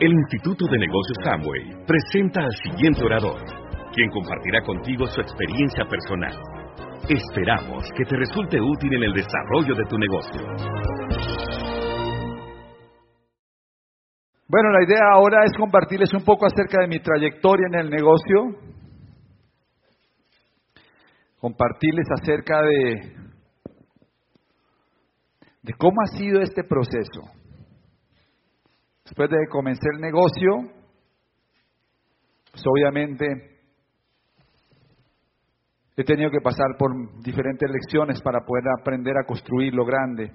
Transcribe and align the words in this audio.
El 0.00 0.12
Instituto 0.12 0.66
de 0.66 0.76
Negocios 0.76 1.18
Amway 1.24 1.86
presenta 1.86 2.40
al 2.40 2.52
siguiente 2.64 3.04
orador, 3.04 3.40
quien 3.94 4.10
compartirá 4.10 4.60
contigo 4.62 5.06
su 5.06 5.20
experiencia 5.20 5.84
personal. 5.84 6.36
Esperamos 7.08 7.84
que 7.96 8.04
te 8.04 8.16
resulte 8.16 8.60
útil 8.60 8.92
en 8.92 9.04
el 9.04 9.12
desarrollo 9.12 9.76
de 9.76 9.84
tu 9.88 9.96
negocio. 9.96 10.42
Bueno, 14.48 14.70
la 14.72 14.82
idea 14.82 15.12
ahora 15.12 15.44
es 15.44 15.52
compartirles 15.56 16.12
un 16.12 16.24
poco 16.24 16.46
acerca 16.46 16.80
de 16.80 16.88
mi 16.88 16.98
trayectoria 16.98 17.68
en 17.68 17.78
el 17.78 17.90
negocio, 17.90 18.58
compartirles 21.38 22.08
acerca 22.20 22.62
de, 22.62 23.16
de 25.62 25.72
cómo 25.74 26.02
ha 26.02 26.18
sido 26.18 26.40
este 26.40 26.64
proceso. 26.64 27.43
Después 29.04 29.28
de 29.28 29.36
que 29.36 29.50
comencé 29.50 29.86
el 29.94 30.00
negocio, 30.00 30.72
pues 32.50 32.64
obviamente 32.66 33.26
he 35.96 36.04
tenido 36.04 36.30
que 36.30 36.40
pasar 36.40 36.76
por 36.78 36.90
diferentes 37.22 37.70
lecciones 37.70 38.20
para 38.22 38.40
poder 38.40 38.64
aprender 38.80 39.14
a 39.16 39.26
construir 39.26 39.74
lo 39.74 39.84
grande. 39.84 40.32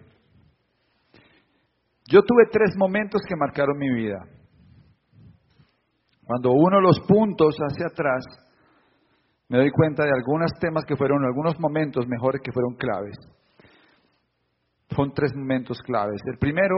Yo 2.07 2.21
tuve 2.23 2.45
tres 2.51 2.75
momentos 2.77 3.21
que 3.27 3.35
marcaron 3.35 3.77
mi 3.77 3.93
vida. 3.93 4.19
Cuando 6.23 6.51
uno 6.51 6.79
los 6.79 6.99
puntos 7.01 7.55
hacia 7.57 7.87
atrás, 7.87 8.23
me 9.47 9.57
doy 9.57 9.71
cuenta 9.71 10.03
de 10.03 10.11
algunos 10.15 10.51
temas 10.59 10.85
que 10.85 10.95
fueron, 10.95 11.25
algunos 11.25 11.59
momentos 11.59 12.07
mejores 12.07 12.41
que 12.43 12.51
fueron 12.51 12.75
claves. 12.75 13.15
Son 14.95 15.11
tres 15.13 15.35
momentos 15.35 15.81
claves. 15.81 16.21
El 16.25 16.37
primero, 16.37 16.75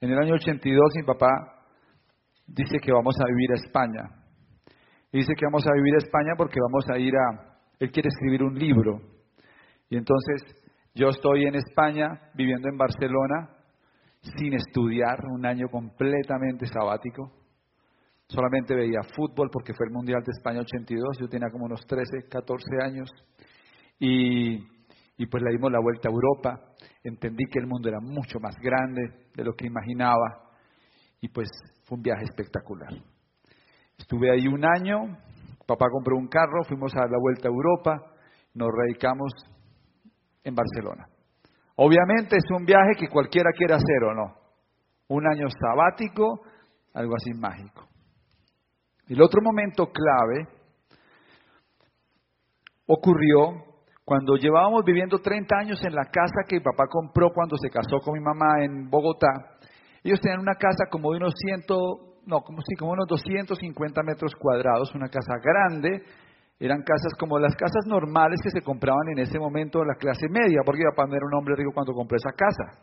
en 0.00 0.10
el 0.10 0.18
año 0.18 0.34
82 0.34 0.92
mi 0.96 1.02
papá 1.02 1.26
dice 2.46 2.78
que 2.82 2.92
vamos 2.92 3.14
a 3.20 3.26
vivir 3.28 3.52
a 3.52 3.54
España. 3.54 4.02
dice 5.12 5.34
que 5.36 5.46
vamos 5.46 5.66
a 5.66 5.72
vivir 5.72 5.94
a 5.94 5.98
España 5.98 6.32
porque 6.36 6.60
vamos 6.60 6.84
a 6.90 6.98
ir 6.98 7.14
a... 7.16 7.58
Él 7.78 7.90
quiere 7.90 8.08
escribir 8.08 8.42
un 8.42 8.54
libro. 8.58 9.00
Y 9.88 9.96
entonces 9.96 10.42
yo 10.94 11.08
estoy 11.08 11.44
en 11.44 11.54
España, 11.54 12.30
viviendo 12.34 12.68
en 12.68 12.76
Barcelona, 12.76 13.50
sin 14.38 14.54
estudiar, 14.54 15.18
un 15.32 15.44
año 15.46 15.68
completamente 15.68 16.66
sabático. 16.66 17.32
Solamente 18.28 18.74
veía 18.74 19.02
fútbol 19.14 19.50
porque 19.52 19.72
fue 19.74 19.86
el 19.86 19.92
Mundial 19.92 20.22
de 20.24 20.32
España 20.32 20.60
82, 20.60 21.18
yo 21.20 21.28
tenía 21.28 21.50
como 21.50 21.66
unos 21.66 21.86
13, 21.86 22.28
14 22.28 22.64
años. 22.82 23.10
Y, 24.00 24.58
y 25.16 25.26
pues 25.26 25.42
le 25.42 25.52
dimos 25.52 25.72
la 25.72 25.80
vuelta 25.80 26.08
a 26.08 26.12
Europa, 26.12 26.60
entendí 27.02 27.44
que 27.50 27.58
el 27.58 27.66
mundo 27.66 27.88
era 27.88 28.00
mucho 28.00 28.38
más 28.40 28.56
grande 28.60 29.28
de 29.34 29.44
lo 29.44 29.54
que 29.54 29.66
imaginaba 29.66 30.50
y 31.20 31.28
pues 31.28 31.48
fue 31.84 31.96
un 31.96 32.02
viaje 32.02 32.24
espectacular. 32.24 32.92
Estuve 33.96 34.30
ahí 34.30 34.46
un 34.46 34.64
año, 34.64 35.16
papá 35.66 35.86
compró 35.90 36.16
un 36.16 36.28
carro, 36.28 36.64
fuimos 36.68 36.94
a 36.94 37.00
dar 37.00 37.10
la 37.10 37.18
vuelta 37.18 37.48
a 37.48 37.52
Europa, 37.52 38.12
nos 38.54 38.68
radicamos 38.70 39.32
en 40.44 40.54
Barcelona. 40.54 41.06
Obviamente 41.76 42.36
es 42.36 42.44
un 42.50 42.64
viaje 42.64 42.92
que 42.98 43.08
cualquiera 43.08 43.50
quiere 43.56 43.74
hacer 43.74 44.04
o 44.04 44.14
no. 44.14 44.34
Un 45.08 45.26
año 45.26 45.46
sabático, 45.50 46.40
algo 46.94 47.14
así 47.16 47.32
mágico. 47.34 47.86
El 49.08 49.22
otro 49.22 49.40
momento 49.42 49.86
clave 49.92 50.48
ocurrió 52.86 53.64
cuando 54.06 54.36
llevábamos 54.36 54.84
viviendo 54.84 55.18
30 55.18 55.56
años 55.58 55.84
en 55.84 55.92
la 55.92 56.04
casa 56.04 56.46
que 56.46 56.58
mi 56.58 56.62
papá 56.62 56.84
compró 56.88 57.30
cuando 57.34 57.56
se 57.56 57.68
casó 57.68 57.98
con 57.98 58.14
mi 58.14 58.20
mamá 58.20 58.62
en 58.62 58.88
Bogotá. 58.88 59.58
Ellos 60.04 60.20
tenían 60.20 60.38
una 60.38 60.54
casa 60.54 60.86
como 60.88 61.10
de 61.10 61.16
unos 61.16 61.34
100, 61.36 61.64
no, 62.24 62.40
como, 62.42 62.62
sí, 62.62 62.76
como 62.78 62.92
unos 62.92 63.08
250 63.08 64.02
metros 64.04 64.32
cuadrados, 64.38 64.94
una 64.94 65.08
casa 65.08 65.34
grande. 65.42 66.04
Eran 66.60 66.84
casas 66.84 67.14
como 67.18 67.40
las 67.40 67.56
casas 67.56 67.84
normales 67.88 68.38
que 68.44 68.50
se 68.50 68.62
compraban 68.62 69.08
en 69.10 69.18
ese 69.18 69.40
momento 69.40 69.80
de 69.80 69.86
la 69.86 69.96
clase 69.96 70.28
media, 70.30 70.60
porque 70.64 70.84
mi 70.84 70.90
papá 70.90 71.08
no 71.08 71.16
era 71.16 71.26
un 71.26 71.34
hombre 71.34 71.56
rico 71.56 71.72
cuando 71.74 71.92
compró 71.92 72.16
esa 72.16 72.30
casa. 72.30 72.78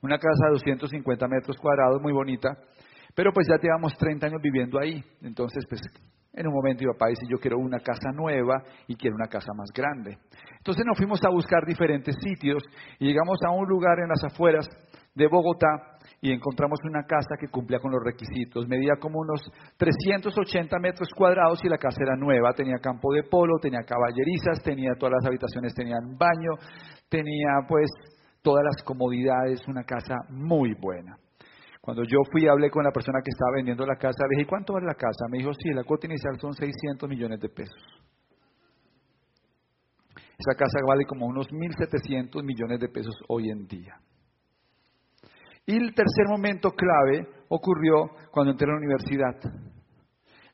Una 0.00 0.16
casa 0.16 0.46
de 0.46 0.52
250 0.52 1.26
metros 1.26 1.56
cuadrados, 1.56 2.00
muy 2.00 2.12
bonita. 2.12 2.56
Pero 3.16 3.32
pues 3.32 3.48
ya 3.50 3.56
llevamos 3.60 3.98
30 3.98 4.28
años 4.28 4.40
viviendo 4.40 4.78
ahí. 4.78 5.02
Entonces, 5.22 5.64
pues 5.68 5.82
en 6.34 6.46
un 6.46 6.54
momento 6.54 6.84
mi 6.84 6.92
papá 6.92 7.08
dice, 7.08 7.26
yo 7.28 7.38
quiero 7.38 7.58
una 7.58 7.78
casa 7.80 8.10
nueva 8.14 8.62
y 8.86 8.96
quiero 8.96 9.16
una 9.16 9.28
casa 9.28 9.52
más 9.54 9.70
grande. 9.74 10.18
Entonces 10.56 10.84
nos 10.86 10.96
fuimos 10.96 11.20
a 11.24 11.30
buscar 11.30 11.66
diferentes 11.66 12.16
sitios 12.20 12.62
y 12.98 13.06
llegamos 13.08 13.38
a 13.46 13.50
un 13.50 13.68
lugar 13.68 13.98
en 14.00 14.08
las 14.08 14.24
afueras 14.24 14.66
de 15.14 15.26
Bogotá 15.26 15.98
y 16.22 16.32
encontramos 16.32 16.78
una 16.84 17.02
casa 17.02 17.34
que 17.38 17.48
cumplía 17.48 17.80
con 17.80 17.90
los 17.90 18.02
requisitos. 18.02 18.68
Medía 18.68 18.94
como 18.98 19.20
unos 19.20 19.42
380 19.76 20.78
metros 20.78 21.10
cuadrados 21.14 21.62
y 21.64 21.68
la 21.68 21.78
casa 21.78 21.98
era 22.00 22.16
nueva. 22.16 22.52
Tenía 22.54 22.78
campo 22.80 23.12
de 23.12 23.24
polo, 23.24 23.58
tenía 23.60 23.80
caballerizas, 23.82 24.62
tenía 24.62 24.92
todas 24.98 25.14
las 25.20 25.26
habitaciones, 25.26 25.74
tenían 25.74 26.16
baño, 26.16 26.52
tenía 27.08 27.66
pues 27.68 27.90
todas 28.40 28.64
las 28.64 28.82
comodidades, 28.84 29.66
una 29.66 29.82
casa 29.82 30.14
muy 30.30 30.74
buena. 30.80 31.16
Cuando 31.82 32.04
yo 32.04 32.18
fui, 32.30 32.46
hablé 32.46 32.70
con 32.70 32.84
la 32.84 32.92
persona 32.92 33.18
que 33.24 33.30
estaba 33.30 33.56
vendiendo 33.56 33.84
la 33.84 33.96
casa, 33.96 34.24
dije, 34.30 34.46
¿cuánto 34.46 34.74
vale 34.74 34.86
la 34.86 34.94
casa? 34.94 35.26
Me 35.28 35.38
dijo, 35.38 35.52
sí, 35.52 35.70
la 35.74 35.82
cuota 35.82 36.06
inicial 36.06 36.38
son 36.38 36.54
600 36.54 37.08
millones 37.08 37.40
de 37.40 37.48
pesos. 37.48 37.82
Esa 40.14 40.56
casa 40.56 40.78
vale 40.86 41.04
como 41.04 41.26
unos 41.26 41.48
1.700 41.48 42.40
millones 42.44 42.78
de 42.78 42.88
pesos 42.88 43.16
hoy 43.26 43.50
en 43.50 43.66
día. 43.66 43.96
Y 45.66 45.76
el 45.76 45.92
tercer 45.92 46.26
momento 46.28 46.70
clave 46.70 47.26
ocurrió 47.48 48.10
cuando 48.30 48.52
entré 48.52 48.68
a 48.68 48.74
la 48.74 48.78
universidad. 48.78 49.34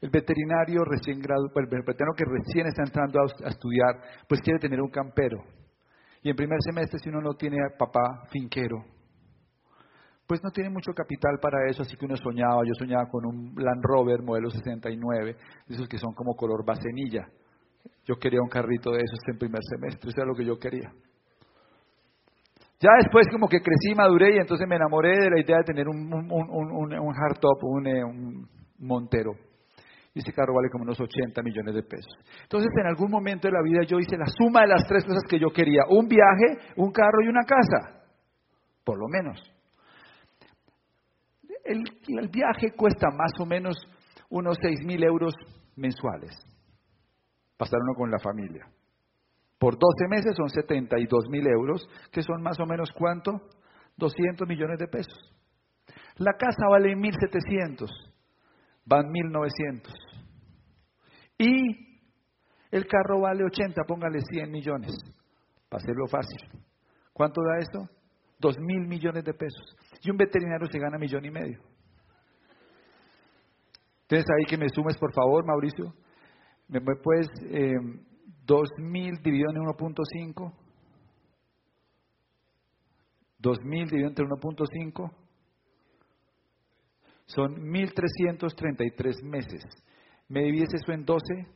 El 0.00 0.08
veterinario 0.08 0.82
recién 0.84 1.20
graduado, 1.20 1.52
el 1.56 1.66
veterinario 1.66 2.14
que 2.16 2.24
recién 2.24 2.68
está 2.68 2.84
entrando 2.84 3.20
a 3.20 3.48
estudiar, 3.50 4.24
pues 4.26 4.40
quiere 4.40 4.60
tener 4.60 4.80
un 4.80 4.90
campero. 4.90 5.44
Y 6.22 6.30
en 6.30 6.36
primer 6.36 6.58
semestre, 6.62 6.98
si 7.00 7.10
uno 7.10 7.20
no 7.20 7.34
tiene 7.34 7.58
papá 7.78 8.24
finquero, 8.30 8.78
pues 10.28 10.44
no 10.44 10.50
tiene 10.50 10.68
mucho 10.68 10.92
capital 10.92 11.38
para 11.40 11.70
eso, 11.70 11.82
así 11.82 11.96
que 11.96 12.04
uno 12.04 12.14
soñaba, 12.14 12.60
yo 12.62 12.74
soñaba 12.78 13.08
con 13.08 13.24
un 13.24 13.54
Land 13.56 13.82
Rover 13.82 14.22
modelo 14.22 14.50
69, 14.50 15.34
esos 15.68 15.88
que 15.88 15.96
son 15.96 16.12
como 16.12 16.36
color 16.36 16.66
bacenilla. 16.66 17.26
Yo 18.04 18.16
quería 18.16 18.40
un 18.42 18.50
carrito 18.50 18.90
de 18.90 18.98
esos 18.98 19.18
en 19.26 19.38
primer 19.38 19.62
semestre, 19.64 20.10
eso 20.10 20.20
era 20.20 20.28
lo 20.28 20.34
que 20.34 20.44
yo 20.44 20.58
quería. 20.58 20.92
Ya 22.78 22.90
después 23.00 23.26
como 23.32 23.48
que 23.48 23.60
crecí, 23.60 23.94
maduré 23.96 24.36
y 24.36 24.38
entonces 24.38 24.68
me 24.68 24.76
enamoré 24.76 25.18
de 25.18 25.30
la 25.30 25.40
idea 25.40 25.56
de 25.56 25.64
tener 25.64 25.88
un, 25.88 26.12
un 26.12 27.14
hardtop, 27.14 27.58
eh, 27.86 28.04
un, 28.04 28.46
Montero. 28.80 29.32
Y 30.14 30.20
ese 30.20 30.32
carro 30.32 30.54
vale 30.54 30.68
como 30.70 30.84
unos 30.84 31.00
80 31.00 31.42
millones 31.42 31.74
de 31.74 31.82
pesos. 31.82 32.12
Entonces 32.42 32.70
en 32.78 32.86
algún 32.86 33.10
momento 33.10 33.48
de 33.48 33.52
la 33.52 33.62
vida 33.62 33.82
yo 33.82 33.98
hice 33.98 34.16
la 34.16 34.26
suma 34.26 34.60
de 34.60 34.68
las 34.68 34.86
tres 34.86 35.04
cosas 35.04 35.22
que 35.28 35.40
yo 35.40 35.48
quería. 35.50 35.82
Un 35.88 36.06
viaje, 36.06 36.74
un 36.76 36.92
carro 36.92 37.24
y 37.24 37.28
una 37.28 37.42
casa. 37.42 38.04
Por 38.84 38.98
lo 38.98 39.08
menos 39.08 39.57
el, 41.68 42.28
viaje 42.28 42.72
cuesta 42.76 43.08
más 43.10 43.32
o 43.40 43.46
menos 43.46 43.76
unos 44.30 44.56
seis 44.60 44.80
mil 44.84 45.02
euros 45.02 45.34
mensuales. 45.76 46.32
Pasar 47.56 47.80
uno 47.80 47.94
con 47.94 48.10
la 48.10 48.18
familia. 48.18 48.66
Por 49.58 49.74
12 49.74 50.08
meses 50.08 50.34
son 50.36 50.48
72 50.48 51.28
mil 51.28 51.46
euros, 51.46 51.88
que 52.12 52.22
son 52.22 52.42
más 52.42 52.58
o 52.60 52.66
menos 52.66 52.90
cuánto? 52.92 53.32
200 53.96 54.46
millones 54.46 54.78
de 54.78 54.86
pesos. 54.86 55.18
La 56.16 56.32
casa 56.34 56.68
vale 56.70 56.94
1.700, 56.94 57.88
van 58.84 59.06
1.900. 59.06 59.92
Y 61.38 61.88
el 62.70 62.86
carro 62.86 63.20
vale 63.20 63.44
80, 63.44 63.82
póngale 63.84 64.20
100 64.20 64.50
millones, 64.50 64.92
para 65.68 65.82
hacerlo 65.82 66.06
fácil. 66.06 66.38
¿Cuánto 67.12 67.42
da 67.42 67.58
esto? 67.58 67.88
Dos 68.38 68.56
mil 68.58 68.86
millones 68.86 69.24
de 69.24 69.34
pesos. 69.34 69.76
Y 70.02 70.10
un 70.10 70.16
veterinario 70.16 70.66
se 70.70 70.78
gana 70.78 70.98
millón 70.98 71.24
y 71.24 71.30
medio. 71.30 71.60
Entonces 74.02 74.26
ahí 74.38 74.46
que 74.46 74.56
me 74.56 74.68
sumes, 74.68 74.96
por 74.96 75.12
favor, 75.12 75.44
Mauricio. 75.44 75.94
¿Me 76.68 76.80
puedes 76.80 77.28
eh, 77.50 77.74
dos 78.44 78.68
mil 78.78 79.16
dividido 79.22 79.50
en 79.50 79.62
1.5? 79.62 80.52
Dos 83.38 83.58
mil 83.64 83.86
dividido 83.86 84.08
entre 84.08 84.24
1.5 84.24 85.10
son 87.28 87.56
1.333 87.56 89.22
meses. 89.22 89.62
¿Me 90.28 90.44
divides 90.44 90.68
eso 90.74 90.92
en 90.92 91.04
12? 91.04 91.46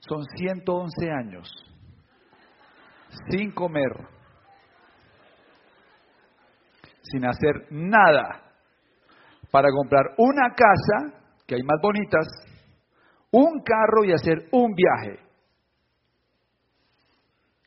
Son 0.00 0.22
111 0.36 1.10
años. 1.10 1.48
Sin 3.30 3.50
comer, 3.52 3.90
sin 7.10 7.24
hacer 7.24 7.66
nada 7.70 8.42
para 9.50 9.68
comprar 9.70 10.04
una 10.18 10.50
casa, 10.54 11.22
que 11.46 11.54
hay 11.54 11.62
más 11.62 11.80
bonitas, 11.82 12.26
un 13.30 13.62
carro 13.62 14.04
y 14.04 14.12
hacer 14.12 14.48
un 14.52 14.74
viaje. 14.74 15.20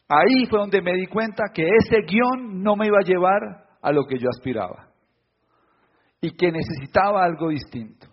Ahí 0.08 0.46
fue 0.50 0.60
donde 0.60 0.82
me 0.82 0.94
di 0.94 1.06
cuenta 1.08 1.46
que 1.54 1.68
ese 1.68 2.02
guion 2.02 2.64
no 2.64 2.76
me 2.76 2.88
iba 2.88 2.98
a 2.98 3.06
llevar 3.06 3.68
a 3.82 3.92
lo 3.92 4.06
que 4.06 4.18
yo 4.18 4.28
aspiraba. 4.30 4.88
y 6.22 6.36
que 6.36 6.52
necesitaba 6.52 7.24
algo 7.24 7.48
distinto. 7.48 8.08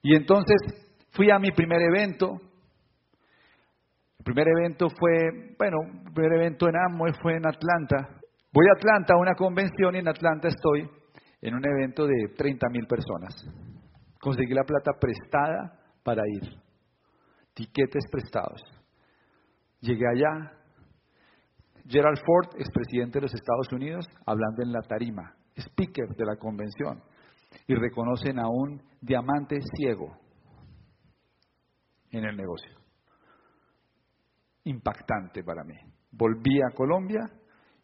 Y 0.00 0.16
entonces 0.16 0.56
fui 1.10 1.30
a 1.30 1.38
mi 1.38 1.50
primer 1.50 1.82
evento. 1.82 2.40
El 4.18 4.24
primer 4.24 4.48
evento 4.48 4.88
fue, 4.88 5.54
bueno, 5.58 5.76
el 6.06 6.12
primer 6.12 6.32
evento 6.32 6.66
en 6.68 6.76
Amway 6.76 7.12
fue 7.20 7.36
en 7.36 7.46
Atlanta. 7.46 8.20
Voy 8.52 8.66
a 8.68 8.78
Atlanta 8.78 9.14
a 9.14 9.20
una 9.20 9.34
convención 9.34 9.94
y 9.94 9.98
en 9.98 10.08
Atlanta 10.08 10.48
estoy 10.48 10.88
en 11.40 11.54
un 11.54 11.64
evento 11.64 12.06
de 12.06 12.34
30 12.36 12.68
mil 12.70 12.86
personas. 12.86 13.34
Conseguí 14.20 14.54
la 14.54 14.64
plata 14.64 14.92
prestada 14.98 15.78
para 16.02 16.22
ir. 16.26 16.54
Tiquetes 17.54 18.04
prestados. 18.10 18.62
Llegué 19.80 20.06
allá. 20.06 20.52
Gerald 21.88 22.18
Ford, 22.24 22.56
expresidente 22.58 23.18
de 23.18 23.22
los 23.22 23.34
Estados 23.34 23.72
Unidos, 23.72 24.06
hablando 24.26 24.62
en 24.62 24.72
la 24.72 24.80
tarima, 24.80 25.36
speaker 25.56 26.08
de 26.16 26.24
la 26.24 26.36
convención. 26.36 27.02
Y 27.68 27.74
reconocen 27.74 28.38
a 28.38 28.48
un 28.48 28.82
diamante 29.00 29.58
ciego 29.76 30.18
en 32.10 32.24
el 32.24 32.36
negocio. 32.36 32.72
Impactante 34.64 35.44
para 35.44 35.62
mí. 35.62 35.76
Volví 36.10 36.60
a 36.60 36.74
Colombia 36.74 37.20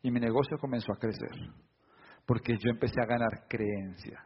y 0.03 0.11
mi 0.11 0.21
negocio 0.21 0.59
comenzó 0.59 0.93
a 0.93 0.99
crecer, 0.99 1.31
porque 2.27 2.57
yo 2.59 2.71
empecé 2.71 3.01
a 3.01 3.07
ganar 3.07 3.47
creencia. 3.49 4.25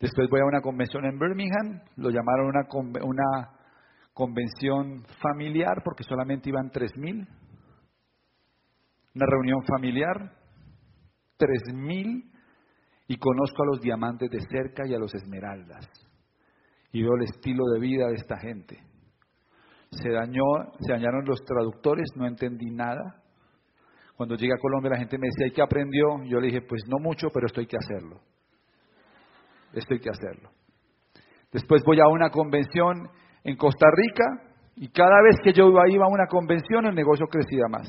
Después 0.00 0.28
voy 0.28 0.40
a 0.40 0.46
una 0.46 0.60
convención 0.60 1.04
en 1.06 1.18
Birmingham, 1.18 1.80
lo 1.96 2.10
llamaron 2.10 2.52
una, 3.02 3.50
convención 4.12 5.04
familiar 5.20 5.82
porque 5.84 6.04
solamente 6.04 6.48
iban 6.48 6.70
3.000. 6.70 7.26
Una 9.14 9.26
reunión 9.26 9.60
familiar, 9.66 10.36
3.000 11.38 12.30
y 13.08 13.16
conozco 13.16 13.62
a 13.62 13.66
los 13.66 13.80
diamantes 13.80 14.30
de 14.30 14.40
cerca 14.40 14.86
y 14.86 14.94
a 14.94 14.98
los 14.98 15.14
esmeraldas. 15.14 15.88
Y 16.92 17.02
veo 17.02 17.14
el 17.16 17.24
estilo 17.24 17.64
de 17.72 17.80
vida 17.80 18.06
de 18.08 18.14
esta 18.14 18.36
gente. 18.38 18.78
Se 19.90 20.10
dañó, 20.10 20.44
se 20.80 20.92
dañaron 20.92 21.24
los 21.24 21.42
traductores, 21.44 22.08
no 22.16 22.26
entendí 22.26 22.70
nada. 22.70 23.23
Cuando 24.16 24.36
llegué 24.36 24.52
a 24.54 24.60
Colombia 24.60 24.92
la 24.92 24.98
gente 24.98 25.18
me 25.18 25.26
decía, 25.26 25.46
¿y 25.48 25.50
qué 25.50 25.62
aprendió? 25.62 26.22
Yo 26.24 26.38
le 26.40 26.46
dije, 26.46 26.62
pues 26.62 26.82
no 26.88 26.98
mucho, 27.00 27.28
pero 27.32 27.46
esto 27.46 27.60
hay 27.60 27.66
que 27.66 27.76
hacerlo. 27.76 28.20
Esto 29.72 29.94
hay 29.94 30.00
que 30.00 30.10
hacerlo. 30.10 30.50
Después 31.52 31.82
voy 31.84 31.98
a 32.00 32.08
una 32.08 32.30
convención 32.30 33.08
en 33.42 33.56
Costa 33.56 33.86
Rica 33.92 34.24
y 34.76 34.88
cada 34.88 35.22
vez 35.22 35.36
que 35.42 35.52
yo 35.52 35.68
iba 35.68 36.04
a 36.04 36.08
una 36.08 36.26
convención 36.26 36.86
el 36.86 36.94
negocio 36.94 37.26
crecía 37.26 37.66
más. 37.68 37.88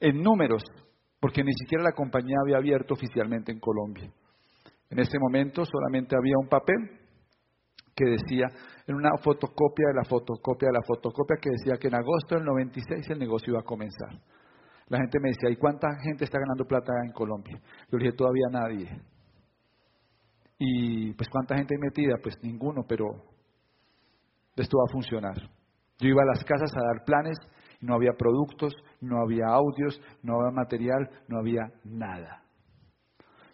En 0.00 0.22
números, 0.22 0.62
porque 1.20 1.42
ni 1.42 1.52
siquiera 1.52 1.82
la 1.82 1.92
compañía 1.92 2.36
había 2.44 2.58
abierto 2.58 2.94
oficialmente 2.94 3.50
en 3.50 3.60
Colombia. 3.60 4.10
En 4.90 4.98
ese 4.98 5.18
momento 5.18 5.64
solamente 5.64 6.16
había 6.16 6.36
un 6.38 6.48
papel 6.48 7.00
que 7.94 8.04
decía, 8.04 8.46
en 8.86 8.96
una 8.96 9.10
fotocopia 9.22 9.88
de 9.88 9.94
la 9.94 10.04
fotocopia 10.04 10.68
de 10.68 10.74
la 10.74 10.82
fotocopia, 10.86 11.36
que 11.40 11.50
decía 11.50 11.78
que 11.78 11.88
en 11.88 11.94
agosto 11.94 12.34
del 12.34 12.44
96 12.44 13.08
el 13.10 13.18
negocio 13.18 13.52
iba 13.52 13.60
a 13.60 13.64
comenzar. 13.64 14.20
La 14.88 14.98
gente 14.98 15.18
me 15.20 15.30
decía, 15.30 15.50
¿y 15.50 15.56
cuánta 15.56 15.88
gente 16.02 16.24
está 16.24 16.38
ganando 16.38 16.64
plata 16.66 16.92
en 17.04 17.12
Colombia? 17.12 17.60
Yo 17.90 17.98
le 17.98 18.04
dije, 18.04 18.16
todavía 18.16 18.46
nadie. 18.50 19.00
Y 20.58 21.12
pues 21.14 21.28
cuánta 21.28 21.56
gente 21.56 21.74
hay 21.74 21.80
metida, 21.80 22.16
pues 22.22 22.38
ninguno, 22.42 22.84
pero 22.86 23.06
esto 24.56 24.78
va 24.78 24.84
a 24.88 24.92
funcionar. 24.92 25.36
Yo 25.98 26.08
iba 26.08 26.22
a 26.22 26.26
las 26.26 26.44
casas 26.44 26.70
a 26.76 26.94
dar 26.94 27.04
planes 27.04 27.38
no 27.84 27.94
había 27.94 28.12
productos, 28.12 28.74
no 29.00 29.20
había 29.20 29.46
audios, 29.46 30.00
no 30.22 30.40
había 30.40 30.52
material, 30.52 31.10
no 31.28 31.38
había 31.38 31.70
nada. 31.84 32.42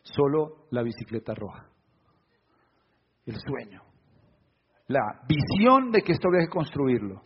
Solo 0.02 0.66
la 0.70 0.82
bicicleta 0.82 1.34
roja. 1.34 1.66
El 3.26 3.36
sueño. 3.36 3.82
La 4.86 5.20
visión 5.28 5.90
de 5.90 6.02
que 6.02 6.12
esto 6.12 6.28
había 6.28 6.46
que 6.46 6.52
construirlo. 6.52 7.22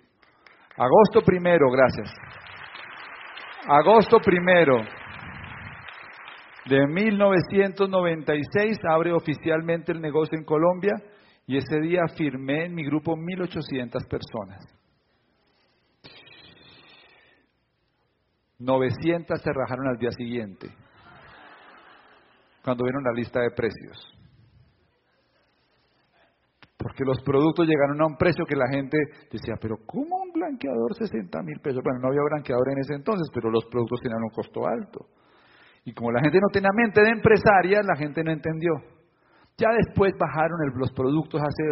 Agosto 0.76 1.20
primero, 1.24 1.66
gracias. 1.70 2.10
Agosto 3.66 4.18
primero 4.18 4.82
de 6.66 6.86
1996 6.86 8.78
abre 8.90 9.12
oficialmente 9.12 9.92
el 9.92 10.02
negocio 10.02 10.36
en 10.38 10.44
Colombia 10.44 10.92
y 11.46 11.56
ese 11.56 11.80
día 11.80 12.02
firmé 12.14 12.66
en 12.66 12.74
mi 12.74 12.84
grupo 12.84 13.16
1.800 13.16 14.06
personas. 14.06 14.62
900 18.58 19.40
se 19.40 19.52
rajaron 19.52 19.88
al 19.88 19.98
día 19.98 20.10
siguiente, 20.10 20.68
cuando 22.62 22.84
vieron 22.84 23.02
la 23.02 23.12
lista 23.12 23.40
de 23.40 23.50
precios. 23.50 24.13
Porque 26.76 27.04
los 27.04 27.22
productos 27.22 27.66
llegaron 27.68 28.00
a 28.02 28.06
un 28.06 28.16
precio 28.16 28.44
que 28.46 28.56
la 28.56 28.68
gente 28.68 28.98
decía, 29.30 29.54
pero 29.60 29.76
¿cómo 29.86 30.16
un 30.22 30.32
blanqueador 30.32 30.94
60 30.94 31.42
mil 31.42 31.60
pesos? 31.60 31.80
Bueno, 31.84 32.00
no 32.00 32.08
había 32.08 32.22
blanqueador 32.28 32.68
en 32.70 32.78
ese 32.78 32.94
entonces, 32.94 33.28
pero 33.32 33.50
los 33.50 33.64
productos 33.66 34.00
tenían 34.02 34.22
un 34.22 34.30
costo 34.30 34.66
alto. 34.66 35.06
Y 35.84 35.92
como 35.92 36.10
la 36.10 36.20
gente 36.20 36.38
no 36.40 36.48
tenía 36.52 36.70
mente 36.74 37.00
de 37.00 37.10
empresaria, 37.10 37.80
la 37.82 37.96
gente 37.96 38.24
no 38.24 38.32
entendió. 38.32 38.72
Ya 39.56 39.68
después 39.70 40.12
bajaron 40.18 40.58
los 40.74 40.92
productos, 40.92 41.40
hace 41.40 41.62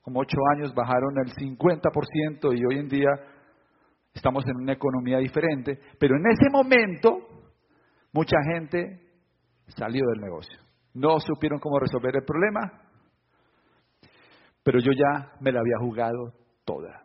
como 0.00 0.20
ocho 0.20 0.38
años 0.54 0.74
bajaron 0.74 1.14
el 1.18 1.32
50% 1.32 2.56
y 2.56 2.64
hoy 2.64 2.78
en 2.80 2.88
día 2.88 3.10
estamos 4.14 4.44
en 4.46 4.56
una 4.56 4.72
economía 4.72 5.18
diferente. 5.18 5.78
Pero 5.98 6.16
en 6.16 6.26
ese 6.26 6.48
momento, 6.50 7.18
mucha 8.12 8.36
gente 8.52 9.00
salió 9.68 10.02
del 10.14 10.22
negocio. 10.22 10.58
No 10.94 11.18
supieron 11.20 11.58
cómo 11.58 11.78
resolver 11.78 12.16
el 12.16 12.24
problema, 12.24 12.81
pero 14.62 14.78
yo 14.78 14.92
ya 14.92 15.32
me 15.40 15.52
la 15.52 15.60
había 15.60 15.78
jugado 15.80 16.34
toda. 16.64 17.04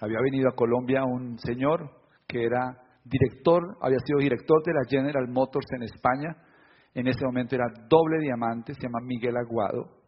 Había 0.00 0.20
venido 0.22 0.48
a 0.48 0.54
Colombia 0.56 1.04
un 1.04 1.38
señor 1.38 1.90
que 2.26 2.44
era 2.44 2.82
director, 3.04 3.76
había 3.80 3.98
sido 4.00 4.18
director 4.18 4.62
de 4.64 4.74
la 4.74 4.84
General 4.88 5.26
Motors 5.28 5.66
en 5.76 5.82
España, 5.84 6.36
en 6.94 7.06
ese 7.06 7.24
momento 7.24 7.54
era 7.54 7.66
doble 7.88 8.20
diamante, 8.20 8.74
se 8.74 8.82
llama 8.82 9.00
Miguel 9.02 9.36
Aguado. 9.36 9.98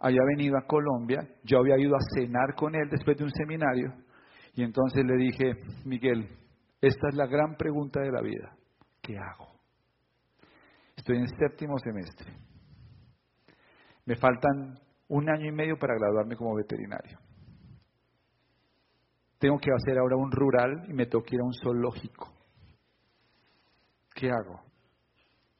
Había 0.00 0.20
venido 0.36 0.56
a 0.56 0.66
Colombia, 0.66 1.20
yo 1.44 1.58
había 1.58 1.78
ido 1.78 1.96
a 1.96 2.14
cenar 2.14 2.54
con 2.54 2.74
él 2.74 2.88
después 2.90 3.16
de 3.16 3.24
un 3.24 3.30
seminario, 3.30 3.92
y 4.54 4.62
entonces 4.62 5.04
le 5.04 5.16
dije, 5.16 5.54
Miguel, 5.84 6.28
esta 6.80 7.08
es 7.08 7.14
la 7.14 7.26
gran 7.26 7.56
pregunta 7.56 8.00
de 8.00 8.12
la 8.12 8.22
vida, 8.22 8.56
¿qué 9.02 9.16
hago? 9.18 9.48
Estoy 10.96 11.18
en 11.18 11.28
séptimo 11.28 11.76
semestre 11.78 12.47
me 14.08 14.16
faltan 14.16 14.80
un 15.08 15.28
año 15.28 15.48
y 15.48 15.52
medio 15.52 15.76
para 15.78 15.94
graduarme 15.94 16.34
como 16.34 16.54
veterinario. 16.54 17.18
Tengo 19.38 19.58
que 19.58 19.70
hacer 19.70 19.98
ahora 19.98 20.16
un 20.16 20.32
rural 20.32 20.86
y 20.88 20.94
me 20.94 21.06
que 21.06 21.34
ir 21.34 21.40
a 21.42 21.44
un 21.44 21.52
zoológico. 21.52 22.32
¿Qué 24.14 24.30
hago? 24.30 24.62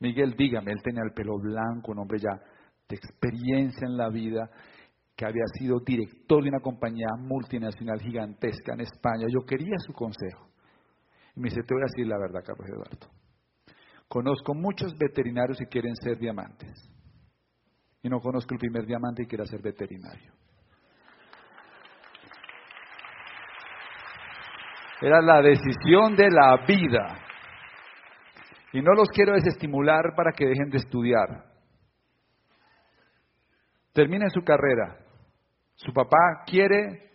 Miguel, 0.01 0.35
dígame, 0.35 0.73
él 0.73 0.81
tenía 0.83 1.03
el 1.05 1.13
pelo 1.13 1.39
blanco, 1.39 1.93
un 1.93 1.99
hombre 1.99 2.21
ya 2.21 2.41
de 2.89 2.97
experiencia 2.97 3.87
en 3.87 3.99
la 3.99 4.09
vida, 4.09 4.51
que 5.15 5.27
había 5.27 5.45
sido 5.59 5.81
director 5.81 6.43
de 6.43 6.49
una 6.49 6.61
compañía 6.61 7.09
multinacional 7.19 8.01
gigantesca 8.01 8.73
en 8.73 8.81
España. 8.81 9.27
Yo 9.29 9.45
quería 9.45 9.77
su 9.87 9.93
consejo. 9.93 10.49
Y 11.37 11.41
me 11.41 11.51
dice, 11.51 11.61
te 11.65 11.75
voy 11.75 11.83
a 11.83 11.93
decir 11.93 12.07
la 12.07 12.19
verdad, 12.19 12.41
Carlos 12.47 12.67
Eduardo. 12.67 13.09
Conozco 14.09 14.55
muchos 14.55 14.97
veterinarios 14.97 15.59
que 15.59 15.67
quieren 15.67 15.95
ser 15.97 16.19
diamantes 16.19 16.98
no 18.09 18.21
conozco 18.21 18.55
el 18.55 18.61
primer 18.61 18.87
diamante 18.87 19.23
y 19.23 19.27
quiero 19.27 19.45
ser 19.45 19.61
veterinario. 19.61 20.33
Era 25.01 25.21
la 25.21 25.41
decisión 25.41 26.17
de 26.17 26.31
la 26.31 26.65
vida. 26.67 27.19
Y 28.73 28.83
no 28.83 28.93
los 28.95 29.09
quiero 29.09 29.35
desestimular 29.35 30.15
para 30.17 30.33
que 30.33 30.47
dejen 30.47 30.71
de 30.71 30.79
estudiar. 30.79 31.45
Terminen 33.93 34.31
su 34.31 34.43
carrera. 34.43 34.99
Su 35.77 35.93
papá 35.93 36.43
quiere 36.47 37.11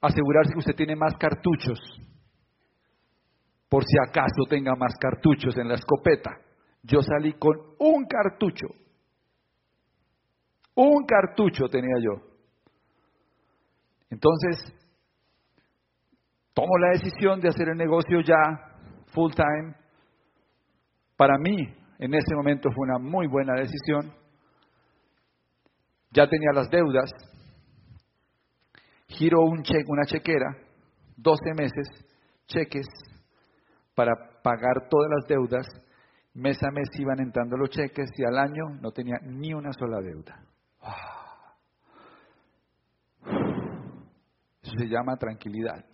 asegurarse 0.00 0.52
que 0.52 0.58
usted 0.58 0.74
tiene 0.74 0.96
más 0.96 1.14
cartuchos. 1.16 1.80
Por 3.68 3.84
si 3.84 3.96
acaso 4.06 4.44
tenga 4.48 4.74
más 4.74 4.94
cartuchos 5.00 5.56
en 5.56 5.68
la 5.68 5.74
escopeta. 5.74 6.30
Yo 6.82 7.00
salí 7.00 7.32
con 7.34 7.56
un 7.78 8.04
cartucho 8.04 8.81
un 10.74 11.04
cartucho 11.04 11.68
tenía 11.68 11.96
yo. 12.00 12.22
Entonces, 14.10 14.72
tomo 16.54 16.76
la 16.78 16.90
decisión 16.90 17.40
de 17.40 17.48
hacer 17.48 17.68
el 17.68 17.76
negocio 17.76 18.20
ya 18.20 18.36
full 19.12 19.32
time. 19.32 19.74
Para 21.16 21.38
mí, 21.38 21.56
en 21.98 22.14
ese 22.14 22.34
momento 22.34 22.70
fue 22.74 22.88
una 22.88 22.98
muy 22.98 23.26
buena 23.26 23.54
decisión. 23.54 24.14
Ya 26.10 26.26
tenía 26.28 26.52
las 26.52 26.68
deudas. 26.68 27.10
Giro 29.08 29.42
un 29.42 29.62
cheque, 29.62 29.84
una 29.88 30.04
chequera, 30.06 30.56
12 31.16 31.54
meses, 31.54 31.86
cheques 32.46 32.86
para 33.94 34.14
pagar 34.42 34.88
todas 34.88 35.10
las 35.10 35.28
deudas 35.28 35.66
Mes 36.34 36.62
a 36.62 36.70
mes 36.70 36.88
iban 36.98 37.20
entrando 37.20 37.58
los 37.58 37.68
cheques 37.68 38.08
y 38.16 38.24
al 38.24 38.38
año 38.38 38.64
no 38.80 38.90
tenía 38.90 39.16
ni 39.22 39.52
una 39.52 39.70
sola 39.72 40.00
deuda. 40.00 40.42
Ah. 40.82 41.54
Eso 44.62 44.72
se 44.78 44.86
llama 44.86 45.16
tranquilidad. 45.16 45.84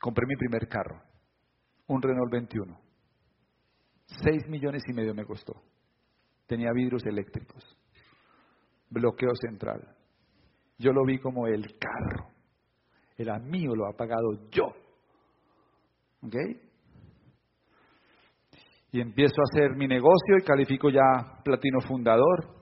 Compré 0.00 0.26
mi 0.26 0.36
primer 0.36 0.68
carro, 0.68 1.02
un 1.88 2.00
Renault 2.00 2.30
21. 2.30 2.78
Seis 4.06 4.48
millones 4.48 4.82
y 4.88 4.92
medio 4.92 5.14
me 5.14 5.24
costó. 5.24 5.54
Tenía 6.46 6.72
vidrios 6.72 7.04
eléctricos, 7.04 7.62
bloqueo 8.88 9.32
central. 9.34 9.96
Yo 10.78 10.92
lo 10.92 11.04
vi 11.04 11.18
como 11.18 11.46
el 11.46 11.78
carro. 11.78 12.28
Era 13.16 13.38
mío, 13.38 13.74
lo 13.74 13.86
ha 13.86 13.96
pagado 13.96 14.48
yo. 14.50 14.66
¿Ok? 16.22 16.36
Y 18.92 19.00
empiezo 19.00 19.34
a 19.40 19.44
hacer 19.50 19.76
mi 19.76 19.86
negocio 19.86 20.38
y 20.38 20.44
califico 20.44 20.88
ya 20.88 21.42
platino 21.44 21.80
fundador. 21.80 22.57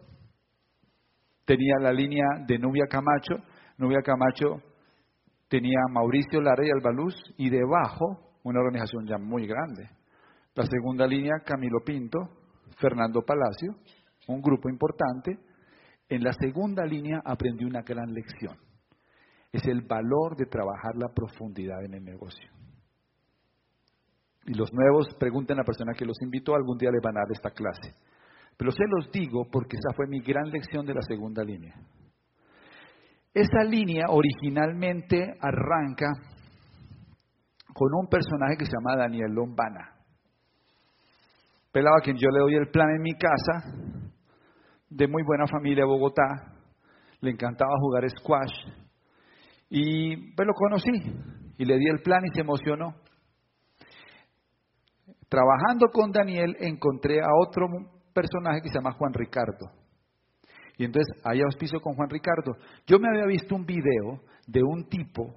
Tenía 1.47 1.76
la 1.81 1.93
línea 1.93 2.26
de 2.47 2.59
Nubia 2.59 2.87
Camacho. 2.91 3.37
Nubia 3.79 4.03
Camacho 4.03 4.61
tenía 5.49 5.79
Mauricio 5.93 6.41
Lara 6.41 6.67
y 6.67 6.71
Albaluz 6.71 7.15
y 7.37 7.49
debajo 7.49 8.38
una 8.43 8.61
organización 8.61 9.07
ya 9.07 9.17
muy 9.17 9.47
grande. 9.47 9.88
La 10.57 10.65
segunda 10.67 11.07
línea, 11.07 11.35
Camilo 11.45 11.79
Pinto, 11.85 12.19
Fernando 12.79 13.23
Palacio, 13.23 13.76
un 14.26 14.41
grupo 14.43 14.69
importante. 14.69 15.38
En 16.09 16.25
la 16.25 16.33
segunda 16.33 16.85
línea 16.85 17.23
aprendí 17.25 17.65
una 17.65 17.83
gran 17.83 18.12
lección. 18.12 18.57
Es 19.53 19.65
el 19.67 19.83
valor 19.83 20.37
de 20.37 20.47
trabajar 20.47 20.97
la 20.97 21.12
profundidad 21.15 21.85
en 21.85 21.95
el 21.95 22.05
negocio. 22.05 22.50
Y 24.47 24.55
los 24.55 24.73
nuevos 24.73 25.15
pregunten 25.19 25.59
a 25.59 25.61
la 25.62 25.65
persona 25.65 25.93
que 25.97 26.05
los 26.05 26.21
invitó, 26.23 26.55
algún 26.55 26.76
día 26.79 26.91
le 26.91 27.00
van 27.03 27.17
a 27.17 27.21
dar 27.21 27.33
esta 27.33 27.50
clase. 27.50 27.95
Pero 28.57 28.71
se 28.71 28.85
los 28.89 29.11
digo 29.11 29.45
porque 29.51 29.77
esa 29.77 29.95
fue 29.95 30.07
mi 30.09 30.21
gran 30.21 30.51
lección 30.51 30.87
de 30.87 30.95
la 30.95 31.03
segunda 31.03 31.45
línea. 31.45 31.75
Esa 33.35 33.65
línea 33.65 34.07
originalmente 34.09 35.37
arranca 35.41 36.07
con 37.75 37.89
un 37.95 38.09
personaje 38.09 38.57
que 38.57 38.65
se 38.65 38.73
llama 38.73 38.97
Daniel 38.97 39.33
Lombana. 39.33 39.95
Pelaba 41.71 42.01
quien 42.03 42.17
yo 42.17 42.31
le 42.31 42.41
doy 42.41 42.55
el 42.55 42.71
plan 42.71 42.89
en 42.97 43.03
mi 43.03 43.13
casa, 43.13 43.63
de 44.89 45.07
muy 45.07 45.23
buena 45.23 45.47
familia 45.47 45.85
Bogotá, 45.85 46.55
le 47.21 47.31
encantaba 47.31 47.73
jugar 47.81 48.09
squash 48.09 48.55
y 49.69 50.33
pues 50.35 50.47
lo 50.47 50.55
conocí 50.55 50.93
y 51.59 51.65
le 51.65 51.77
di 51.77 51.89
el 51.89 52.01
plan 52.01 52.25
y 52.25 52.35
se 52.35 52.41
emocionó. 52.41 52.95
Trabajando 55.29 55.89
con 55.93 56.13
Daniel 56.13 56.57
encontré 56.61 57.21
a 57.21 57.29
otro 57.47 57.67
personaje 58.17 58.63
que 58.63 58.71
se 58.71 58.77
llama 58.77 58.93
Juan 58.93 59.13
Ricardo. 59.13 59.71
Y 60.79 60.85
entonces 60.85 61.23
ahí 61.25 61.41
auspicio 61.43 61.81
con 61.81 61.95
Juan 61.95 62.09
Ricardo. 62.09 62.57
Yo 62.87 62.99
me 62.99 63.09
había 63.09 63.27
visto 63.27 63.55
un 63.55 63.67
video 63.67 64.23
de 64.47 64.63
un 64.63 64.89
tipo 64.89 65.35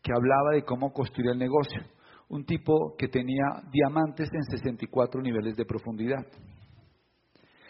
que 0.00 0.12
hablaba 0.14 0.52
de 0.52 0.62
cómo 0.62 0.92
construir 0.92 1.32
el 1.32 1.38
negocio. 1.38 1.82
Un 2.28 2.44
tipo 2.44 2.94
que 2.96 3.08
tenía 3.08 3.44
diamantes 3.72 4.28
en 4.32 4.42
64 4.44 5.20
niveles 5.20 5.56
de 5.56 5.64
profundidad. 5.64 6.24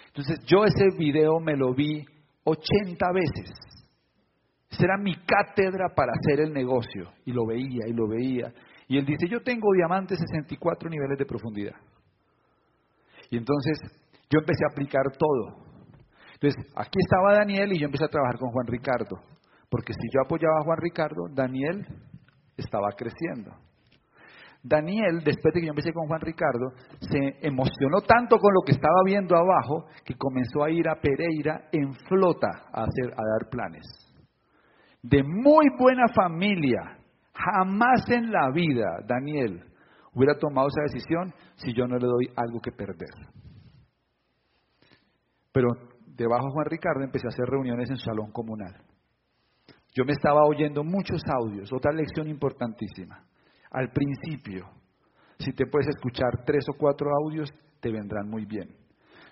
Entonces 0.09 0.39
yo 0.47 0.65
ese 0.65 0.97
video 0.99 1.41
me 1.41 1.57
lo 1.57 1.75
vi 1.75 2.05
80 2.45 3.07
veces. 3.13 3.51
Esa 4.71 4.85
era 4.85 4.99
mi 4.99 5.15
cátedra 5.15 5.89
para 5.95 6.13
hacer 6.13 6.41
el 6.41 6.53
negocio. 6.53 7.13
Y 7.25 7.33
lo 7.33 7.47
veía 7.47 7.87
y 7.87 7.93
lo 7.93 8.09
veía. 8.09 8.53
Y 8.89 8.99
él 8.99 9.07
dice, 9.07 9.27
yo 9.29 9.41
tengo 9.43 9.73
diamantes 9.75 10.19
64 10.19 10.89
niveles 10.91 11.19
de 11.19 11.27
profundidad. 11.27 11.77
Y 13.31 13.39
entonces 13.39 13.79
yo 14.33 14.41
empecé 14.41 14.65
a 14.65 14.73
aplicar 14.73 15.03
todo. 15.19 15.63
Entonces, 16.35 16.73
aquí 16.75 16.99
estaba 16.99 17.35
Daniel 17.35 17.73
y 17.73 17.79
yo 17.79 17.87
empecé 17.87 18.05
a 18.05 18.09
trabajar 18.09 18.39
con 18.39 18.51
Juan 18.51 18.67
Ricardo. 18.67 19.21
Porque 19.69 19.93
si 19.93 20.09
yo 20.13 20.21
apoyaba 20.25 20.61
a 20.61 20.65
Juan 20.65 20.79
Ricardo, 20.79 21.29
Daniel 21.33 21.87
estaba 22.57 22.89
creciendo. 22.97 23.53
Daniel, 24.63 25.23
después 25.25 25.55
de 25.55 25.61
que 25.61 25.67
yo 25.67 25.73
empecé 25.73 25.93
con 25.93 26.07
Juan 26.07 26.21
Ricardo, 26.21 26.73
se 27.01 27.47
emocionó 27.47 28.01
tanto 28.01 28.39
con 28.39 28.55
lo 28.55 28.63
que 28.65 28.73
estaba 28.73 29.03
viendo 29.05 29.37
abajo 29.37 29.87
que 30.05 30.15
comenzó 30.15 30.63
a 30.63 30.71
ir 30.71 30.89
a 30.89 31.01
Pereira 31.01 31.69
en 31.73 31.93
flota 32.09 32.49
a, 32.73 32.85
hacer, 32.85 33.13
a 33.13 33.23
dar 33.23 33.51
planes. 33.51 33.85
De 35.03 35.23
muy 35.25 35.67
buena 35.79 36.07
familia, 36.15 37.03
Jamás 37.35 38.09
en 38.11 38.31
la 38.31 38.51
vida 38.51 38.87
Daniel 39.07 39.63
hubiera 40.15 40.39
tomado 40.39 40.69
esa 40.69 40.83
decisión 40.83 41.33
si 41.57 41.73
yo 41.73 41.87
no 41.87 41.97
le 41.97 42.07
doy 42.07 42.27
algo 42.37 42.61
que 42.61 42.73
perder. 42.73 43.09
Pero 45.53 45.69
debajo 46.07 46.47
de 46.47 46.53
Juan 46.53 46.67
Ricardo 46.67 47.05
empecé 47.05 47.27
a 47.27 47.31
hacer 47.31 47.47
reuniones 47.47 47.91
en 47.91 47.97
salón 47.97 48.33
comunal. 48.33 48.75
Yo 49.95 50.05
me 50.05 50.13
estaba 50.13 50.45
oyendo 50.47 50.83
muchos 50.83 51.21
audios, 51.27 51.71
otra 51.73 51.93
lección 51.93 52.27
importantísima. 52.29 53.25
Al 53.71 53.91
principio, 53.91 54.67
si 55.39 55.53
te 55.53 55.67
puedes 55.67 55.89
escuchar 55.89 56.45
tres 56.47 56.65
o 56.71 56.79
cuatro 56.79 57.11
audios, 57.23 57.53
te 57.81 57.91
vendrán 57.91 58.29
muy 58.29 58.47
bien. 58.47 58.69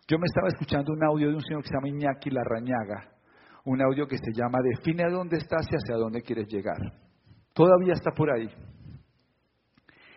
Yo 0.07 0.19
me 0.19 0.27
estaba 0.27 0.49
escuchando 0.49 0.93
un 0.93 1.05
audio 1.05 1.29
de 1.29 1.35
un 1.35 1.43
señor 1.43 1.63
que 1.63 1.69
se 1.69 1.75
llama 1.75 1.89
Iñaki 1.89 2.31
Larrañaga, 2.31 3.13
un 3.65 3.81
audio 3.81 4.07
que 4.07 4.19
se 4.19 4.33
llama 4.35 4.59
Define 4.63 5.05
a 5.05 5.11
dónde 5.11 5.39
estás 5.39 5.67
y 5.71 5.77
hacia 5.77 5.97
dónde 5.97 6.23
quieres 6.23 6.49
llegar. 6.49 6.79
Todavía 7.55 7.93
está 7.93 8.11
por 8.11 8.31
ahí. 8.31 8.49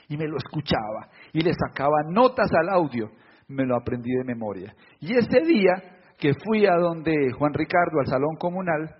Y 0.09 0.17
me 0.17 0.27
lo 0.27 0.37
escuchaba 0.37 1.09
y 1.31 1.41
le 1.41 1.53
sacaba 1.53 2.03
notas 2.09 2.49
al 2.53 2.69
audio. 2.69 3.11
Me 3.47 3.65
lo 3.65 3.75
aprendí 3.75 4.09
de 4.11 4.23
memoria. 4.23 4.75
Y 4.99 5.13
ese 5.13 5.41
día 5.41 5.92
que 6.23 6.31
fui 6.41 6.65
a 6.65 6.77
donde 6.77 7.33
Juan 7.37 7.53
Ricardo, 7.53 7.99
al 7.99 8.07
salón 8.07 8.37
comunal, 8.39 8.95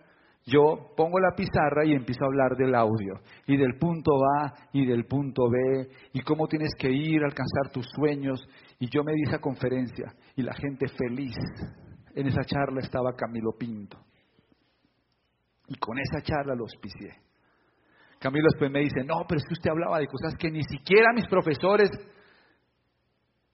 yo 0.46 0.94
pongo 0.98 1.22
la 1.22 1.34
pizarra 1.34 1.86
y 1.86 1.94
empiezo 1.94 2.26
a 2.26 2.28
hablar 2.28 2.58
del 2.58 2.76
audio 2.76 3.14
y 3.48 3.56
del 3.56 3.78
punto 3.80 4.12
A 4.42 4.54
y 4.74 4.86
del 4.86 5.06
punto 5.06 5.44
B 5.50 5.88
y 6.12 6.20
cómo 6.20 6.50
tienes 6.50 6.72
que 6.78 6.92
ir 6.92 7.24
a 7.24 7.28
alcanzar 7.28 7.72
tus 7.72 7.86
sueños. 7.96 8.46
Y 8.78 8.90
yo 8.90 9.06
me 9.06 9.14
di 9.14 9.22
esa 9.26 9.40
conferencia 9.40 10.14
y 10.36 10.42
la 10.42 10.54
gente 10.54 10.86
feliz. 10.90 11.38
En 12.14 12.28
esa 12.28 12.44
charla 12.44 12.82
estaba 12.82 13.16
Camilo 13.16 13.54
Pinto. 13.58 13.98
Y 15.70 15.76
con 15.76 15.98
esa 16.00 16.22
charla 16.22 16.56
los 16.56 16.74
auspicié. 16.74 17.14
Camilo 18.20 18.48
después 18.52 18.70
me 18.70 18.82
dice, 18.82 19.02
no, 19.06 19.24
pero 19.26 19.40
es 19.40 19.46
que 19.48 19.54
usted 19.54 19.72
hablaba 19.72 20.00
de 20.00 20.08
cosas 20.08 20.36
que 20.38 20.52
ni 20.52 20.64
siquiera 20.64 21.14
mis 21.14 21.28
profesores 21.28 21.90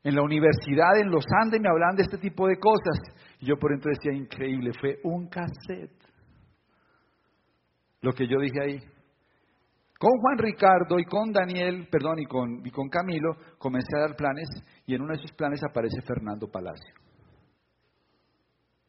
en 0.03 0.15
la 0.15 0.22
universidad, 0.22 0.98
en 0.98 1.10
los 1.10 1.25
Andes, 1.41 1.60
me 1.62 1.70
hablaban 1.70 1.96
de 1.96 2.03
este 2.03 2.18
tipo 2.18 2.48
de 2.48 2.58
cosas. 2.58 3.00
Y 3.39 3.48
yo 3.48 3.58
por 3.58 3.72
dentro 3.72 3.91
decía, 3.91 4.13
increíble, 4.13 4.72
fue 4.79 5.00
un 5.03 5.27
cassette. 5.27 5.98
Lo 8.01 8.13
que 8.13 8.27
yo 8.27 8.39
dije 8.39 8.62
ahí. 8.62 8.79
Con 10.00 10.12
Juan 10.22 10.38
Ricardo 10.38 10.98
y 10.98 11.03
con 11.03 11.34
Daniel, 11.34 11.89
perdón, 11.91 12.20
y 12.20 12.25
con, 12.25 12.65
y 12.65 12.72
con 12.72 12.88
Camilo, 12.88 13.36
comencé 13.58 13.98
a 13.98 14.08
dar 14.08 14.15
planes 14.15 14.48
y 14.86 14.96
en 14.96 15.01
uno 15.01 15.12
de 15.12 15.20
esos 15.20 15.34
planes 15.34 15.60
aparece 15.70 16.01
Fernando 16.01 16.48
Palacio. 16.48 16.96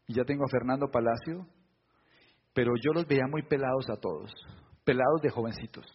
Y 0.07 0.14
ya 0.14 0.23
tengo 0.25 0.45
a 0.45 0.49
Fernando 0.49 0.87
Palacio, 0.88 1.47
pero 2.55 2.73
yo 2.81 2.93
los 2.93 3.09
veía 3.09 3.26
muy 3.29 3.43
pelados 3.43 3.90
a 3.90 3.97
todos 3.97 4.31
pelados 4.85 5.21
de 5.23 5.31
jovencitos. 5.31 5.87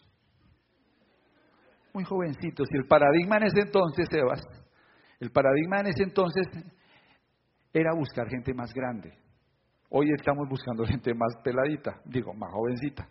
Muy 1.92 2.04
jovencitos. 2.04 2.68
Y 2.70 2.76
el 2.78 2.86
paradigma 2.86 3.36
en 3.36 3.44
ese 3.44 3.60
entonces, 3.60 4.06
Sebas, 4.10 4.42
el 5.20 5.30
paradigma 5.30 5.80
en 5.80 5.86
ese 5.86 6.02
entonces 6.02 6.46
era 7.72 7.90
buscar 7.94 8.28
gente 8.28 8.52
más 8.54 8.72
grande. 8.72 9.12
Hoy 9.90 10.06
estamos 10.16 10.48
buscando 10.48 10.84
gente 10.86 11.14
más 11.14 11.36
peladita, 11.42 12.00
digo, 12.04 12.34
más 12.34 12.52
jovencita. 12.52 13.08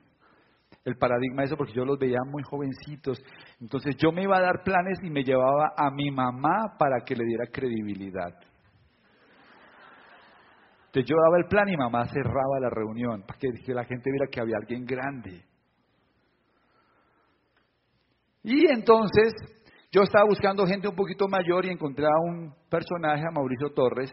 El 0.83 0.97
paradigma 0.97 1.43
es 1.43 1.49
eso 1.49 1.57
porque 1.57 1.73
yo 1.73 1.83
los 1.83 1.97
veía 1.97 2.19
muy 2.27 2.43
jovencitos. 2.43 3.23
Entonces 3.59 3.95
yo 3.97 4.11
me 4.11 4.23
iba 4.23 4.37
a 4.37 4.41
dar 4.41 4.63
planes 4.63 4.99
y 5.03 5.09
me 5.09 5.23
llevaba 5.23 5.73
a 5.75 5.89
mi 5.89 6.11
mamá 6.11 6.75
para 6.77 7.03
que 7.03 7.15
le 7.15 7.25
diera 7.25 7.45
credibilidad. 7.51 8.35
Entonces 10.85 11.09
yo 11.09 11.15
daba 11.23 11.37
el 11.37 11.47
plan 11.47 11.67
y 11.67 11.75
mamá 11.75 12.05
cerraba 12.07 12.59
la 12.61 12.69
reunión 12.69 13.23
para 13.23 13.39
que 13.39 13.73
la 13.73 13.83
gente 13.83 14.11
viera 14.11 14.27
que 14.31 14.39
había 14.39 14.57
alguien 14.57 14.85
grande. 14.85 15.43
Y 18.43 18.69
entonces 18.69 19.33
yo 19.95 20.01
estaba 20.01 20.25
buscando 20.25 20.67
gente 20.67 20.89
un 20.89 20.95
poquito 20.95 21.25
mayor 21.29 21.65
y 21.65 21.69
encontré 21.69 22.05
a 22.05 22.19
un 22.21 22.53
personaje, 22.69 23.23
a 23.25 23.31
Mauricio 23.31 23.69
Torres, 23.73 24.11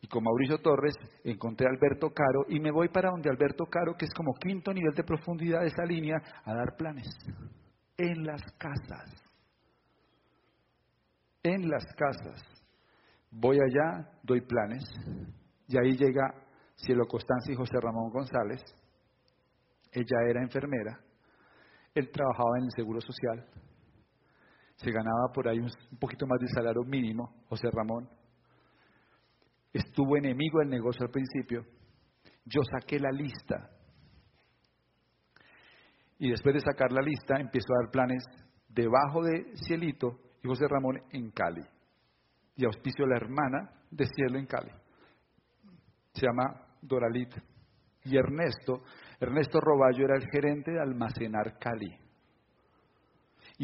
y 0.00 0.08
con 0.08 0.24
Mauricio 0.24 0.58
Torres 0.58 0.94
encontré 1.22 1.68
a 1.68 1.70
Alberto 1.70 2.10
Caro 2.10 2.44
y 2.48 2.58
me 2.58 2.72
voy 2.72 2.88
para 2.88 3.10
donde 3.10 3.30
Alberto 3.30 3.66
Caro, 3.66 3.94
que 3.96 4.06
es 4.06 4.10
como 4.12 4.34
quinto 4.34 4.72
nivel 4.72 4.92
de 4.96 5.04
profundidad 5.04 5.60
de 5.60 5.68
esa 5.68 5.84
línea, 5.84 6.16
a 6.44 6.54
dar 6.54 6.74
planes. 6.76 7.06
En 7.96 8.24
las 8.24 8.42
casas. 8.58 9.14
En 11.44 11.68
las 11.68 11.84
casas. 11.94 12.42
Voy 13.30 13.58
allá, 13.58 14.10
doy 14.24 14.40
planes. 14.40 14.82
Y 15.68 15.78
ahí 15.78 15.96
llega 15.96 16.34
Cielo 16.74 17.06
Constanza 17.06 17.52
y 17.52 17.54
José 17.54 17.78
Ramón 17.80 18.10
González. 18.10 18.60
Ella 19.92 20.16
era 20.28 20.42
enfermera. 20.42 20.98
Él 21.94 22.10
trabajaba 22.10 22.58
en 22.58 22.64
el 22.64 22.70
Seguro 22.74 23.00
Social. 23.00 23.46
Se 24.82 24.90
ganaba 24.90 25.32
por 25.32 25.48
ahí 25.48 25.58
un, 25.58 25.70
poquito 25.98 26.26
más 26.26 26.40
de 26.40 26.48
salario 26.48 26.82
mínimo, 26.82 27.44
José 27.48 27.68
Ramón. 27.70 28.08
Estuvo 29.72 30.16
enemigo 30.16 30.58
del 30.58 30.68
negocio 30.68 31.06
al 31.06 31.12
principio. 31.12 31.64
Yo 32.44 32.60
saqué 32.64 32.98
la 32.98 33.10
lista. 33.10 33.70
Y 36.18 36.30
después 36.30 36.54
de 36.54 36.60
sacar 36.60 36.92
la 36.92 37.00
lista, 37.00 37.40
empiezo 37.40 37.72
a 37.72 37.82
dar 37.82 37.90
planes 37.90 38.24
debajo 38.68 39.22
de 39.22 39.56
Cielito 39.66 40.18
y 40.42 40.48
José 40.48 40.66
Ramón 40.68 41.00
en 41.10 41.30
Cali. 41.30 41.64
Y 42.56 42.64
auspicio 42.64 43.06
la 43.06 43.16
hermana 43.16 43.70
de 43.90 44.06
Cielo 44.06 44.38
en 44.38 44.46
Cali. 44.46 44.72
Se 46.12 46.26
llama 46.26 46.66
Doralit. 46.82 47.34
Y 48.04 48.16
Ernesto, 48.16 48.82
Ernesto 49.20 49.60
Roballo 49.60 50.04
era 50.04 50.16
el 50.16 50.28
gerente 50.28 50.72
de 50.72 50.80
almacenar 50.80 51.58
Cali. 51.58 51.96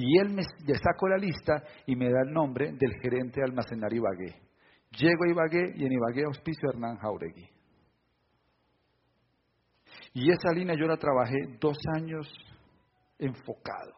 Y 0.01 0.17
él 0.17 0.31
me, 0.31 0.45
sacó 0.45 1.09
la 1.09 1.17
lista 1.17 1.61
y 1.85 1.97
me 1.97 2.09
da 2.09 2.21
el 2.25 2.33
nombre 2.33 2.71
del 2.71 2.93
gerente 3.03 3.41
de 3.41 3.47
almacenar 3.47 3.93
Ibagué. 3.93 4.33
Llego 4.93 5.25
a 5.25 5.29
Ibagué 5.29 5.73
y 5.75 5.85
en 5.85 5.93
Ibagué 5.93 6.23
auspicio 6.25 6.71
Hernán 6.71 6.99
Jauregui. 6.99 7.51
Y 10.15 10.31
esa 10.31 10.53
línea 10.55 10.77
yo 10.79 10.87
la 10.87 10.99
trabajé 10.99 11.35
dos 11.61 11.77
años 11.97 12.33
enfocado. 13.19 13.93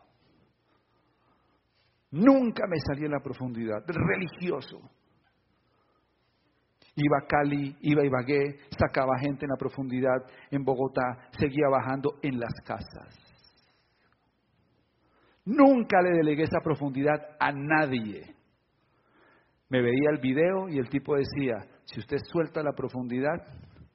Nunca 2.12 2.66
me 2.66 2.78
salí 2.80 3.04
en 3.04 3.12
la 3.12 3.21
profundidad, 3.21 3.85
religioso. 3.87 4.78
Iba 6.97 7.19
a 7.19 7.26
Cali, 7.26 7.76
iba 7.83 8.00
a 8.00 8.07
Ibagué, 8.07 8.59
sacaba 8.71 9.19
gente 9.21 9.45
en 9.45 9.50
la 9.50 9.59
profundidad, 9.59 10.25
en 10.50 10.64
Bogotá, 10.64 11.28
seguía 11.38 11.69
bajando 11.69 12.14
en 12.23 12.40
las 12.40 12.54
casas. 12.64 13.20
Nunca 15.50 16.00
le 16.00 16.11
delegué 16.19 16.45
esa 16.45 16.61
profundidad 16.62 17.37
a 17.40 17.50
nadie. 17.50 18.37
Me 19.69 19.83
veía 19.83 20.11
el 20.12 20.21
video 20.21 20.69
y 20.69 20.78
el 20.78 20.88
tipo 20.88 21.16
decía, 21.16 21.57
si 21.85 21.99
usted 21.99 22.19
suelta 22.23 22.62
la 22.62 22.73
profundidad, 22.73 23.35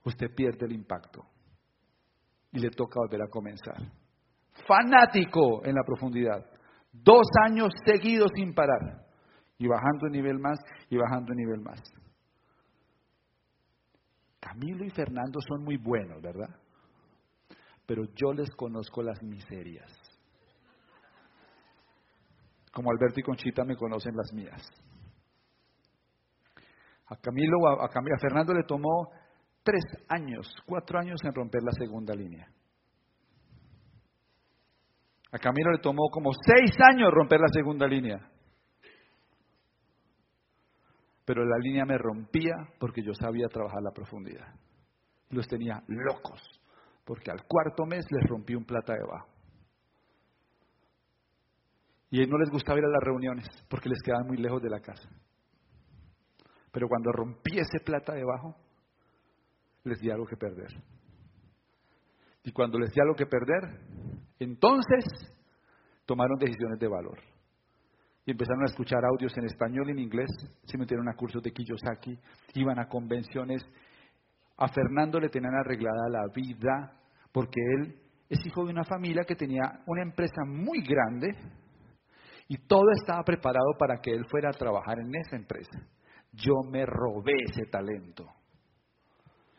usted 0.04 0.28
pierde 0.36 0.66
el 0.66 0.74
impacto. 0.74 1.24
Y 2.52 2.60
le 2.60 2.72
toca 2.72 3.00
volver 3.00 3.22
a 3.22 3.30
comenzar. 3.30 3.78
Fanático 4.68 5.66
en 5.66 5.76
la 5.76 5.84
profundidad. 5.86 6.46
Dos 6.92 7.26
años 7.46 7.70
seguidos 7.86 8.32
sin 8.36 8.54
parar. 8.54 9.06
Y 9.58 9.66
bajando 9.68 10.08
de 10.08 10.12
nivel 10.12 10.40
más 10.40 10.60
y 10.90 10.98
bajando 10.98 11.32
de 11.32 11.38
nivel 11.38 11.62
más. 11.62 11.82
Camilo 14.42 14.84
y 14.84 14.90
Fernando 14.90 15.40
son 15.40 15.64
muy 15.64 15.78
buenos, 15.78 16.22
¿verdad? 16.22 16.54
Pero 17.86 18.04
yo 18.14 18.34
les 18.34 18.50
conozco 18.52 19.02
las 19.02 19.24
miserias 19.24 20.05
como 22.76 22.92
Alberto 22.92 23.22
y 23.22 23.24
Conchita 23.24 23.64
me 23.64 23.78
conocen 23.78 24.14
las 24.18 24.34
mías. 24.34 24.62
A 27.08 27.16
Camilo, 27.16 27.66
a, 27.70 27.86
a 27.86 28.20
Fernando 28.20 28.54
le 28.54 28.64
tomó 28.64 29.12
tres 29.64 29.82
años, 30.10 30.54
cuatro 30.66 31.00
años 31.00 31.18
en 31.24 31.34
romper 31.34 31.64
la 31.64 31.72
segunda 31.72 32.14
línea. 32.14 32.46
A 35.32 35.40
Camilo 35.40 35.72
le 35.72 35.80
tomó 35.80 36.10
como 36.12 36.32
seis 36.34 36.76
años 36.92 37.12
romper 37.14 37.40
la 37.40 37.48
segunda 37.48 37.88
línea. 37.88 38.30
Pero 41.24 41.46
la 41.46 41.58
línea 41.58 41.86
me 41.86 41.98
rompía 41.98 42.56
porque 42.78 43.02
yo 43.02 43.14
sabía 43.14 43.48
trabajar 43.48 43.82
la 43.82 43.92
profundidad. 43.92 44.54
Los 45.30 45.48
tenía 45.48 45.82
locos, 45.88 46.42
porque 47.06 47.32
al 47.32 47.46
cuarto 47.48 47.86
mes 47.86 48.06
les 48.12 48.30
rompí 48.30 48.54
un 48.54 48.66
plata 48.66 48.94
debajo. 48.94 49.35
Y 52.16 52.26
no 52.28 52.38
les 52.38 52.50
gustaba 52.50 52.80
ir 52.80 52.86
a 52.86 52.88
las 52.88 53.04
reuniones 53.04 53.46
porque 53.70 53.90
les 53.90 54.02
quedaban 54.02 54.26
muy 54.26 54.38
lejos 54.38 54.62
de 54.62 54.70
la 54.70 54.80
casa. 54.80 55.10
Pero 56.72 56.88
cuando 56.88 57.12
rompí 57.12 57.60
ese 57.60 57.84
plata 57.84 58.14
debajo, 58.14 58.56
les 59.84 60.00
di 60.00 60.10
algo 60.10 60.26
que 60.26 60.38
perder. 60.38 60.82
Y 62.46 62.54
cuando 62.54 62.80
les 62.80 62.94
di 62.94 63.02
algo 63.02 63.16
que 63.16 63.26
perder, 63.26 63.82
entonces 64.40 65.04
tomaron 66.06 66.40
decisiones 66.40 66.80
de 66.80 66.88
valor. 66.88 67.20
Y 68.26 68.32
empezaron 68.32 68.64
a 68.64 68.72
escuchar 68.72 69.04
audios 69.04 69.36
en 69.38 69.48
español 69.48 69.90
y 69.90 69.92
en 69.92 70.00
inglés, 70.00 70.30
se 70.64 70.78
metieron 70.78 71.10
a 71.10 71.16
cursos 71.16 71.44
de 71.44 71.52
Kiyosaki, 71.52 72.18
iban 72.54 72.80
a 72.80 72.88
convenciones. 72.88 73.62
A 74.56 74.70
Fernando 74.70 75.20
le 75.20 75.28
tenían 75.28 75.56
arreglada 75.56 76.08
la 76.10 76.28
vida 76.34 76.98
porque 77.34 77.60
él 77.78 78.00
es 78.30 78.40
hijo 78.46 78.64
de 78.64 78.72
una 78.72 78.86
familia 78.86 79.26
que 79.26 79.36
tenía 79.36 79.84
una 79.86 80.02
empresa 80.02 80.46
muy 80.46 80.82
grande, 80.82 81.65
y 82.48 82.58
todo 82.68 82.86
estaba 83.00 83.24
preparado 83.24 83.74
para 83.78 83.98
que 84.02 84.12
él 84.12 84.26
fuera 84.26 84.50
a 84.50 84.58
trabajar 84.58 85.00
en 85.00 85.16
esa 85.16 85.36
empresa. 85.36 85.80
Yo 86.32 86.54
me 86.70 86.86
robé 86.86 87.34
ese 87.50 87.66
talento. 87.66 88.26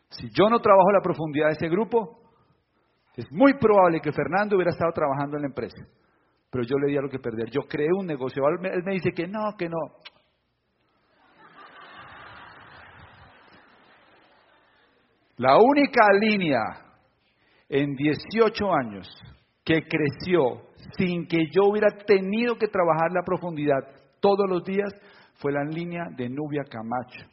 Si 0.09 0.29
yo 0.29 0.49
no 0.49 0.59
trabajo 0.59 0.91
la 0.91 1.01
profundidad 1.01 1.47
de 1.47 1.53
ese 1.53 1.67
grupo, 1.67 2.19
es 3.15 3.29
muy 3.31 3.55
probable 3.55 3.99
que 3.99 4.11
Fernando 4.11 4.55
hubiera 4.55 4.71
estado 4.71 4.91
trabajando 4.93 5.35
en 5.37 5.41
la 5.41 5.47
empresa. 5.47 5.85
Pero 6.49 6.63
yo 6.63 6.77
le 6.77 6.91
di 6.91 6.97
algo 6.97 7.09
que 7.09 7.19
perder. 7.19 7.49
Yo 7.49 7.61
creé 7.67 7.89
un 7.97 8.05
negocio. 8.05 8.43
Él 8.47 8.83
me 8.83 8.93
dice 8.93 9.11
que 9.11 9.27
no, 9.27 9.55
que 9.57 9.67
no. 9.67 9.77
La 15.37 15.57
única 15.57 16.05
línea 16.19 16.61
en 17.69 17.95
18 17.95 18.73
años 18.73 19.07
que 19.63 19.83
creció 19.83 20.66
sin 20.97 21.27
que 21.27 21.47
yo 21.51 21.65
hubiera 21.69 21.89
tenido 22.05 22.55
que 22.55 22.67
trabajar 22.67 23.11
la 23.11 23.23
profundidad 23.23 23.79
todos 24.19 24.49
los 24.49 24.63
días 24.63 24.93
fue 25.35 25.51
la 25.51 25.63
línea 25.63 26.05
de 26.15 26.29
Nubia 26.29 26.63
Camacho. 26.63 27.25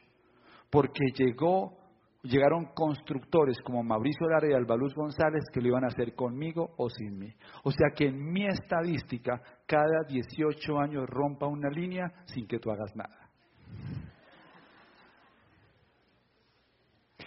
Porque 0.70 1.04
llegó, 1.16 1.78
llegaron 2.22 2.66
constructores 2.74 3.56
como 3.62 3.82
Mauricio 3.82 4.28
Lara 4.28 4.48
y 4.48 4.52
Albaluz 4.52 4.94
González 4.94 5.44
que 5.52 5.60
lo 5.60 5.68
iban 5.68 5.84
a 5.84 5.88
hacer 5.88 6.14
conmigo 6.14 6.74
o 6.76 6.88
sin 6.90 7.18
mí. 7.18 7.32
O 7.62 7.70
sea 7.70 7.88
que 7.94 8.08
en 8.08 8.32
mi 8.32 8.46
estadística, 8.46 9.40
cada 9.66 10.02
18 10.08 10.78
años 10.78 11.04
rompa 11.08 11.46
una 11.46 11.70
línea 11.70 12.12
sin 12.26 12.46
que 12.46 12.58
tú 12.58 12.70
hagas 12.70 12.94
nada. 12.94 13.30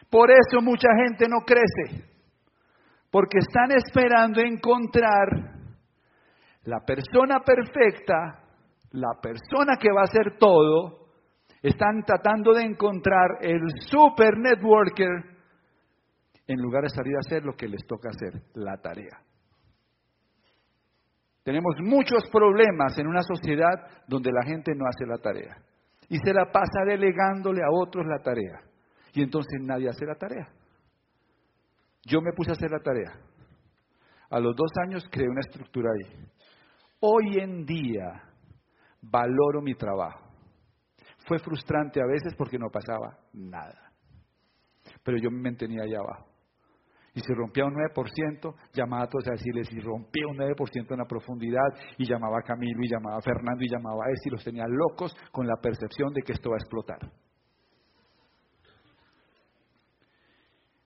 Por 0.09 0.29
eso 0.31 0.61
mucha 0.61 0.87
gente 1.03 1.27
no 1.27 1.43
crece 1.45 2.05
porque 3.11 3.39
están 3.39 3.71
esperando 3.71 4.41
encontrar 4.41 5.56
la 6.67 6.81
persona 6.81 7.39
perfecta, 7.45 8.43
la 8.91 9.13
persona 9.21 9.77
que 9.79 9.89
va 9.89 10.01
a 10.01 10.03
hacer 10.03 10.37
todo, 10.37 11.07
están 11.61 12.03
tratando 12.05 12.53
de 12.53 12.63
encontrar 12.63 13.37
el 13.39 13.61
super 13.89 14.37
networker 14.37 15.09
en 16.45 16.61
lugar 16.61 16.83
de 16.83 16.89
salir 16.89 17.15
a 17.15 17.19
hacer 17.19 17.43
lo 17.45 17.53
que 17.53 17.69
les 17.69 17.85
toca 17.87 18.09
hacer, 18.09 18.41
la 18.55 18.77
tarea. 18.81 19.17
Tenemos 21.43 21.75
muchos 21.81 22.29
problemas 22.29 22.97
en 22.99 23.07
una 23.07 23.21
sociedad 23.21 24.03
donde 24.05 24.33
la 24.33 24.43
gente 24.43 24.73
no 24.75 24.85
hace 24.87 25.05
la 25.05 25.19
tarea 25.19 25.55
y 26.09 26.17
se 26.17 26.33
la 26.33 26.51
pasa 26.51 26.83
delegándole 26.85 27.61
a 27.63 27.71
otros 27.71 28.05
la 28.05 28.21
tarea 28.21 28.59
y 29.13 29.23
entonces 29.23 29.61
nadie 29.61 29.87
hace 29.87 30.05
la 30.05 30.15
tarea. 30.15 30.49
Yo 32.03 32.19
me 32.21 32.33
puse 32.33 32.51
a 32.51 32.53
hacer 32.53 32.71
la 32.71 32.79
tarea. 32.79 33.13
A 34.29 34.39
los 34.41 34.53
dos 34.53 34.71
años 34.83 35.07
creé 35.09 35.29
una 35.29 35.39
estructura 35.39 35.89
ahí. 35.91 36.27
Hoy 36.99 37.37
en 37.39 37.65
día 37.65 38.23
valoro 39.01 39.61
mi 39.61 39.75
trabajo. 39.75 40.27
Fue 41.27 41.39
frustrante 41.39 42.01
a 42.01 42.05
veces 42.05 42.33
porque 42.37 42.57
no 42.57 42.69
pasaba 42.71 43.19
nada. 43.33 43.91
Pero 45.03 45.17
yo 45.17 45.29
me 45.29 45.41
mantenía 45.41 45.83
allá 45.83 45.99
abajo. 45.99 46.27
Y 47.13 47.19
si 47.19 47.33
rompía 47.33 47.65
un 47.65 47.73
9%, 47.73 48.55
llamaba 48.73 49.03
a 49.03 49.07
todos 49.07 49.27
a 49.27 49.31
decirles, 49.31 49.67
si 49.67 49.79
rompía 49.79 50.27
un 50.27 50.37
9% 50.37 50.91
en 50.91 50.97
la 50.99 51.05
profundidad, 51.05 51.67
y 51.97 52.05
llamaba 52.05 52.37
a 52.37 52.43
Camilo, 52.43 52.83
y 52.83 52.89
llamaba 52.89 53.17
a 53.17 53.21
Fernando, 53.21 53.63
y 53.63 53.69
llamaba 53.69 54.05
a 54.05 54.11
ese, 54.11 54.29
y 54.29 54.31
los 54.31 54.43
tenía 54.43 54.65
locos 54.67 55.15
con 55.31 55.47
la 55.47 55.55
percepción 55.59 56.13
de 56.13 56.21
que 56.21 56.33
esto 56.33 56.51
va 56.51 56.57
a 56.57 56.59
explotar. 56.59 56.99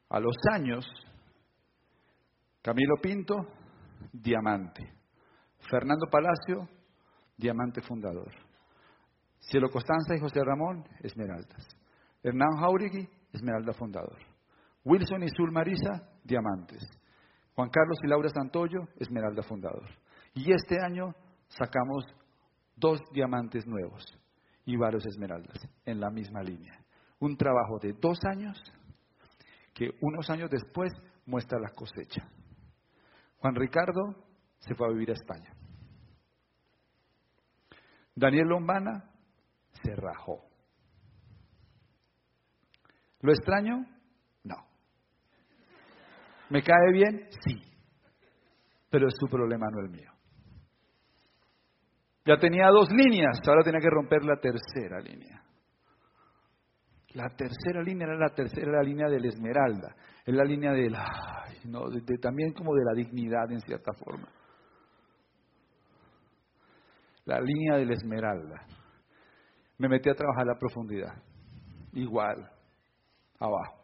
A 0.10 0.19
los 0.21 0.36
años, 0.54 0.86
Camilo 2.62 2.95
Pinto, 3.02 3.36
diamante. 4.13 5.01
Fernando 5.69 6.08
Palacio, 6.10 6.67
diamante 7.38 7.82
fundador. 7.82 8.32
Cielo 9.39 9.69
Costanza 9.69 10.15
y 10.15 10.19
José 10.19 10.41
Ramón, 10.43 10.84
esmeraldas. 11.02 11.67
Hernán 12.24 12.58
Jauregui, 12.60 13.08
esmeralda 13.34 13.74
fundador. 13.74 14.17
Wilson 14.84 15.24
y 15.24 15.30
Sul 15.30 15.52
Marisa, 15.52 16.10
diamantes. 16.24 16.88
Juan 17.56 17.69
Carlos 17.69 17.97
y 18.04 18.08
Laura 18.08 18.30
Santoyo, 18.30 18.88
esmeralda 18.97 19.43
fundador. 19.43 19.88
Y 20.34 20.52
este 20.52 20.78
año 20.82 21.13
sacamos 21.47 22.06
dos 22.76 23.02
diamantes 23.12 23.67
nuevos 23.67 24.04
y 24.65 24.78
varios 24.78 25.06
esmeraldas 25.06 25.67
en 25.86 26.00
la 26.00 26.10
misma 26.10 26.41
línea. 26.41 26.80
Un 27.19 27.36
trabajo 27.36 27.78
de 27.80 27.93
dos 27.93 28.19
años 28.26 28.62
que 29.74 29.89
unos 30.02 30.30
años 30.30 30.50
después 30.50 30.91
muestra 31.26 31.60
la 31.60 31.69
cosecha. 31.69 32.28
Juan 33.38 33.56
Ricardo 33.56 34.15
se 34.62 34.76
fue 34.76 34.88
a 34.88 34.91
vivir 34.91 35.10
a 35.10 35.13
España. 35.13 35.54
Daniel 38.15 38.47
Lombana 38.47 39.12
se 39.84 39.95
rajó. 39.95 40.43
¿Lo 43.21 43.32
extraño? 43.32 43.86
No. 44.43 44.56
¿Me 46.50 46.63
cae 46.63 46.91
bien? 46.91 47.28
Sí. 47.43 47.62
Pero 48.89 49.08
es 49.08 49.13
su 49.19 49.28
problema, 49.28 49.67
no 49.71 49.82
el 49.82 49.89
mío. 49.89 50.12
Ya 52.26 52.38
tenía 52.38 52.67
dos 52.67 52.89
líneas, 52.91 53.39
ahora 53.47 53.63
tenía 53.63 53.80
que 53.80 53.89
romper 53.89 54.24
la 54.24 54.39
tercera 54.39 55.00
línea. 55.00 55.41
La 57.13 57.30
tercera 57.36 57.82
línea 57.82 58.08
era 58.08 58.17
la 58.17 58.34
tercera 58.34 58.82
línea 58.84 59.08
del 59.10 59.26
esmeralda, 59.26 59.95
es 60.26 60.34
la 60.34 60.43
línea 60.43 60.71
de 60.71 60.89
la, 60.89 61.45
no, 61.65 61.86
también 62.21 62.54
como 62.54 62.74
de 62.74 62.86
la 62.86 62.93
dignidad 62.93 63.52
en 63.52 63.60
cierta 63.60 63.91
forma. 63.93 64.30
La 67.25 67.39
línea 67.39 67.77
del 67.77 67.91
esmeralda. 67.91 68.65
Me 69.77 69.88
metí 69.88 70.10
a 70.10 70.15
trabajar 70.15 70.43
a 70.43 70.53
la 70.53 70.60
profundidad, 70.60 71.13
igual, 71.93 72.49
abajo. 73.39 73.81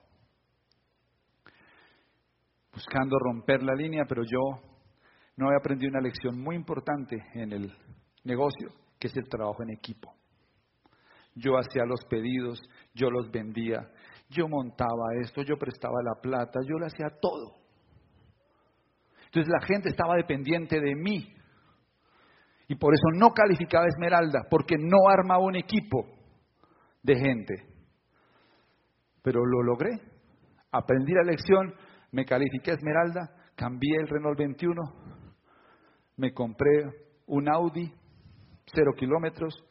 Buscando 2.71 3.17
romper 3.17 3.63
la 3.63 3.73
línea, 3.73 4.05
pero 4.07 4.23
yo 4.23 4.61
no 5.35 5.47
había 5.47 5.59
aprendido 5.59 5.89
una 5.89 6.01
lección 6.01 6.39
muy 6.39 6.55
importante 6.55 7.15
en 7.33 7.51
el 7.51 7.73
negocio, 8.23 8.69
que 8.99 9.07
es 9.07 9.17
el 9.17 9.27
trabajo 9.27 9.63
en 9.63 9.71
equipo. 9.71 10.13
Yo 11.35 11.57
hacía 11.57 11.83
los 11.85 12.03
pedidos, 12.05 12.59
yo 12.93 13.09
los 13.09 13.29
vendía, 13.31 13.91
yo 14.29 14.47
montaba 14.47 15.15
esto, 15.21 15.43
yo 15.43 15.57
prestaba 15.57 15.95
la 16.03 16.19
plata, 16.21 16.59
yo 16.67 16.77
lo 16.77 16.85
hacía 16.85 17.09
todo. 17.21 17.55
Entonces 19.25 19.51
la 19.51 19.65
gente 19.65 19.89
estaba 19.89 20.15
dependiente 20.15 20.79
de 20.79 20.95
mí. 20.95 21.33
Y 22.67 22.75
por 22.75 22.93
eso 22.93 23.07
no 23.13 23.31
calificaba 23.31 23.85
Esmeralda, 23.87 24.47
porque 24.49 24.75
no 24.77 25.09
armaba 25.09 25.43
un 25.43 25.55
equipo 25.55 26.05
de 27.01 27.15
gente. 27.15 27.65
Pero 29.21 29.45
lo 29.45 29.63
logré. 29.63 30.01
Aprendí 30.71 31.13
la 31.13 31.23
lección, 31.23 31.73
me 32.11 32.25
califiqué 32.25 32.71
Esmeralda, 32.71 33.33
cambié 33.55 33.97
el 34.01 34.07
Renault 34.07 34.37
21, 34.37 34.81
me 36.17 36.33
compré 36.33 37.07
un 37.27 37.49
Audi, 37.49 37.91
cero 38.65 38.91
kilómetros, 38.97 39.63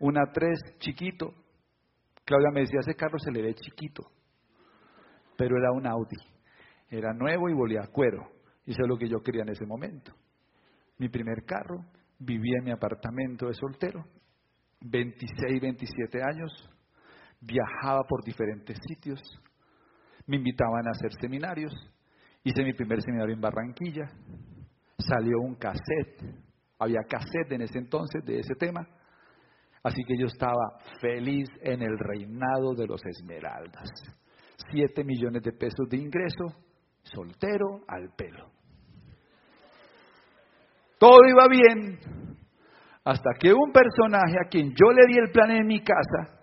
una 0.00 0.32
3 0.32 0.78
chiquito. 0.78 1.32
Claudia 2.24 2.50
me 2.52 2.60
decía, 2.60 2.80
ese 2.80 2.94
carro 2.94 3.18
se 3.18 3.30
le 3.30 3.42
ve 3.42 3.54
chiquito, 3.54 4.02
pero 5.36 5.56
era 5.56 5.72
un 5.72 5.86
Audi. 5.86 6.16
Era 6.90 7.12
nuevo 7.12 7.48
y 7.48 7.54
volía 7.54 7.82
a 7.82 7.92
cuero. 7.92 8.26
Y 8.64 8.72
eso 8.72 8.82
es 8.82 8.88
lo 8.88 8.96
que 8.96 9.08
yo 9.08 9.20
quería 9.22 9.42
en 9.42 9.50
ese 9.50 9.66
momento. 9.66 10.12
Mi 10.98 11.08
primer 11.08 11.44
carro, 11.44 11.84
vivía 12.18 12.58
en 12.58 12.64
mi 12.64 12.70
apartamento 12.70 13.46
de 13.46 13.54
soltero, 13.54 14.04
26, 14.80 15.60
27 15.60 16.22
años, 16.22 16.70
viajaba 17.40 18.02
por 18.08 18.24
diferentes 18.24 18.78
sitios, 18.86 19.20
me 20.26 20.36
invitaban 20.36 20.86
a 20.86 20.90
hacer 20.90 21.12
seminarios, 21.20 21.72
hice 22.44 22.62
mi 22.62 22.72
primer 22.74 23.02
seminario 23.02 23.34
en 23.34 23.40
Barranquilla, 23.40 24.10
salió 24.98 25.38
un 25.40 25.54
cassette, 25.54 26.22
había 26.78 27.00
cassette 27.08 27.52
en 27.52 27.62
ese 27.62 27.78
entonces 27.78 28.24
de 28.24 28.40
ese 28.40 28.54
tema, 28.54 28.86
Así 29.82 30.02
que 30.04 30.18
yo 30.18 30.26
estaba 30.26 30.78
feliz 31.00 31.48
en 31.62 31.82
el 31.82 31.98
reinado 31.98 32.74
de 32.74 32.86
los 32.86 33.00
esmeraldas. 33.06 33.88
Siete 34.70 35.04
millones 35.04 35.42
de 35.42 35.52
pesos 35.52 35.88
de 35.88 35.98
ingreso, 35.98 36.44
soltero 37.02 37.84
al 37.86 38.10
pelo. 38.16 38.50
Todo 40.98 41.18
iba 41.28 41.46
bien 41.48 41.98
hasta 43.04 43.30
que 43.38 43.52
un 43.52 43.72
personaje 43.72 44.36
a 44.44 44.48
quien 44.48 44.70
yo 44.70 44.92
le 44.92 45.06
di 45.06 45.18
el 45.18 45.30
plan 45.30 45.50
en 45.50 45.66
mi 45.66 45.80
casa, 45.80 46.40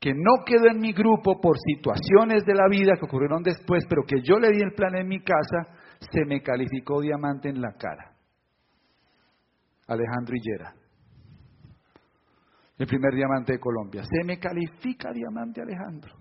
que 0.00 0.12
no 0.14 0.44
quedó 0.44 0.68
en 0.70 0.80
mi 0.80 0.92
grupo 0.92 1.40
por 1.40 1.56
situaciones 1.58 2.44
de 2.44 2.54
la 2.54 2.66
vida 2.68 2.94
que 2.98 3.04
ocurrieron 3.04 3.42
después, 3.42 3.84
pero 3.88 4.02
que 4.06 4.22
yo 4.22 4.38
le 4.38 4.50
di 4.50 4.62
el 4.62 4.72
plan 4.72 4.96
en 4.96 5.08
mi 5.08 5.22
casa, 5.22 5.68
se 6.00 6.24
me 6.24 6.40
calificó 6.42 7.00
diamante 7.00 7.48
en 7.48 7.60
la 7.60 7.72
cara. 7.72 8.12
Alejandro 9.86 10.34
Hillera 10.34 10.82
el 12.82 12.88
primer 12.88 13.14
diamante 13.14 13.52
de 13.52 13.60
Colombia. 13.60 14.02
Se 14.02 14.24
me 14.24 14.38
califica 14.38 15.12
diamante 15.12 15.62
Alejandro. 15.62 16.16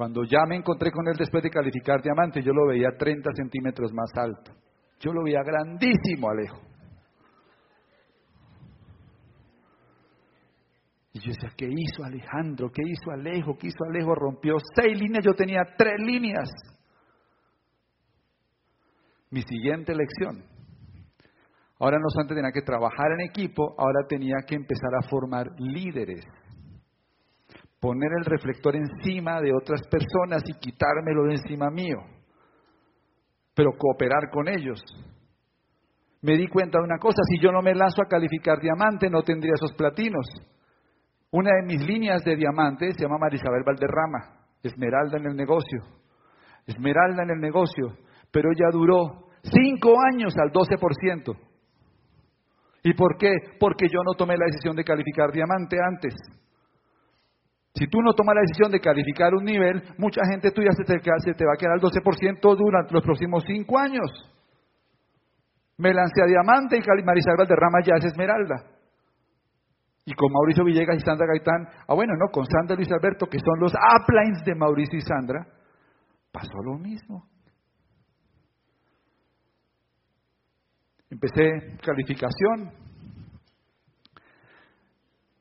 Cuando 0.00 0.24
ya 0.24 0.46
me 0.48 0.56
encontré 0.56 0.90
con 0.90 1.06
él 1.08 1.14
después 1.18 1.42
de 1.42 1.50
calificar 1.50 2.00
diamante, 2.00 2.40
yo 2.42 2.54
lo 2.54 2.68
veía 2.68 2.88
30 2.96 3.32
centímetros 3.34 3.92
más 3.92 4.10
alto. 4.14 4.50
Yo 4.98 5.12
lo 5.12 5.22
veía 5.22 5.42
grandísimo, 5.42 6.30
Alejo. 6.30 6.58
Y 11.12 11.18
yo 11.18 11.32
decía, 11.34 11.50
¿qué 11.54 11.66
hizo 11.66 12.02
Alejandro? 12.02 12.70
¿Qué 12.72 12.80
hizo 12.82 13.10
Alejo? 13.10 13.58
¿Qué 13.58 13.66
hizo 13.66 13.84
Alejo? 13.90 14.14
Rompió 14.14 14.56
seis 14.74 14.98
líneas, 14.98 15.22
yo 15.22 15.34
tenía 15.34 15.60
tres 15.76 16.00
líneas. 16.00 16.48
Mi 19.28 19.42
siguiente 19.42 19.94
lección 19.94 20.46
Ahora 21.78 21.98
no 21.98 22.08
solamente 22.08 22.36
tenía 22.36 22.52
que 22.52 22.62
trabajar 22.62 23.12
en 23.18 23.28
equipo, 23.28 23.74
ahora 23.78 24.06
tenía 24.08 24.36
que 24.46 24.54
empezar 24.54 24.94
a 24.98 25.08
formar 25.10 25.46
líderes. 25.58 26.24
Poner 27.80 28.10
el 28.18 28.24
reflector 28.26 28.76
encima 28.76 29.40
de 29.40 29.52
otras 29.54 29.80
personas 29.88 30.42
y 30.46 30.58
quitármelo 30.58 31.24
de 31.24 31.34
encima 31.34 31.70
mío. 31.70 31.98
Pero 33.54 33.72
cooperar 33.78 34.30
con 34.30 34.48
ellos. 34.48 34.80
Me 36.22 36.36
di 36.36 36.46
cuenta 36.48 36.78
de 36.78 36.84
una 36.84 36.98
cosa, 36.98 37.22
si 37.26 37.40
yo 37.42 37.50
no 37.50 37.62
me 37.62 37.74
lanzo 37.74 38.02
a 38.02 38.08
calificar 38.08 38.60
diamante, 38.60 39.08
no 39.08 39.22
tendría 39.22 39.54
esos 39.54 39.72
platinos. 39.72 40.26
Una 41.30 41.50
de 41.56 41.66
mis 41.66 41.86
líneas 41.86 42.22
de 42.22 42.36
diamante 42.36 42.92
se 42.92 43.02
llama 43.02 43.16
Marisabel 43.18 43.62
Valderrama, 43.64 44.44
Esmeralda 44.62 45.16
en 45.16 45.26
el 45.26 45.36
negocio. 45.36 45.80
Esmeralda 46.66 47.22
en 47.22 47.30
el 47.30 47.40
negocio, 47.40 47.96
pero 48.30 48.50
ella 48.50 48.68
duró 48.70 49.30
cinco 49.42 49.94
años 50.12 50.34
al 50.36 50.52
12%. 50.52 51.36
¿Y 52.82 52.94
por 52.94 53.16
qué? 53.16 53.32
Porque 53.58 53.86
yo 53.88 54.02
no 54.04 54.14
tomé 54.14 54.36
la 54.36 54.46
decisión 54.46 54.76
de 54.76 54.84
calificar 54.84 55.32
diamante 55.32 55.76
antes. 55.82 56.14
Si 57.74 57.86
tú 57.86 58.02
no 58.02 58.12
tomas 58.14 58.34
la 58.34 58.40
decisión 58.42 58.72
de 58.72 58.80
calificar 58.80 59.32
un 59.34 59.44
nivel, 59.44 59.82
mucha 59.96 60.22
gente 60.28 60.50
tuya 60.50 60.70
se 60.72 60.84
te, 60.84 60.98
se 61.00 61.34
te 61.34 61.44
va 61.44 61.52
a 61.54 61.56
quedar 61.56 61.74
al 61.74 61.80
12% 61.80 62.56
durante 62.56 62.92
los 62.92 63.02
próximos 63.02 63.44
cinco 63.46 63.78
años. 63.78 64.10
Me 65.78 65.94
lancé 65.94 66.22
a 66.22 66.26
diamante 66.26 66.76
y 66.76 67.04
Marisabel 67.04 67.46
Rama 67.48 67.78
ya 67.84 67.94
es 67.96 68.04
esmeralda. 68.04 68.66
Y 70.04 70.14
con 70.14 70.32
Mauricio 70.32 70.64
Villegas 70.64 70.96
y 70.96 71.00
Sandra 71.00 71.26
Gaitán, 71.26 71.68
ah 71.86 71.94
bueno, 71.94 72.14
no, 72.18 72.26
con 72.32 72.44
Sandra 72.44 72.74
Luis 72.74 72.90
Alberto, 72.90 73.26
que 73.26 73.38
son 73.38 73.60
los 73.60 73.72
uplines 73.72 74.44
de 74.44 74.54
Mauricio 74.54 74.98
y 74.98 75.02
Sandra, 75.02 75.46
pasó 76.32 76.62
lo 76.64 76.76
mismo. 76.76 77.28
Empecé 81.10 81.78
calificación 81.82 82.72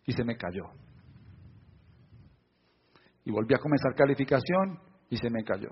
y 0.05 0.13
se 0.13 0.23
me 0.23 0.37
cayó. 0.37 0.78
Y 3.25 3.32
volví 3.32 3.53
a 3.53 3.60
comenzar 3.60 3.95
calificación 3.95 4.79
y 5.10 5.17
se 5.17 5.29
me 5.29 5.43
cayó. 5.43 5.69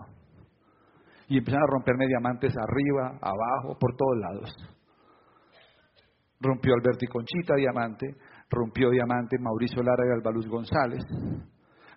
Y 1.27 1.37
empezaron 1.37 1.63
a 1.63 1.71
romperme 1.71 2.07
diamantes 2.07 2.53
arriba, 2.57 3.19
abajo, 3.21 3.77
por 3.79 3.95
todos 3.95 4.17
lados. 4.17 4.55
Rompió 6.39 6.73
Alberti 6.75 7.07
Conchita 7.07 7.55
diamante, 7.55 8.15
rompió 8.49 8.89
diamante 8.89 9.37
Mauricio 9.39 9.81
Lara 9.81 10.03
y 10.07 10.13
Albaluz 10.13 10.47
González, 10.47 11.03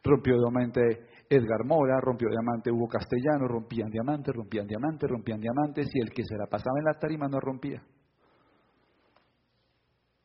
rompió 0.03 0.37
diamante 0.39 1.07
Edgar 1.29 1.65
Mora, 1.65 2.01
rompió 2.01 2.29
diamante 2.29 2.73
Hugo 2.73 2.89
Castellano, 2.89 3.47
rompían 3.47 3.91
diamantes, 3.91 4.35
rompían 4.35 4.67
diamantes, 4.67 5.09
rompían 5.09 5.41
diamantes, 5.41 5.89
y 5.95 6.01
el 6.01 6.11
que 6.11 6.25
se 6.25 6.37
la 6.37 6.47
pasaba 6.47 6.79
en 6.79 6.87
la 6.87 6.99
tarima 6.99 7.29
no 7.29 7.39
rompía. 7.39 7.81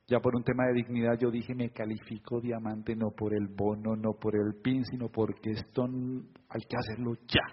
Ya 0.07 0.19
por 0.19 0.35
un 0.35 0.43
tema 0.43 0.65
de 0.67 0.73
dignidad 0.73 1.17
yo 1.19 1.31
dije, 1.31 1.55
me 1.55 1.71
califico 1.71 2.39
diamante 2.39 2.95
no 2.95 3.09
por 3.09 3.33
el 3.33 3.47
bono, 3.47 3.95
no 3.95 4.13
por 4.13 4.35
el 4.35 4.61
pin, 4.61 4.85
sino 4.85 5.09
porque 5.09 5.51
esto 5.51 5.83
hay 5.85 6.61
que 6.61 6.77
hacerlo 6.77 7.13
ya. 7.27 7.45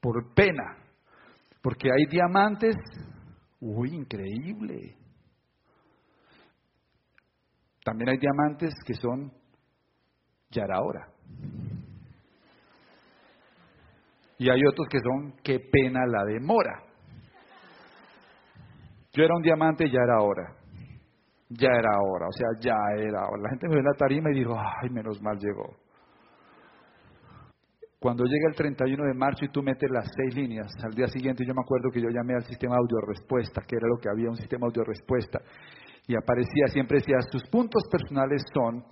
Por 0.00 0.34
pena. 0.34 0.76
Porque 1.62 1.88
hay 1.90 2.04
diamantes, 2.06 2.76
uy, 3.60 3.94
increíble. 3.94 4.96
También 7.82 8.10
hay 8.10 8.18
diamantes 8.18 8.74
que 8.84 8.94
son 8.94 9.32
ya 10.50 10.64
era 10.64 10.80
hora. 10.82 11.08
Y 14.38 14.50
hay 14.50 14.60
otros 14.70 14.86
que 14.90 14.98
son, 15.00 15.32
qué 15.42 15.60
pena 15.60 16.00
la 16.06 16.24
demora. 16.24 16.85
Yo 19.16 19.24
era 19.24 19.34
un 19.34 19.42
diamante, 19.42 19.88
ya 19.88 20.00
era 20.04 20.20
hora. 20.20 20.54
Ya 21.48 21.68
era 21.68 21.98
hora, 21.98 22.26
o 22.28 22.32
sea, 22.32 22.48
ya 22.60 22.76
era 22.98 23.26
hora. 23.26 23.42
La 23.44 23.48
gente 23.50 23.68
me 23.68 23.76
ve 23.76 23.80
en 23.80 23.86
la 23.86 23.96
tarima 23.96 24.30
y 24.30 24.34
dijo, 24.34 24.54
ay, 24.58 24.90
menos 24.90 25.22
mal 25.22 25.38
llegó. 25.38 25.74
Cuando 27.98 28.24
llega 28.24 28.50
el 28.50 28.54
31 28.54 29.04
de 29.04 29.14
marzo 29.14 29.46
y 29.46 29.48
tú 29.48 29.62
metes 29.62 29.90
las 29.90 30.06
seis 30.14 30.36
líneas, 30.36 30.66
al 30.84 30.92
día 30.92 31.06
siguiente 31.06 31.46
yo 31.46 31.54
me 31.54 31.62
acuerdo 31.62 31.88
que 31.90 32.02
yo 32.02 32.10
llamé 32.10 32.34
al 32.34 32.44
sistema 32.44 32.76
audio 32.76 32.98
respuesta, 33.06 33.62
que 33.66 33.76
era 33.76 33.88
lo 33.88 33.96
que 33.96 34.10
había, 34.10 34.28
un 34.28 34.36
sistema 34.36 34.66
audio 34.66 34.84
respuesta, 34.84 35.40
y 36.06 36.14
aparecía, 36.14 36.66
siempre 36.68 36.98
decía, 36.98 37.16
sus 37.30 37.48
puntos 37.48 37.84
personales 37.90 38.42
son, 38.52 38.84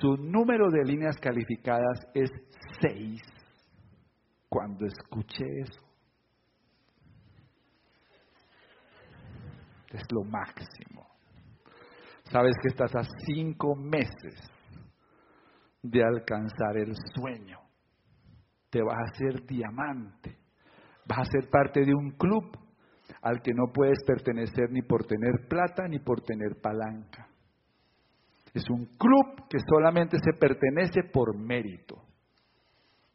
su 0.00 0.16
número 0.18 0.70
de 0.70 0.84
líneas 0.84 1.16
calificadas 1.16 2.06
es 2.14 2.30
seis. 2.80 3.22
Cuando 4.50 4.84
escuché 4.84 5.46
eso, 5.60 5.91
es 9.92 10.02
lo 10.12 10.24
máximo. 10.24 11.06
Sabes 12.24 12.54
que 12.62 12.68
estás 12.68 12.94
a 12.94 13.02
cinco 13.26 13.74
meses 13.74 14.34
de 15.82 16.02
alcanzar 16.02 16.76
el 16.76 16.94
sueño. 17.14 17.58
Te 18.70 18.82
vas 18.82 18.96
a 18.96 19.10
hacer 19.12 19.46
diamante. 19.46 20.38
Vas 21.06 21.20
a 21.20 21.30
ser 21.30 21.50
parte 21.50 21.84
de 21.84 21.94
un 21.94 22.12
club 22.12 22.56
al 23.22 23.42
que 23.42 23.52
no 23.52 23.72
puedes 23.72 23.98
pertenecer 24.06 24.70
ni 24.70 24.82
por 24.82 25.04
tener 25.04 25.46
plata 25.48 25.86
ni 25.88 25.98
por 25.98 26.22
tener 26.22 26.60
palanca. 26.60 27.28
Es 28.54 28.64
un 28.70 28.86
club 28.96 29.48
que 29.48 29.58
solamente 29.66 30.18
se 30.22 30.32
pertenece 30.38 31.02
por 31.12 31.36
mérito, 31.36 31.96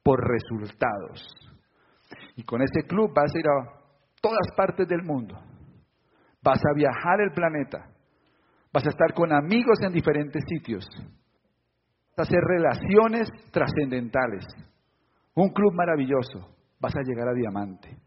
por 0.04 0.20
resultados. 0.20 1.28
Y 2.36 2.44
con 2.44 2.62
ese 2.62 2.88
club 2.88 3.12
vas 3.16 3.34
a 3.34 3.40
ir 3.40 3.46
a 3.48 3.78
todas 4.22 4.48
partes 4.56 4.88
del 4.88 5.04
mundo. 5.04 5.40
Vas 6.47 6.62
a 6.65 6.73
viajar 6.73 7.19
el 7.19 7.33
planeta. 7.33 7.89
Vas 8.71 8.86
a 8.86 8.89
estar 8.89 9.13
con 9.13 9.33
amigos 9.33 9.79
en 9.81 9.91
diferentes 9.91 10.41
sitios. 10.47 10.88
Vas 12.15 12.19
a 12.19 12.21
hacer 12.21 12.39
relaciones 12.39 13.29
trascendentales. 13.51 14.45
Un 15.36 15.49
club 15.49 15.73
maravilloso. 15.73 16.55
Vas 16.79 16.95
a 16.95 17.01
llegar 17.03 17.27
a 17.27 17.33
diamante. 17.33 17.97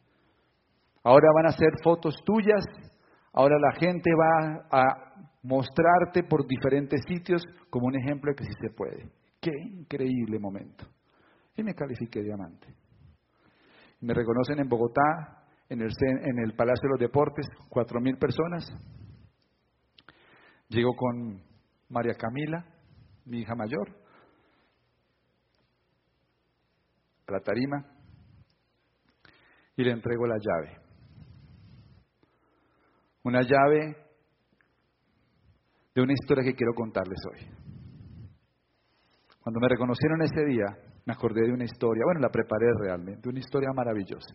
Ahora 1.04 1.28
van 1.34 1.46
a 1.46 1.48
hacer 1.50 1.68
fotos 1.84 2.14
tuyas. 2.24 2.64
Ahora 3.34 3.56
la 3.60 3.78
gente 3.78 4.10
va 4.18 4.66
a 4.70 5.12
mostrarte 5.42 6.22
por 6.22 6.46
diferentes 6.46 7.02
sitios 7.06 7.42
como 7.68 7.88
un 7.88 7.96
ejemplo 7.96 8.30
de 8.30 8.36
que 8.36 8.44
sí 8.44 8.52
se 8.58 8.74
puede. 8.74 9.10
Qué 9.38 9.52
increíble 9.52 10.38
momento. 10.38 10.86
Y 11.56 11.62
me 11.62 11.74
califiqué 11.74 12.22
diamante. 12.22 12.74
Me 14.00 14.14
reconocen 14.14 14.60
en 14.60 14.68
Bogotá, 14.68 15.39
en 15.70 15.80
el, 15.80 15.90
en 16.00 16.38
el 16.40 16.54
Palacio 16.54 16.82
de 16.82 16.90
los 16.90 17.00
Deportes, 17.00 17.46
cuatro 17.68 18.00
mil 18.00 18.18
personas. 18.18 18.66
Llego 20.68 20.94
con 20.94 21.42
María 21.88 22.14
Camila, 22.14 22.64
mi 23.24 23.40
hija 23.40 23.54
mayor, 23.54 23.88
a 27.26 27.32
la 27.32 27.40
tarima 27.40 27.86
y 29.76 29.84
le 29.84 29.92
entrego 29.92 30.26
la 30.26 30.36
llave. 30.36 30.78
Una 33.22 33.42
llave 33.42 33.96
de 35.94 36.02
una 36.02 36.12
historia 36.12 36.44
que 36.44 36.54
quiero 36.54 36.72
contarles 36.74 37.18
hoy. 37.32 37.46
Cuando 39.40 39.60
me 39.60 39.68
reconocieron 39.68 40.22
ese 40.22 40.44
día, 40.46 40.66
me 41.06 41.12
acordé 41.12 41.42
de 41.42 41.52
una 41.52 41.64
historia, 41.64 42.02
bueno, 42.04 42.20
la 42.20 42.28
preparé 42.28 42.66
realmente, 42.80 43.28
una 43.28 43.38
historia 43.38 43.70
maravillosa. 43.74 44.34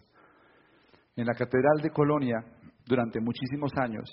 En 1.16 1.26
la 1.26 1.34
Catedral 1.34 1.82
de 1.82 1.92
Colonia, 1.92 2.44
durante 2.86 3.20
muchísimos 3.20 3.72
años, 3.78 4.10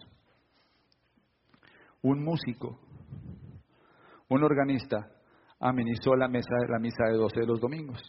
un 2.03 2.23
músico, 2.23 2.79
un 4.29 4.43
organista, 4.43 4.99
amenizó 5.61 6.15
la, 6.17 6.29
mesa, 6.29 6.55
la 6.69 6.79
misa 6.79 7.05
de 7.09 7.17
12 7.17 7.41
de 7.41 7.47
los 7.47 7.61
domingos. 7.61 8.01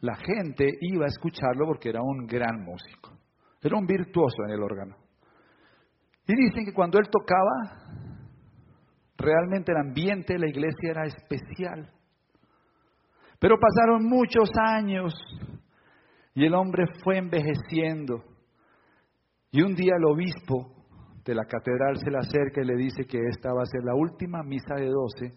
La 0.00 0.16
gente 0.16 0.70
iba 0.80 1.04
a 1.04 1.08
escucharlo 1.08 1.66
porque 1.66 1.90
era 1.90 2.00
un 2.02 2.26
gran 2.26 2.62
músico, 2.64 3.12
era 3.60 3.76
un 3.76 3.86
virtuoso 3.86 4.44
en 4.46 4.54
el 4.54 4.62
órgano. 4.62 4.96
Y 6.26 6.34
dicen 6.34 6.64
que 6.64 6.72
cuando 6.72 6.98
él 6.98 7.08
tocaba, 7.10 8.12
realmente 9.16 9.72
el 9.72 9.78
ambiente 9.78 10.34
de 10.34 10.38
la 10.38 10.48
iglesia 10.48 10.90
era 10.90 11.04
especial. 11.04 11.90
Pero 13.38 13.56
pasaron 13.58 14.04
muchos 14.04 14.48
años 14.56 15.12
y 16.34 16.44
el 16.44 16.54
hombre 16.54 16.86
fue 17.02 17.18
envejeciendo. 17.18 18.24
Y 19.50 19.62
un 19.62 19.74
día 19.74 19.94
el 19.96 20.04
obispo 20.04 20.72
de 21.24 21.34
la 21.34 21.44
catedral 21.44 21.96
se 21.98 22.10
le 22.10 22.18
acerca 22.18 22.62
y 22.62 22.66
le 22.66 22.76
dice 22.76 23.04
que 23.04 23.18
esta 23.28 23.52
va 23.52 23.62
a 23.62 23.66
ser 23.66 23.84
la 23.84 23.94
última 23.94 24.42
misa 24.42 24.74
de 24.74 24.88
doce 24.88 25.30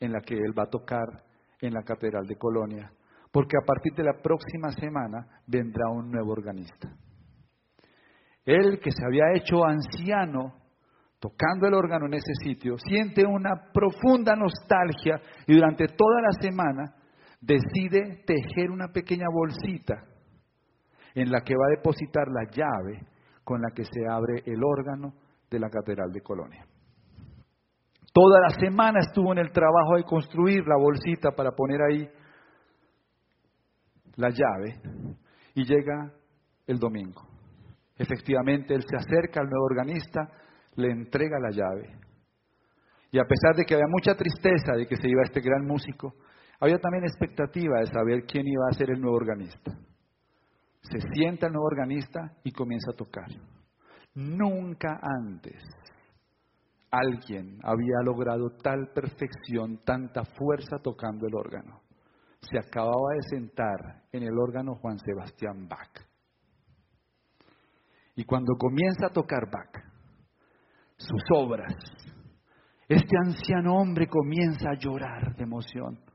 en 0.00 0.12
la 0.12 0.20
que 0.20 0.34
él 0.34 0.56
va 0.56 0.64
a 0.64 0.70
tocar 0.70 1.24
en 1.60 1.72
la 1.74 1.82
catedral 1.82 2.26
de 2.26 2.36
Colonia, 2.36 2.92
porque 3.32 3.56
a 3.56 3.66
partir 3.66 3.92
de 3.94 4.04
la 4.04 4.20
próxima 4.22 4.70
semana 4.72 5.26
vendrá 5.46 5.90
un 5.90 6.10
nuevo 6.10 6.32
organista. 6.32 6.94
Él 8.44 8.78
que 8.80 8.90
se 8.90 9.04
había 9.04 9.32
hecho 9.34 9.64
anciano 9.64 10.54
tocando 11.18 11.66
el 11.66 11.74
órgano 11.74 12.06
en 12.06 12.14
ese 12.14 12.34
sitio, 12.42 12.76
siente 12.76 13.24
una 13.24 13.72
profunda 13.72 14.34
nostalgia 14.36 15.20
y 15.46 15.54
durante 15.54 15.86
toda 15.88 16.20
la 16.20 16.32
semana 16.38 16.94
decide 17.44 18.24
tejer 18.26 18.70
una 18.70 18.88
pequeña 18.88 19.26
bolsita 19.30 20.04
en 21.14 21.30
la 21.30 21.40
que 21.42 21.54
va 21.54 21.66
a 21.66 21.76
depositar 21.76 22.26
la 22.28 22.50
llave 22.50 23.06
con 23.44 23.60
la 23.60 23.70
que 23.74 23.84
se 23.84 24.06
abre 24.08 24.42
el 24.46 24.62
órgano 24.64 25.14
de 25.50 25.58
la 25.58 25.68
Catedral 25.68 26.10
de 26.10 26.22
Colonia. 26.22 26.66
Toda 28.12 28.40
la 28.40 28.50
semana 28.50 29.00
estuvo 29.00 29.32
en 29.32 29.38
el 29.38 29.52
trabajo 29.52 29.96
de 29.96 30.04
construir 30.04 30.64
la 30.66 30.76
bolsita 30.76 31.32
para 31.32 31.50
poner 31.50 31.80
ahí 31.82 32.08
la 34.16 34.30
llave 34.30 34.80
y 35.54 35.64
llega 35.64 36.12
el 36.66 36.78
domingo. 36.78 37.22
Efectivamente, 37.96 38.74
él 38.74 38.84
se 38.88 38.96
acerca 38.96 39.40
al 39.40 39.48
nuevo 39.48 39.66
organista, 39.66 40.28
le 40.76 40.90
entrega 40.90 41.38
la 41.38 41.50
llave. 41.50 41.98
Y 43.10 43.18
a 43.18 43.24
pesar 43.24 43.54
de 43.56 43.64
que 43.64 43.74
había 43.74 43.86
mucha 43.88 44.16
tristeza 44.16 44.72
de 44.76 44.86
que 44.86 44.96
se 44.96 45.08
iba 45.08 45.22
este 45.22 45.40
gran 45.40 45.64
músico, 45.64 46.14
había 46.64 46.78
también 46.78 47.04
expectativa 47.04 47.80
de 47.80 47.86
saber 47.86 48.24
quién 48.24 48.46
iba 48.48 48.64
a 48.70 48.74
ser 48.74 48.90
el 48.90 48.98
nuevo 48.98 49.16
organista. 49.16 49.76
Se 50.80 50.98
sienta 51.12 51.46
el 51.46 51.52
nuevo 51.52 51.66
organista 51.66 52.38
y 52.42 52.52
comienza 52.52 52.90
a 52.90 52.96
tocar. 52.96 53.28
Nunca 54.14 54.98
antes 55.02 55.62
alguien 56.90 57.58
había 57.62 58.00
logrado 58.02 58.48
tal 58.62 58.88
perfección, 58.94 59.84
tanta 59.84 60.24
fuerza 60.24 60.78
tocando 60.82 61.26
el 61.26 61.34
órgano. 61.34 61.82
Se 62.40 62.58
acababa 62.58 63.12
de 63.14 63.28
sentar 63.28 64.02
en 64.10 64.22
el 64.22 64.38
órgano 64.38 64.76
Juan 64.76 64.98
Sebastián 64.98 65.68
Bach. 65.68 66.00
Y 68.16 68.24
cuando 68.24 68.54
comienza 68.56 69.08
a 69.08 69.12
tocar 69.12 69.50
Bach, 69.50 69.84
sus 70.96 71.22
obras, 71.34 71.74
este 72.88 73.16
anciano 73.22 73.76
hombre 73.76 74.06
comienza 74.06 74.70
a 74.70 74.78
llorar 74.78 75.36
de 75.36 75.42
emoción. 75.42 76.13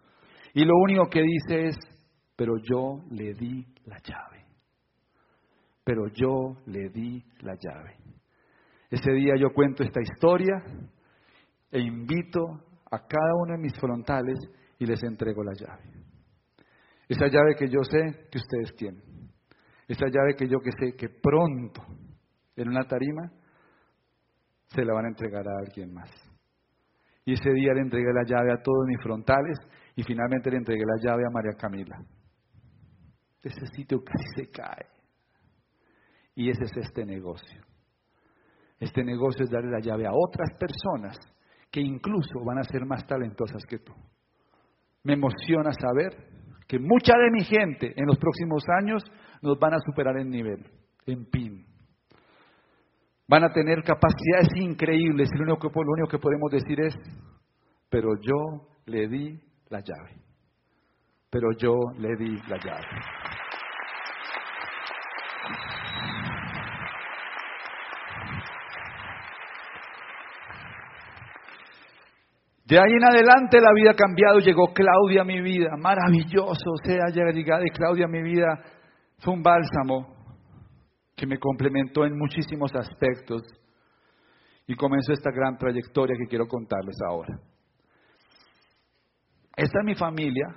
Y 0.53 0.65
lo 0.65 0.73
único 0.77 1.07
que 1.09 1.21
dice 1.21 1.67
es, 1.67 1.75
pero 2.35 2.53
yo 2.57 3.03
le 3.12 3.33
di 3.33 3.65
la 3.85 3.97
llave. 3.99 4.45
Pero 5.83 6.07
yo 6.07 6.57
le 6.67 6.89
di 6.89 7.23
la 7.41 7.55
llave. 7.55 7.97
Ese 8.89 9.12
día 9.12 9.35
yo 9.39 9.53
cuento 9.53 9.83
esta 9.83 10.01
historia 10.01 10.63
e 11.71 11.79
invito 11.79 12.41
a 12.91 13.05
cada 13.05 13.35
uno 13.43 13.53
de 13.53 13.59
mis 13.59 13.79
frontales 13.79 14.38
y 14.79 14.85
les 14.85 15.03
entrego 15.03 15.43
la 15.43 15.53
llave. 15.53 15.83
Esa 17.07 17.27
llave 17.27 17.55
que 17.57 17.67
yo 17.67 17.83
sé 17.83 18.27
que 18.31 18.38
ustedes 18.38 18.75
tienen. 18.75 19.03
Esa 19.88 20.05
llave 20.07 20.35
que 20.35 20.47
yo 20.47 20.59
que 20.59 20.71
sé 20.71 20.95
que 20.95 21.09
pronto 21.09 21.81
en 22.55 22.69
una 22.69 22.83
tarima 22.83 23.31
se 24.67 24.83
la 24.83 24.93
van 24.93 25.05
a 25.05 25.09
entregar 25.09 25.47
a 25.47 25.59
alguien 25.59 25.93
más. 25.93 26.12
Y 27.25 27.33
ese 27.33 27.51
día 27.51 27.73
le 27.73 27.81
entregué 27.81 28.12
la 28.13 28.23
llave 28.23 28.51
a 28.53 28.62
todos 28.62 28.85
mis 28.88 29.01
frontales 29.01 29.57
y 29.95 30.04
finalmente 30.04 30.52
le 30.52 30.58
entregué 30.58 30.84
la 30.86 31.02
llave 31.02 31.23
a 31.25 31.32
María 31.32 31.54
Camila. 31.58 31.97
Ese 33.41 33.65
sitio 33.67 34.04
casi 34.04 34.25
se 34.36 34.52
cae. 34.52 34.86
Y 36.36 36.49
ese 36.49 36.63
es 36.63 36.78
este 36.78 37.06
negocio. 37.06 37.62
Este 38.80 39.04
negocio 39.04 39.43
es 39.43 39.52
darle 39.52 39.71
la 39.71 39.82
llave 39.82 40.08
a 40.08 40.12
otras 40.13 40.52
personas 40.58 41.17
que 41.69 41.82
incluso 41.82 42.43
van 42.45 42.60
a 42.60 42.63
ser 42.63 42.86
más 42.86 43.06
talentosas 43.06 43.63
que 43.67 43.80
tú. 43.80 43.93
Me 45.04 45.13
emociona 45.13 45.71
saber 45.73 46.30
que 46.67 46.80
mucha 46.80 47.13
de 47.17 47.32
mi 47.32 47.43
gente 47.43 47.93
en 47.95 48.06
los 48.06 48.17
próximos 48.17 48.63
años 48.82 49.04
nos 49.41 49.58
van 49.60 49.73
a 49.73 49.80
superar 49.80 50.17
en 50.17 50.30
nivel, 50.30 50.65
en 51.06 51.25
PIN. 51.25 51.65
Van 53.28 53.43
a 53.43 53.52
tener 53.52 53.84
capacidades 53.84 54.49
increíbles 54.56 55.30
lo 55.36 55.43
único, 55.43 55.69
que, 55.69 55.80
lo 55.80 55.91
único 55.91 56.08
que 56.08 56.19
podemos 56.19 56.52
decir 56.52 56.80
es, 56.80 56.95
pero 57.89 58.10
yo 58.21 58.67
le 58.86 59.08
di 59.08 59.39
la 59.69 59.79
llave. 59.82 60.21
Pero 61.29 61.51
yo 61.58 61.75
le 61.97 62.15
di 62.15 62.38
la 62.47 62.58
llave. 62.58 62.88
De 72.65 72.77
ahí 72.77 72.93
en 72.93 73.03
adelante 73.03 73.60
la 73.60 73.73
vida 73.73 73.91
ha 73.91 73.95
cambiado, 73.95 74.38
llegó 74.39 74.71
Claudia 74.73 75.21
a 75.21 75.25
mi 75.25 75.41
vida, 75.41 75.71
maravilloso, 75.75 76.75
sea, 76.84 77.08
llegada 77.08 77.62
de 77.62 77.71
Claudia 77.71 78.05
a 78.05 78.08
mi 78.10 78.21
vida 78.21 78.63
fue 79.17 79.34
un 79.34 79.41
bálsamo 79.41 80.15
que 81.15 81.25
me 81.25 81.39
complementó 81.39 82.05
en 82.05 82.15
muchísimos 82.15 82.71
aspectos 82.75 83.41
y 84.67 84.75
comenzó 84.75 85.13
esta 85.13 85.32
gran 85.32 85.58
trayectoria 85.58 86.15
que 86.15 86.27
quiero 86.27 86.47
contarles 86.47 86.95
ahora. 87.10 87.39
Esta 89.60 89.80
es 89.80 89.86
mi 89.86 89.93
familia, 89.93 90.56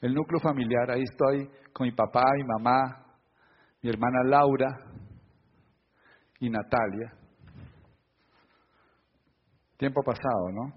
el 0.00 0.14
núcleo 0.14 0.40
familiar, 0.40 0.90
ahí 0.90 1.02
estoy 1.02 1.46
con 1.74 1.86
mi 1.86 1.92
papá, 1.92 2.24
mi 2.34 2.44
mamá, 2.44 3.04
mi 3.82 3.90
hermana 3.90 4.24
Laura 4.24 4.78
y 6.38 6.48
Natalia. 6.48 7.12
Tiempo 9.76 10.02
pasado, 10.02 10.50
¿no? 10.54 10.72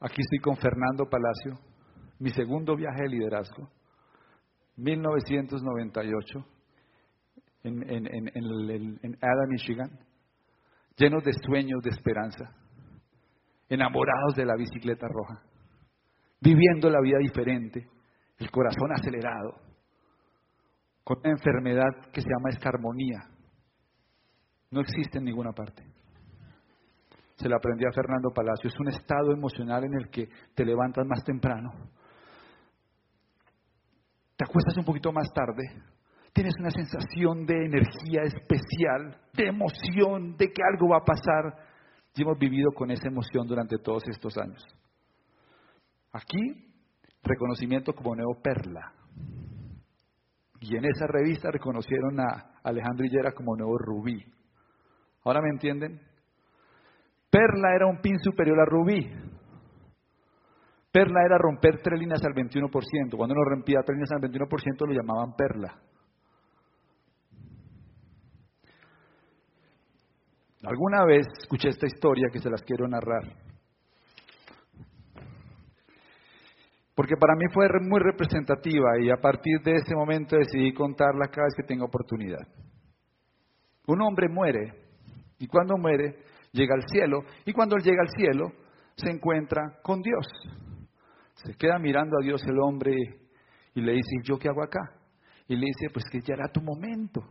Aquí 0.00 0.20
estoy 0.20 0.40
con 0.40 0.54
Fernando 0.58 1.08
Palacio, 1.08 1.58
mi 2.18 2.28
segundo 2.28 2.76
viaje 2.76 3.04
de 3.04 3.08
liderazgo, 3.08 3.70
1998, 4.76 6.46
en, 7.62 7.90
en, 7.90 8.06
en, 8.06 8.98
en 9.02 9.16
Ada, 9.22 9.46
Michigan, 9.48 9.88
llenos 10.98 11.24
de 11.24 11.32
sueños, 11.32 11.82
de 11.82 11.88
esperanza, 11.88 12.54
enamorados 13.68 14.34
de 14.36 14.44
la 14.44 14.56
bicicleta 14.56 15.06
roja, 15.08 15.42
viviendo 16.40 16.90
la 16.90 17.00
vida 17.00 17.18
diferente, 17.18 17.88
el 18.38 18.50
corazón 18.50 18.92
acelerado, 18.92 19.60
con 21.02 21.18
una 21.18 21.30
enfermedad 21.30 22.10
que 22.12 22.20
se 22.20 22.28
llama 22.28 22.50
escarmonía. 22.50 23.28
No 24.70 24.80
existe 24.80 25.18
en 25.18 25.24
ninguna 25.24 25.52
parte 25.52 25.94
se 27.36 27.48
lo 27.48 27.56
aprendí 27.56 27.84
a 27.84 27.92
Fernando 27.92 28.30
Palacio, 28.30 28.68
es 28.68 28.78
un 28.78 28.88
estado 28.88 29.32
emocional 29.32 29.84
en 29.84 29.94
el 29.94 30.08
que 30.08 30.28
te 30.54 30.64
levantas 30.64 31.04
más 31.06 31.24
temprano, 31.24 31.72
te 34.36 34.44
acuestas 34.44 34.76
un 34.76 34.84
poquito 34.84 35.12
más 35.12 35.32
tarde, 35.32 35.62
tienes 36.32 36.54
una 36.58 36.70
sensación 36.70 37.44
de 37.44 37.66
energía 37.66 38.22
especial, 38.22 39.20
de 39.32 39.48
emoción, 39.48 40.36
de 40.36 40.52
que 40.52 40.62
algo 40.62 40.88
va 40.90 40.98
a 40.98 41.04
pasar. 41.04 41.73
Y 42.14 42.22
hemos 42.22 42.38
vivido 42.38 42.70
con 42.72 42.90
esa 42.90 43.08
emoción 43.08 43.46
durante 43.46 43.78
todos 43.78 44.02
estos 44.08 44.36
años. 44.38 44.64
Aquí, 46.12 46.72
reconocimiento 47.22 47.92
como 47.92 48.14
Nuevo 48.14 48.40
Perla. 48.40 48.92
Y 50.60 50.76
en 50.76 50.84
esa 50.84 51.06
revista 51.08 51.50
reconocieron 51.50 52.20
a 52.20 52.60
Alejandro 52.62 53.04
Hillera 53.04 53.32
como 53.32 53.56
Nuevo 53.56 53.76
Rubí. 53.78 54.24
¿Ahora 55.24 55.40
me 55.42 55.50
entienden? 55.50 56.00
Perla 57.30 57.74
era 57.74 57.86
un 57.86 58.00
pin 58.00 58.18
superior 58.20 58.60
a 58.60 58.64
rubí. 58.64 59.10
Perla 60.92 61.24
era 61.24 61.36
romper 61.36 61.82
tres 61.82 61.98
líneas 61.98 62.22
al 62.24 62.32
21%. 62.32 62.70
Cuando 63.16 63.34
uno 63.34 63.44
rompía 63.44 63.80
tres 63.84 63.96
líneas 63.96 64.12
al 64.12 64.20
21% 64.20 64.86
lo 64.86 64.92
llamaban 64.92 65.34
perla. 65.34 65.76
Alguna 70.66 71.04
vez 71.04 71.26
escuché 71.42 71.68
esta 71.68 71.86
historia 71.86 72.28
que 72.32 72.38
se 72.38 72.48
las 72.48 72.62
quiero 72.62 72.88
narrar. 72.88 73.22
Porque 76.94 77.16
para 77.16 77.34
mí 77.34 77.44
fue 77.52 77.66
muy 77.82 78.00
representativa 78.00 78.98
y 79.00 79.10
a 79.10 79.16
partir 79.16 79.60
de 79.62 79.72
ese 79.72 79.94
momento 79.94 80.36
decidí 80.36 80.72
contarla 80.72 81.28
cada 81.28 81.46
vez 81.46 81.54
que 81.56 81.66
tenga 81.66 81.84
oportunidad. 81.84 82.46
Un 83.86 84.00
hombre 84.00 84.28
muere 84.28 84.72
y 85.38 85.46
cuando 85.46 85.76
muere 85.76 86.16
llega 86.52 86.74
al 86.74 86.84
cielo 86.88 87.24
y 87.44 87.52
cuando 87.52 87.76
él 87.76 87.82
llega 87.82 88.00
al 88.00 88.10
cielo 88.16 88.52
se 88.96 89.10
encuentra 89.10 89.80
con 89.82 90.00
Dios. 90.00 90.26
Se 91.34 91.54
queda 91.56 91.78
mirando 91.78 92.16
a 92.18 92.24
Dios 92.24 92.42
el 92.46 92.58
hombre 92.60 92.92
y 93.74 93.80
le 93.80 93.92
dice, 93.92 94.16
¿yo 94.22 94.38
qué 94.38 94.48
hago 94.48 94.62
acá? 94.62 94.80
Y 95.48 95.56
le 95.56 95.66
dice, 95.66 95.90
pues 95.92 96.04
que 96.10 96.20
ya 96.20 96.34
era 96.34 96.48
tu 96.48 96.62
momento. 96.62 97.22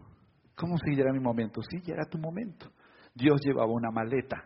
¿Cómo 0.55 0.75
si 0.77 0.95
ya 0.95 1.03
era 1.03 1.13
mi 1.13 1.21
momento? 1.21 1.61
Sí, 1.63 1.81
ya 1.83 1.93
era 1.93 2.05
tu 2.05 2.19
momento. 2.19 2.69
Dios 3.13 3.41
llevaba 3.43 3.71
una 3.71 3.91
maleta. 3.91 4.43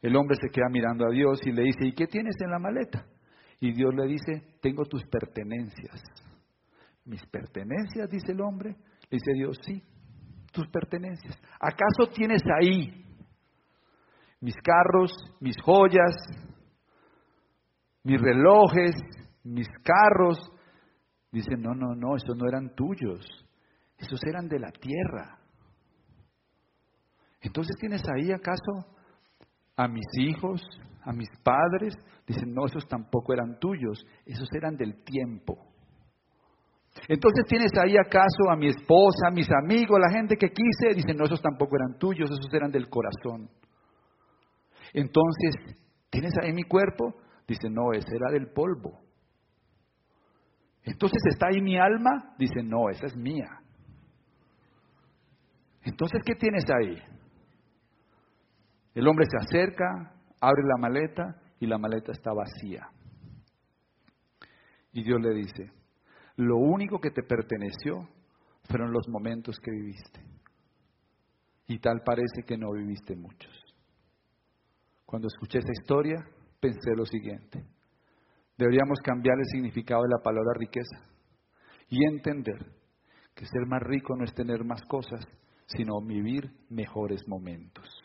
El 0.00 0.16
hombre 0.16 0.36
se 0.40 0.48
queda 0.48 0.68
mirando 0.70 1.06
a 1.06 1.10
Dios 1.10 1.40
y 1.44 1.52
le 1.52 1.62
dice, 1.64 1.86
¿y 1.86 1.92
qué 1.92 2.06
tienes 2.06 2.36
en 2.40 2.50
la 2.50 2.58
maleta? 2.58 3.06
Y 3.60 3.72
Dios 3.72 3.94
le 3.94 4.06
dice, 4.06 4.56
tengo 4.62 4.84
tus 4.86 5.04
pertenencias. 5.04 6.02
¿Mis 7.04 7.24
pertenencias? 7.26 8.08
dice 8.08 8.32
el 8.32 8.40
hombre. 8.40 8.70
Le 9.10 9.18
dice 9.18 9.32
Dios, 9.34 9.58
sí, 9.62 9.82
tus 10.52 10.66
pertenencias. 10.68 11.38
¿Acaso 11.60 12.10
tienes 12.14 12.42
ahí 12.58 13.06
mis 14.40 14.54
carros, 14.62 15.12
mis 15.40 15.60
joyas, 15.62 16.14
mis 18.02 18.20
relojes, 18.20 18.92
mis 19.44 19.68
carros. 19.82 20.38
Dicen, 21.30 21.60
no, 21.60 21.74
no, 21.74 21.94
no, 21.94 22.16
esos 22.16 22.36
no 22.36 22.48
eran 22.48 22.74
tuyos, 22.74 23.24
esos 23.98 24.20
eran 24.24 24.48
de 24.48 24.58
la 24.58 24.72
tierra. 24.72 25.38
Entonces 27.40 27.76
tienes 27.78 28.02
ahí 28.08 28.32
acaso 28.32 28.86
a 29.76 29.88
mis 29.88 30.06
hijos, 30.18 30.60
a 31.02 31.12
mis 31.12 31.28
padres. 31.42 31.94
Dicen, 32.26 32.52
no, 32.52 32.66
esos 32.66 32.86
tampoco 32.86 33.32
eran 33.32 33.58
tuyos, 33.58 34.04
esos 34.26 34.48
eran 34.52 34.76
del 34.76 35.02
tiempo. 35.04 35.70
Entonces 37.08 37.44
tienes 37.46 37.70
ahí 37.82 37.96
acaso 37.96 38.50
a 38.50 38.56
mi 38.56 38.68
esposa, 38.68 39.28
a 39.28 39.30
mis 39.30 39.48
amigos, 39.50 39.98
la 40.00 40.12
gente 40.12 40.36
que 40.36 40.48
quise. 40.48 40.94
Dicen, 40.94 41.16
no, 41.16 41.24
esos 41.24 41.40
tampoco 41.40 41.76
eran 41.76 41.98
tuyos, 41.98 42.30
esos 42.30 42.52
eran 42.52 42.70
del 42.70 42.88
corazón. 42.88 43.48
Entonces, 44.92 45.54
¿tienes 46.10 46.32
ahí 46.42 46.52
mi 46.52 46.64
cuerpo? 46.64 47.14
Dice, 47.46 47.70
no, 47.70 47.92
ese 47.92 48.14
era 48.14 48.32
del 48.32 48.52
polvo. 48.52 49.00
Entonces, 50.82 51.20
¿está 51.28 51.48
ahí 51.48 51.60
mi 51.60 51.78
alma? 51.78 52.34
Dice, 52.38 52.62
no, 52.62 52.90
esa 52.90 53.06
es 53.06 53.16
mía. 53.16 53.60
Entonces, 55.82 56.20
¿qué 56.24 56.34
tienes 56.34 56.64
ahí? 56.70 57.00
El 58.94 59.06
hombre 59.06 59.26
se 59.30 59.36
acerca, 59.36 60.14
abre 60.40 60.62
la 60.64 60.76
maleta 60.78 61.40
y 61.60 61.66
la 61.66 61.78
maleta 61.78 62.12
está 62.12 62.32
vacía. 62.32 62.88
Y 64.92 65.04
Dios 65.04 65.20
le 65.20 65.34
dice, 65.34 65.70
lo 66.36 66.56
único 66.56 66.98
que 66.98 67.10
te 67.10 67.22
perteneció 67.22 68.08
fueron 68.64 68.92
los 68.92 69.08
momentos 69.08 69.56
que 69.62 69.70
viviste. 69.70 70.20
Y 71.68 71.78
tal 71.78 72.02
parece 72.04 72.42
que 72.46 72.56
no 72.56 72.72
viviste 72.72 73.14
muchos. 73.14 73.52
Cuando 75.06 75.28
escuché 75.28 75.58
esa 75.58 75.72
historia, 75.72 76.24
pensé 76.60 76.94
lo 76.96 77.04
siguiente. 77.04 77.64
Deberíamos 78.56 78.98
cambiar 79.04 79.38
el 79.38 79.46
significado 79.46 80.02
de 80.02 80.08
la 80.08 80.22
palabra 80.22 80.52
riqueza 80.58 80.98
y 81.88 82.04
entender 82.06 82.72
que 83.34 83.46
ser 83.46 83.66
más 83.66 83.82
rico 83.82 84.16
no 84.16 84.24
es 84.24 84.34
tener 84.34 84.64
más 84.64 84.82
cosas, 84.82 85.26
sino 85.66 86.00
vivir 86.00 86.50
mejores 86.68 87.26
momentos. 87.26 87.99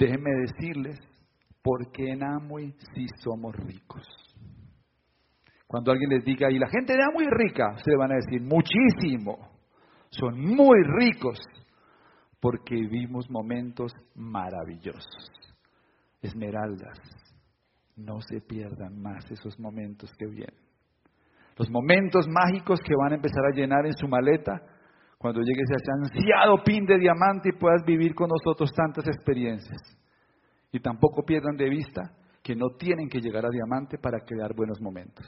Déjenme 0.00 0.30
decirles 0.30 0.98
por 1.62 1.92
qué 1.92 2.12
en 2.12 2.24
Amway 2.24 2.72
sí 2.94 3.06
somos 3.22 3.54
ricos. 3.54 4.02
Cuando 5.66 5.92
alguien 5.92 6.08
les 6.08 6.24
diga, 6.24 6.50
y 6.50 6.58
la 6.58 6.70
gente 6.70 6.94
de 6.94 7.02
Amway 7.02 7.26
es 7.26 7.32
rica, 7.32 7.74
ustedes 7.76 7.98
van 7.98 8.12
a 8.12 8.16
decir, 8.16 8.40
muchísimo. 8.40 9.36
Son 10.08 10.40
muy 10.40 10.82
ricos 10.98 11.38
porque 12.40 12.74
vivimos 12.74 13.30
momentos 13.30 13.92
maravillosos. 14.14 15.30
Esmeraldas, 16.22 16.98
no 17.94 18.22
se 18.22 18.40
pierdan 18.40 19.00
más 19.02 19.30
esos 19.30 19.60
momentos 19.60 20.10
que 20.18 20.26
vienen. 20.26 20.58
Los 21.58 21.68
momentos 21.68 22.26
mágicos 22.26 22.80
que 22.80 22.94
van 22.96 23.12
a 23.12 23.16
empezar 23.16 23.44
a 23.44 23.54
llenar 23.54 23.84
en 23.84 23.92
su 23.92 24.08
maleta 24.08 24.62
cuando 25.20 25.42
llegues 25.42 25.68
a 25.70 25.76
ese 25.76 25.92
ansiado 25.92 26.64
pin 26.64 26.86
de 26.86 26.96
diamante 26.96 27.50
y 27.50 27.58
puedas 27.58 27.84
vivir 27.84 28.14
con 28.14 28.30
nosotros 28.30 28.72
tantas 28.72 29.06
experiencias. 29.06 29.78
Y 30.72 30.80
tampoco 30.80 31.24
pierdan 31.26 31.58
de 31.58 31.68
vista 31.68 32.00
que 32.42 32.56
no 32.56 32.70
tienen 32.78 33.10
que 33.10 33.20
llegar 33.20 33.44
a 33.44 33.50
diamante 33.50 33.98
para 33.98 34.20
crear 34.20 34.54
buenos 34.56 34.80
momentos. 34.80 35.26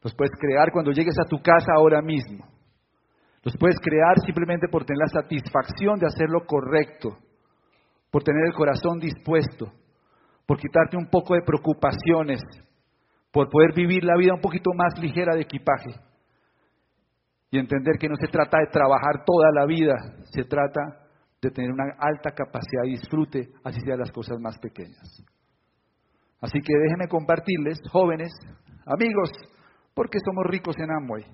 Los 0.00 0.14
puedes 0.14 0.30
crear 0.38 0.70
cuando 0.72 0.92
llegues 0.92 1.18
a 1.18 1.28
tu 1.28 1.42
casa 1.42 1.72
ahora 1.74 2.00
mismo. 2.00 2.46
Los 3.42 3.56
puedes 3.56 3.80
crear 3.80 4.14
simplemente 4.24 4.68
por 4.68 4.84
tener 4.84 5.00
la 5.00 5.22
satisfacción 5.22 5.98
de 5.98 6.06
hacer 6.06 6.28
lo 6.30 6.46
correcto, 6.46 7.18
por 8.12 8.22
tener 8.22 8.46
el 8.46 8.54
corazón 8.54 9.00
dispuesto, 9.00 9.72
por 10.46 10.56
quitarte 10.58 10.96
un 10.96 11.10
poco 11.10 11.34
de 11.34 11.42
preocupaciones, 11.42 12.42
por 13.32 13.48
poder 13.48 13.74
vivir 13.74 14.04
la 14.04 14.16
vida 14.16 14.34
un 14.34 14.40
poquito 14.40 14.70
más 14.72 14.96
ligera 15.00 15.34
de 15.34 15.42
equipaje 15.42 15.98
y 17.50 17.58
entender 17.58 17.98
que 17.98 18.08
no 18.08 18.14
se 18.16 18.28
trata 18.28 18.58
de 18.58 18.68
trabajar 18.70 19.24
toda 19.26 19.50
la 19.52 19.66
vida, 19.66 19.94
se 20.32 20.44
trata 20.44 20.80
de 21.42 21.50
tener 21.50 21.72
una 21.72 21.84
alta 21.98 22.30
capacidad 22.30 22.82
de 22.84 22.90
disfrute, 22.90 23.48
así 23.64 23.80
sean 23.80 23.98
las 23.98 24.12
cosas 24.12 24.38
más 24.40 24.56
pequeñas. 24.58 25.24
Así 26.40 26.60
que 26.60 26.72
déjenme 26.72 27.08
compartirles, 27.08 27.78
jóvenes, 27.90 28.30
amigos, 28.86 29.30
porque 29.94 30.18
somos 30.24 30.44
ricos 30.46 30.76
en 30.78 30.90
Amway. 30.90 31.24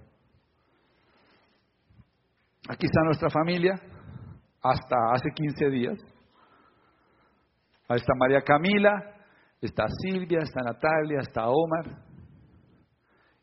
Aquí 2.69 2.87
está 2.87 3.03
nuestra 3.05 3.29
familia, 3.29 3.75
hasta 4.63 4.97
hace 5.13 5.29
15 5.31 5.71
días. 5.71 5.99
Ahí 7.89 7.99
está 7.99 8.15
María 8.19 8.41
Camila, 8.41 8.91
está 9.61 9.85
Silvia, 10.03 10.39
está 10.43 10.63
Natalia, 10.63 11.21
está 11.21 11.47
Omar. 11.47 12.03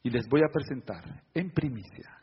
Y 0.01 0.09
les 0.09 0.27
voy 0.27 0.41
a 0.41 0.51
presentar 0.51 1.23
en 1.33 1.51
primicia 1.51 2.22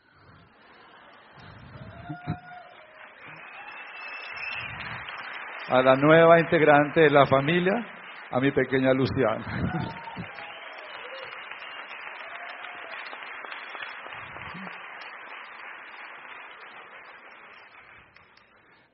a 5.71 5.81
la 5.81 5.95
nueva 5.95 6.39
integrante 6.39 6.99
de 6.99 7.09
la 7.09 7.25
familia, 7.25 7.73
a 8.29 8.39
mi 8.39 8.51
pequeña 8.51 8.93
Luciana. 8.93 9.45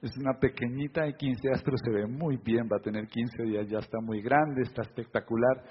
Es 0.01 0.15
una 0.17 0.33
pequeñita 0.39 1.03
de 1.03 1.15
15 1.15 1.47
días, 1.47 1.63
pero 1.63 1.77
se 1.77 1.91
ve 1.91 2.05
muy 2.05 2.37
bien, 2.37 2.69
va 2.71 2.77
a 2.77 2.81
tener 2.81 3.07
15 3.07 3.43
días, 3.43 3.67
ya 3.67 3.79
está 3.79 3.99
muy 3.99 4.21
grande, 4.21 4.61
está 4.61 4.83
espectacular. 4.83 5.63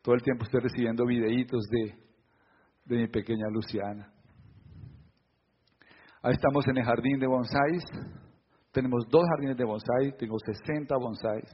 Todo 0.00 0.14
el 0.14 0.22
tiempo 0.22 0.44
estoy 0.44 0.60
recibiendo 0.60 1.04
videitos 1.04 1.62
de, 1.68 1.94
de 2.84 2.96
mi 3.02 3.08
pequeña 3.08 3.48
Luciana. 3.50 4.12
Ahí 6.24 6.34
estamos 6.34 6.64
en 6.68 6.78
el 6.78 6.84
jardín 6.84 7.18
de 7.18 7.26
bonsáis. 7.26 7.82
Tenemos 8.70 9.04
dos 9.10 9.22
jardines 9.28 9.56
de 9.56 9.64
bonsai, 9.64 10.16
tengo 10.16 10.36
60 10.38 10.96
bonsáis. 10.96 11.50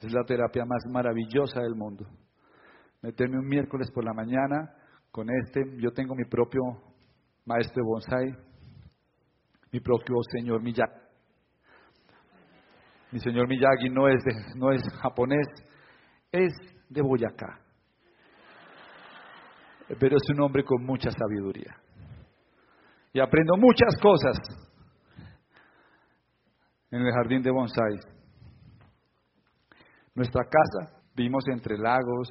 Es 0.00 0.12
la 0.12 0.24
terapia 0.24 0.64
más 0.66 0.84
maravillosa 0.90 1.60
del 1.60 1.74
mundo. 1.74 2.04
Meterme 3.00 3.38
un 3.38 3.46
miércoles 3.46 3.90
por 3.90 4.04
la 4.04 4.12
mañana 4.12 4.74
con 5.10 5.28
este, 5.30 5.62
yo 5.78 5.90
tengo 5.92 6.14
mi 6.14 6.24
propio 6.26 6.60
maestro 7.46 7.82
de 7.82 7.88
bonsai, 7.88 8.48
mi 9.72 9.80
propio 9.80 10.16
señor 10.36 10.62
Miyagi. 10.62 11.00
Mi 13.12 13.20
señor 13.20 13.48
Miyagi 13.48 13.88
no 13.88 14.06
es, 14.06 14.22
no 14.54 14.70
es 14.70 14.82
japonés, 15.00 15.46
es 16.30 16.52
de 16.90 17.00
Boyacá. 17.00 17.58
Pero 19.98 20.16
es 20.16 20.30
un 20.34 20.42
hombre 20.42 20.62
con 20.62 20.84
mucha 20.84 21.10
sabiduría. 21.10 21.74
Y 23.12 23.20
aprendo 23.20 23.56
muchas 23.56 23.96
cosas 24.00 24.38
en 26.90 27.00
el 27.00 27.12
jardín 27.12 27.42
de 27.42 27.50
bonsáis. 27.50 28.00
Nuestra 30.14 30.44
casa, 30.44 31.00
vimos 31.14 31.44
entre 31.48 31.78
lagos, 31.78 32.28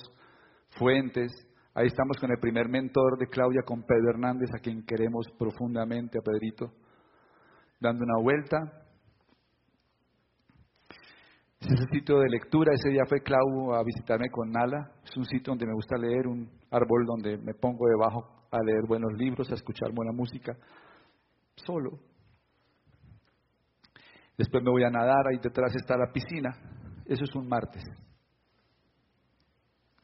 fuentes. 0.78 1.32
Ahí 1.74 1.88
estamos 1.88 2.18
con 2.18 2.32
el 2.32 2.40
primer 2.40 2.68
mentor 2.68 3.18
de 3.18 3.28
Claudia, 3.28 3.62
con 3.66 3.84
Pedro 3.84 4.10
Hernández, 4.10 4.50
a 4.56 4.60
quien 4.60 4.84
queremos 4.86 5.28
profundamente, 5.38 6.18
a 6.20 6.22
Pedrito, 6.22 6.74
dando 7.80 8.04
una 8.04 8.22
vuelta. 8.22 8.87
Es 11.68 11.74
ese 11.74 11.84
sitio 11.92 12.20
de 12.20 12.30
lectura. 12.30 12.72
Ese 12.74 12.92
día 12.92 13.04
fue 13.06 13.20
Clau 13.20 13.74
a 13.74 13.84
visitarme 13.84 14.30
con 14.30 14.50
Nala. 14.50 14.90
Es 15.04 15.18
un 15.18 15.26
sitio 15.26 15.52
donde 15.52 15.66
me 15.66 15.74
gusta 15.74 15.98
leer, 15.98 16.26
un 16.26 16.50
árbol 16.72 17.06
donde 17.06 17.38
me 17.38 17.54
pongo 17.56 17.88
debajo 17.90 18.48
a 18.50 18.64
leer 18.64 18.88
buenos 18.88 19.12
libros, 19.18 19.52
a 19.52 19.56
escuchar 19.56 19.92
buena 19.94 20.14
música, 20.14 20.56
solo. 21.56 22.00
Después 24.38 24.64
me 24.64 24.72
voy 24.72 24.86
a 24.86 24.90
nadar, 24.90 25.28
ahí 25.28 25.40
detrás 25.44 25.76
está 25.76 25.98
la 25.98 26.10
piscina. 26.14 26.56
Eso 27.06 27.26
es 27.26 27.36
un 27.36 27.50
martes, 27.50 27.84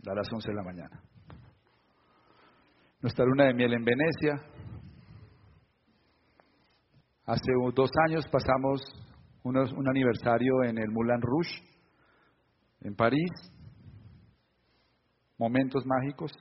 a 0.05 0.13
las 0.13 0.27
11 0.33 0.49
de 0.49 0.55
la 0.55 0.63
mañana. 0.63 1.01
Nuestra 3.01 3.23
luna 3.23 3.45
de 3.45 3.53
miel 3.53 3.73
en 3.73 3.85
Venecia. 3.85 4.33
Hace 7.25 7.53
dos 7.73 7.89
años 8.09 8.25
pasamos 8.29 8.81
un 9.43 9.89
aniversario 9.89 10.63
en 10.63 10.77
el 10.77 10.89
Moulin 10.89 11.21
Rouge, 11.21 11.61
en 12.81 12.95
París. 12.95 13.29
Momentos 15.37 15.85
mágicos. 15.85 16.31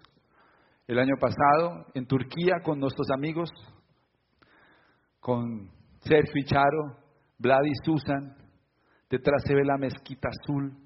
El 0.86 0.98
año 0.98 1.14
pasado, 1.18 1.86
en 1.94 2.06
Turquía, 2.06 2.56
con 2.64 2.78
nuestros 2.78 3.08
amigos, 3.10 3.50
con 5.20 5.70
Sergio 6.00 6.34
y 6.34 6.44
Charo, 6.44 6.98
Vlad 7.38 7.64
y 7.64 7.74
Susan, 7.84 8.36
detrás 9.08 9.42
se 9.44 9.54
ve 9.54 9.64
la 9.64 9.78
mezquita 9.78 10.28
azul. 10.28 10.76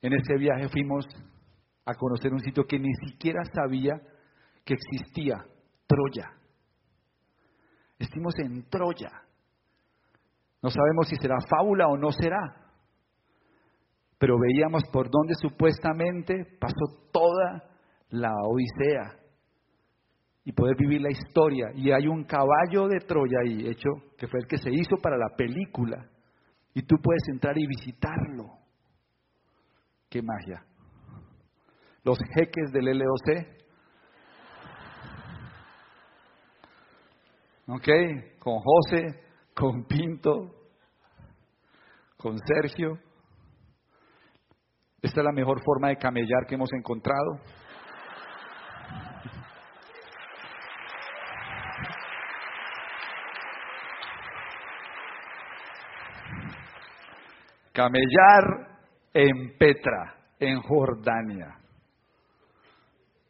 En 0.00 0.12
ese 0.12 0.36
viaje 0.38 0.68
fuimos 0.68 1.06
a 1.86 1.94
conocer 1.94 2.32
un 2.32 2.40
sitio 2.40 2.64
que 2.64 2.78
ni 2.78 2.92
siquiera 3.06 3.42
sabía 3.52 4.00
que 4.64 4.74
existía, 4.74 5.44
Troya. 5.86 6.30
Estuvimos 7.98 8.34
en 8.38 8.68
Troya. 8.68 9.10
No 10.64 10.70
sabemos 10.70 11.06
si 11.08 11.16
será 11.16 11.36
fábula 11.46 11.88
o 11.88 11.98
no 11.98 12.10
será. 12.10 12.40
Pero 14.16 14.38
veíamos 14.38 14.82
por 14.90 15.10
dónde 15.10 15.34
supuestamente 15.34 16.56
pasó 16.58 17.10
toda 17.12 17.68
la 18.08 18.30
Odisea 18.32 19.14
y 20.42 20.52
poder 20.52 20.74
vivir 20.78 21.02
la 21.02 21.10
historia. 21.10 21.66
Y 21.74 21.90
hay 21.90 22.08
un 22.08 22.24
caballo 22.24 22.88
de 22.88 23.00
Troya 23.00 23.40
ahí, 23.44 23.68
hecho, 23.68 23.90
que 24.16 24.26
fue 24.26 24.40
el 24.40 24.46
que 24.46 24.56
se 24.56 24.70
hizo 24.70 24.96
para 25.02 25.18
la 25.18 25.36
película. 25.36 26.08
Y 26.72 26.80
tú 26.80 26.96
puedes 26.96 27.28
entrar 27.28 27.58
y 27.58 27.66
visitarlo. 27.66 28.46
¡Qué 30.08 30.22
magia! 30.22 30.64
Los 32.04 32.16
jeques 32.34 32.72
del 32.72 32.86
LOC. 32.86 33.46
¿Ok? 37.66 37.88
Con 38.38 38.60
José, 38.60 39.24
con 39.54 39.84
Pinto, 39.84 40.50
con 42.16 42.36
Sergio. 42.38 42.98
Esta 45.00 45.20
es 45.20 45.24
la 45.24 45.32
mejor 45.32 45.62
forma 45.64 45.88
de 45.88 45.96
camellar 45.96 46.46
que 46.48 46.56
hemos 46.56 46.72
encontrado. 46.72 47.40
Camellar 57.72 58.78
en 59.12 59.58
Petra, 59.58 60.14
en 60.38 60.60
Jordania. 60.62 61.58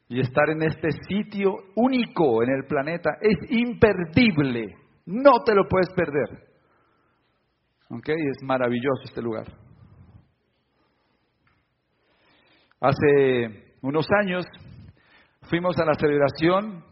Y 0.09 0.20
estar 0.20 0.51
en 0.51 0.62
este 0.62 0.91
sitio 1.09 1.57
único 1.77 2.43
en 2.43 2.51
el 2.51 2.66
planeta 2.66 3.11
es 3.20 3.51
imperdible. 3.51 4.84
No 5.07 5.43
te 5.45 5.55
lo 5.55 5.69
puedes 5.69 5.91
perder. 5.95 6.49
¿Ok? 7.91 8.09
Es 8.09 8.43
maravilloso 8.43 9.03
este 9.05 9.21
lugar. 9.21 9.47
Hace 12.81 13.77
unos 13.83 14.07
años 14.21 14.45
fuimos 15.43 15.79
a 15.79 15.85
la 15.85 15.95
celebración 15.95 16.85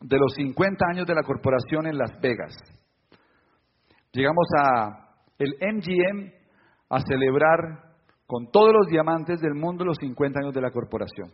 de 0.00 0.18
los 0.18 0.34
50 0.34 0.84
años 0.92 1.06
de 1.06 1.14
la 1.14 1.22
corporación 1.22 1.86
en 1.86 1.98
Las 1.98 2.18
Vegas. 2.20 2.54
Llegamos 4.12 4.46
a 4.58 5.10
el 5.38 5.54
MGM 5.60 6.32
a 6.88 7.00
celebrar 7.00 7.90
con 8.26 8.50
todos 8.50 8.72
los 8.72 8.86
diamantes 8.88 9.40
del 9.40 9.54
mundo 9.54 9.84
los 9.84 9.96
50 9.98 10.40
años 10.40 10.54
de 10.54 10.60
la 10.60 10.70
corporación. 10.70 11.30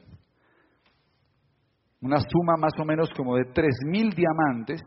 Una 2.01 2.19
suma 2.21 2.57
más 2.59 2.73
o 2.81 2.85
menos 2.85 3.09
como 3.17 3.37
de 3.37 3.45
3.000 3.45 4.15
diamantes 4.15 4.81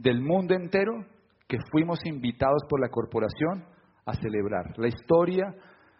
del 0.00 0.22
mundo 0.22 0.54
entero 0.54 0.92
que 1.46 1.58
fuimos 1.70 1.98
invitados 2.06 2.62
por 2.68 2.80
la 2.80 2.88
corporación 2.88 3.64
a 4.06 4.14
celebrar. 4.14 4.78
La 4.78 4.88
historia, 4.88 5.54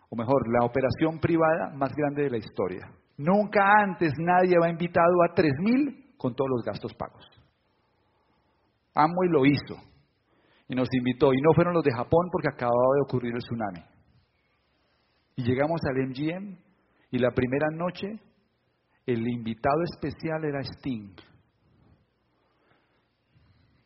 o 0.09 0.17
mejor, 0.17 0.43
la 0.49 0.65
operación 0.65 1.21
privada 1.21 1.71
más 1.75 1.93
grande 1.95 2.23
de 2.23 2.31
la 2.31 2.39
historia. 2.39 2.89
Nunca 3.19 3.61
antes 3.83 4.13
nadie 4.19 4.57
había 4.57 4.73
invitado 4.73 5.23
a 5.23 5.35
3.000 5.35 6.17
con 6.17 6.35
todos 6.35 6.49
los 6.49 6.65
gastos 6.65 6.95
pagos. 6.95 7.25
Amo 8.95 9.25
y 9.25 9.29
lo 9.29 9.45
hizo 9.45 9.77
y 10.67 10.75
nos 10.75 10.89
invitó. 10.93 11.35
Y 11.35 11.41
no 11.43 11.53
fueron 11.55 11.75
los 11.75 11.85
de 11.85 11.93
Japón 11.93 12.29
porque 12.33 12.49
acababa 12.49 12.95
de 12.95 13.03
ocurrir 13.03 13.35
el 13.35 13.43
tsunami. 13.43 13.85
Y 15.37 15.43
llegamos 15.43 15.81
al 15.85 16.09
MGM 16.09 16.57
y 17.11 17.19
la 17.19 17.33
primera 17.33 17.69
noche 17.71 18.09
el 19.05 19.29
invitado 19.29 19.83
especial 19.93 20.45
era 20.45 20.61
Sting. 20.61 21.17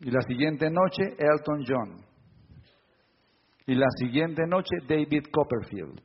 Y 0.05 0.11
la 0.11 0.21
siguiente 0.21 0.69
noche 0.71 1.17
Elton 1.19 1.65
John. 1.67 2.05
Y 3.67 3.75
la 3.75 3.87
siguiente 3.97 4.43
noche 4.47 4.77
David 4.87 5.25
Copperfield. 5.33 5.99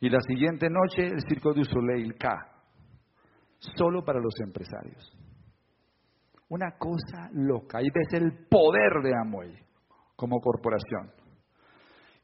Y 0.00 0.08
la 0.08 0.18
siguiente 0.26 0.68
noche 0.70 1.08
el 1.08 1.20
Circo 1.28 1.52
du 1.52 1.62
Soleil 1.62 2.14
K. 2.14 2.30
Solo 3.58 4.02
para 4.02 4.18
los 4.18 4.32
empresarios. 4.40 5.14
Una 6.48 6.70
cosa 6.78 7.28
loca. 7.34 7.78
Ahí 7.78 7.88
ves 7.94 8.14
el 8.14 8.46
poder 8.48 9.02
de 9.02 9.12
Amway 9.14 9.58
como 10.16 10.40
corporación. 10.40 11.12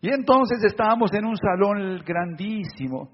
Y 0.01 0.09
entonces 0.09 0.65
estábamos 0.65 1.13
en 1.13 1.27
un 1.27 1.37
salón 1.37 2.03
grandísimo 2.03 3.11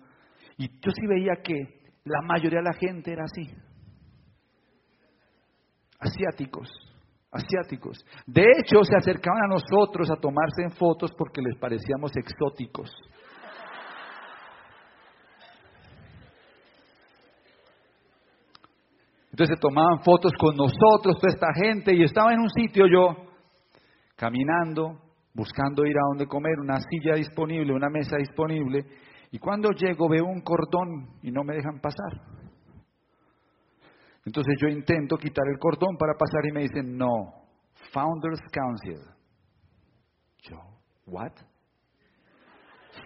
y 0.58 0.68
yo 0.68 0.92
sí 0.92 1.04
veía 1.08 1.42
que 1.42 1.90
la 2.04 2.20
mayoría 2.22 2.60
de 2.60 2.66
la 2.66 2.78
gente 2.78 3.12
era 3.12 3.24
así. 3.24 3.52
Asiáticos, 5.98 6.68
asiáticos. 7.30 7.98
De 8.26 8.42
hecho, 8.42 8.82
se 8.84 8.96
acercaban 8.96 9.44
a 9.44 9.54
nosotros 9.54 10.10
a 10.10 10.20
tomarse 10.20 10.62
en 10.62 10.70
fotos 10.72 11.12
porque 11.16 11.42
les 11.42 11.56
parecíamos 11.58 12.12
exóticos. 12.16 12.90
Entonces 19.36 19.56
se 19.56 19.60
tomaban 19.60 20.02
fotos 20.02 20.32
con 20.38 20.56
nosotros, 20.56 21.18
toda 21.20 21.30
esta 21.34 21.48
gente, 21.54 21.94
y 21.94 22.02
estaba 22.02 22.32
en 22.32 22.40
un 22.40 22.48
sitio 22.48 22.86
yo, 22.86 23.14
caminando, 24.16 24.98
buscando 25.34 25.84
ir 25.84 25.94
a 25.94 26.08
donde 26.08 26.26
comer, 26.26 26.58
una 26.58 26.80
silla 26.80 27.16
disponible, 27.16 27.74
una 27.74 27.90
mesa 27.90 28.16
disponible, 28.16 28.86
y 29.30 29.38
cuando 29.38 29.72
llego 29.72 30.08
veo 30.08 30.24
un 30.24 30.40
cordón 30.40 31.18
y 31.22 31.30
no 31.30 31.44
me 31.44 31.54
dejan 31.54 31.80
pasar. 31.80 32.45
Entonces 34.26 34.56
yo 34.60 34.66
intento 34.66 35.16
quitar 35.16 35.44
el 35.48 35.58
cordón 35.58 35.96
para 35.96 36.14
pasar 36.14 36.44
y 36.50 36.52
me 36.52 36.62
dicen, 36.62 36.96
no, 36.96 37.46
Founders 37.92 38.40
Council. 38.50 39.00
Yo, 40.42 40.56
¿what? 41.06 41.32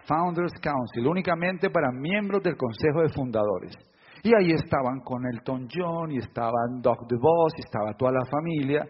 Founders 0.06 0.54
Council, 0.62 1.06
únicamente 1.06 1.68
para 1.68 1.92
miembros 1.92 2.42
del 2.42 2.56
Consejo 2.56 3.02
de 3.02 3.10
Fundadores. 3.10 3.74
Y 4.22 4.34
ahí 4.34 4.52
estaban 4.52 5.00
con 5.00 5.26
Elton 5.26 5.68
John, 5.70 6.10
y 6.10 6.18
estaban 6.18 6.80
Doc 6.80 7.06
DeVos, 7.06 7.52
y 7.56 7.60
estaba 7.60 7.92
toda 7.98 8.12
la 8.12 8.24
familia. 8.24 8.86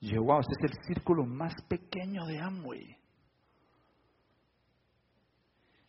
Y 0.00 0.14
yo, 0.14 0.22
wow, 0.22 0.40
este 0.40 0.66
es 0.66 0.72
el 0.72 0.84
círculo 0.84 1.24
más 1.24 1.54
pequeño 1.68 2.26
de 2.26 2.38
Amway. 2.38 2.96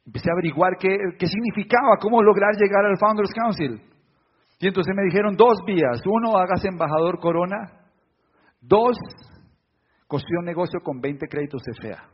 Empecé 0.06 0.30
a 0.30 0.34
averiguar 0.34 0.78
qué, 0.80 0.96
qué 1.20 1.28
significaba, 1.28 1.98
cómo 2.00 2.24
lograr 2.24 2.56
llegar 2.56 2.86
al 2.86 2.98
Founders 2.98 3.34
Council. 3.34 3.97
Y 4.60 4.68
entonces 4.68 4.94
me 4.96 5.04
dijeron 5.04 5.36
dos 5.36 5.60
vías. 5.66 6.02
Uno, 6.06 6.38
hagas 6.38 6.64
embajador 6.66 7.20
Corona. 7.20 7.92
Dos, 8.60 8.98
construye 10.08 10.40
un 10.40 10.46
negocio 10.46 10.80
con 10.82 11.00
20 11.00 11.28
créditos 11.28 11.62
FA. 11.80 12.10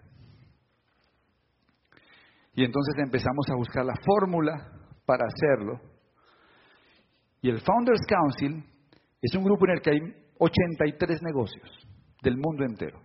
Y 2.56 2.64
entonces 2.64 2.96
empezamos 3.04 3.50
a 3.50 3.56
buscar 3.56 3.86
la 3.86 3.96
fórmula 4.06 4.72
para 5.06 5.26
hacerlo. 5.26 5.80
Y 7.42 7.50
el 7.50 7.60
Founders 7.62 8.02
Council 8.08 8.64
es 9.22 9.36
un 9.36 9.44
grupo 9.44 9.66
en 9.66 9.72
el 9.72 9.82
que 9.82 9.92
hay 9.92 10.00
83 10.40 11.22
negocios 11.24 11.70
del 12.22 12.38
mundo 12.38 12.64
entero. 12.64 13.00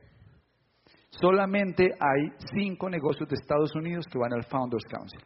Solamente 1.10 1.84
hay 1.98 2.30
cinco 2.54 2.88
negocios 2.90 3.28
de 3.28 3.34
Estados 3.34 3.74
Unidos 3.74 4.04
que 4.10 4.18
van 4.18 4.32
al 4.32 4.44
Founders 4.44 4.84
Council. 4.84 5.20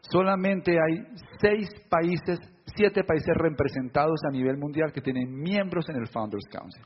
Solamente 0.00 0.72
hay 0.72 1.04
seis 1.40 1.68
países, 1.90 2.40
siete 2.76 3.02
países 3.04 3.34
representados 3.34 4.20
a 4.28 4.30
nivel 4.30 4.56
mundial 4.58 4.92
que 4.92 5.00
tienen 5.00 5.34
miembros 5.34 5.88
en 5.88 5.96
el 5.96 6.06
Founders 6.08 6.46
Council. 6.50 6.84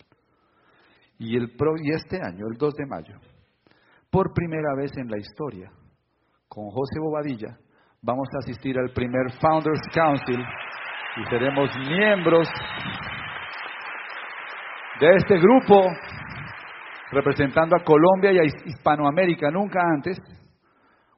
Y, 1.19 1.37
el 1.37 1.53
y 1.83 1.93
este 1.93 2.17
año, 2.17 2.47
el 2.51 2.57
2 2.57 2.75
de 2.75 2.87
mayo, 2.87 3.15
por 4.11 4.33
primera 4.33 4.75
vez 4.77 4.91
en 4.97 5.09
la 5.09 5.19
historia, 5.19 5.71
con 6.49 6.71
José 6.71 6.99
Bobadilla, 6.99 7.59
vamos 8.03 8.29
a 8.35 8.39
asistir 8.39 8.79
al 8.79 8.91
primer 8.93 9.31
Founders 9.41 9.83
Council 9.93 10.41
y 11.17 11.25
seremos 11.29 11.71
miembros 11.87 12.49
de 15.01 15.17
este 15.17 15.39
grupo 15.39 15.83
representando 17.13 17.77
a 17.77 17.85
Colombia 17.85 18.33
y 18.33 18.39
a 18.39 18.45
Hispanoamérica. 18.45 19.51
Nunca 19.51 19.81
antes 19.95 20.19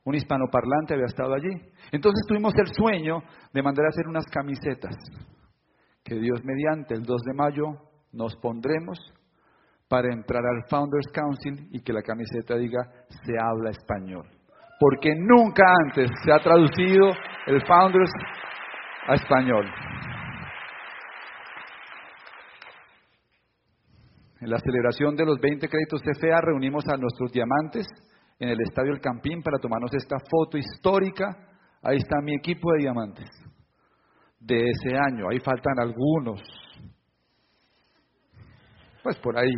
un 0.05 0.15
hispanoparlante 0.15 0.95
había 0.95 1.07
estado 1.07 1.35
allí. 1.35 1.51
Entonces 1.93 2.25
tuvimos 2.27 2.53
el 2.57 2.69
sueño 2.75 3.23
de 3.53 3.63
mandar 3.63 3.87
a 3.87 3.89
hacer 3.89 4.07
unas 4.09 4.27
camisetas 4.27 4.97
que 6.03 6.17
Dios 6.17 6.43
mediante 6.45 6.95
el 6.95 7.05
2 7.05 7.23
de 7.23 7.35
mayo 7.35 7.67
nos 8.13 8.37
pondremos 8.37 8.99
para 9.89 10.13
entrar 10.13 10.43
al 10.45 10.65
Founders 10.69 11.07
Council 11.13 11.69
y 11.71 11.83
que 11.83 11.93
la 11.93 12.03
camiseta 12.03 12.57
diga 12.57 12.81
se 13.09 13.35
habla 13.39 13.71
español. 13.71 14.27
Porque 14.81 15.15
nunca 15.15 15.65
antes 15.87 16.11
se 16.25 16.33
ha 16.33 16.39
traducido 16.41 17.11
el 17.47 17.65
Founders 17.65 18.11
a 19.07 19.15
español. 19.15 19.67
En 24.41 24.51
la 24.51 24.59
celebración 24.59 25.15
de 25.15 25.25
los 25.25 25.39
20 25.39 25.69
créditos 25.69 26.03
CFA 26.03 26.41
reunimos 26.41 26.85
a 26.89 26.97
nuestros 26.97 27.31
diamantes 27.31 27.87
en 28.43 28.49
el 28.49 28.61
Estadio 28.61 28.93
El 28.93 29.01
Campín 29.01 29.41
para 29.41 29.59
tomarnos 29.59 29.95
esta 29.95 30.17
foto 30.29 30.59
histórica. 30.59 31.27
Ahí 31.81 31.99
está 31.99 32.17
mi 32.25 32.35
equipo 32.35 32.73
de 32.73 32.81
diamantes 32.81 33.31
de 34.41 34.69
ese 34.69 34.97
año. 34.97 35.29
Ahí 35.31 35.39
faltan 35.39 35.79
algunos. 35.79 36.43
Pues 39.01 39.17
por 39.19 39.39
ahí. 39.39 39.55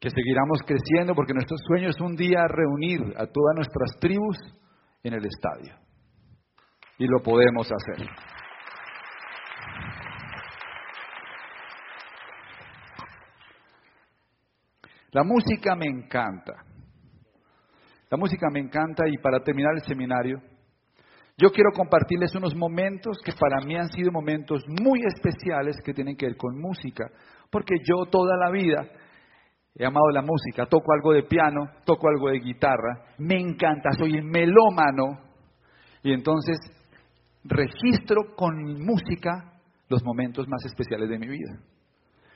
Que 0.00 0.08
seguiremos 0.08 0.62
creciendo 0.66 1.14
porque 1.14 1.34
nuestro 1.34 1.58
sueño 1.58 1.90
es 1.90 2.00
un 2.00 2.16
día 2.16 2.48
reunir 2.48 3.02
a 3.18 3.26
todas 3.26 3.54
nuestras 3.54 4.00
tribus 4.00 4.38
en 5.02 5.12
el 5.12 5.26
estadio. 5.26 5.74
Y 6.96 7.06
lo 7.06 7.22
podemos 7.22 7.70
hacer. 7.70 8.08
La 15.12 15.24
música 15.24 15.74
me 15.74 15.86
encanta. 15.86 16.52
La 18.10 18.16
música 18.16 18.48
me 18.52 18.60
encanta 18.60 19.08
y 19.08 19.18
para 19.18 19.40
terminar 19.42 19.74
el 19.74 19.82
seminario, 19.82 20.40
yo 21.36 21.50
quiero 21.50 21.70
compartirles 21.74 22.34
unos 22.34 22.54
momentos 22.54 23.18
que 23.24 23.32
para 23.32 23.64
mí 23.64 23.76
han 23.76 23.88
sido 23.88 24.12
momentos 24.12 24.62
muy 24.68 25.00
especiales 25.06 25.76
que 25.84 25.94
tienen 25.94 26.16
que 26.16 26.26
ver 26.26 26.36
con 26.36 26.60
música, 26.60 27.06
porque 27.50 27.76
yo 27.82 28.10
toda 28.10 28.36
la 28.36 28.50
vida 28.50 28.86
he 29.74 29.86
amado 29.86 30.10
la 30.10 30.22
música, 30.22 30.66
toco 30.66 30.92
algo 30.92 31.12
de 31.12 31.22
piano, 31.22 31.70
toco 31.84 32.08
algo 32.08 32.28
de 32.28 32.40
guitarra, 32.40 33.14
me 33.18 33.40
encanta, 33.40 33.90
soy 33.92 34.20
melómano 34.22 35.20
y 36.02 36.12
entonces 36.12 36.58
registro 37.44 38.34
con 38.36 38.54
música 38.84 39.60
los 39.88 40.04
momentos 40.04 40.46
más 40.48 40.64
especiales 40.66 41.08
de 41.08 41.18
mi 41.18 41.28
vida. 41.28 41.58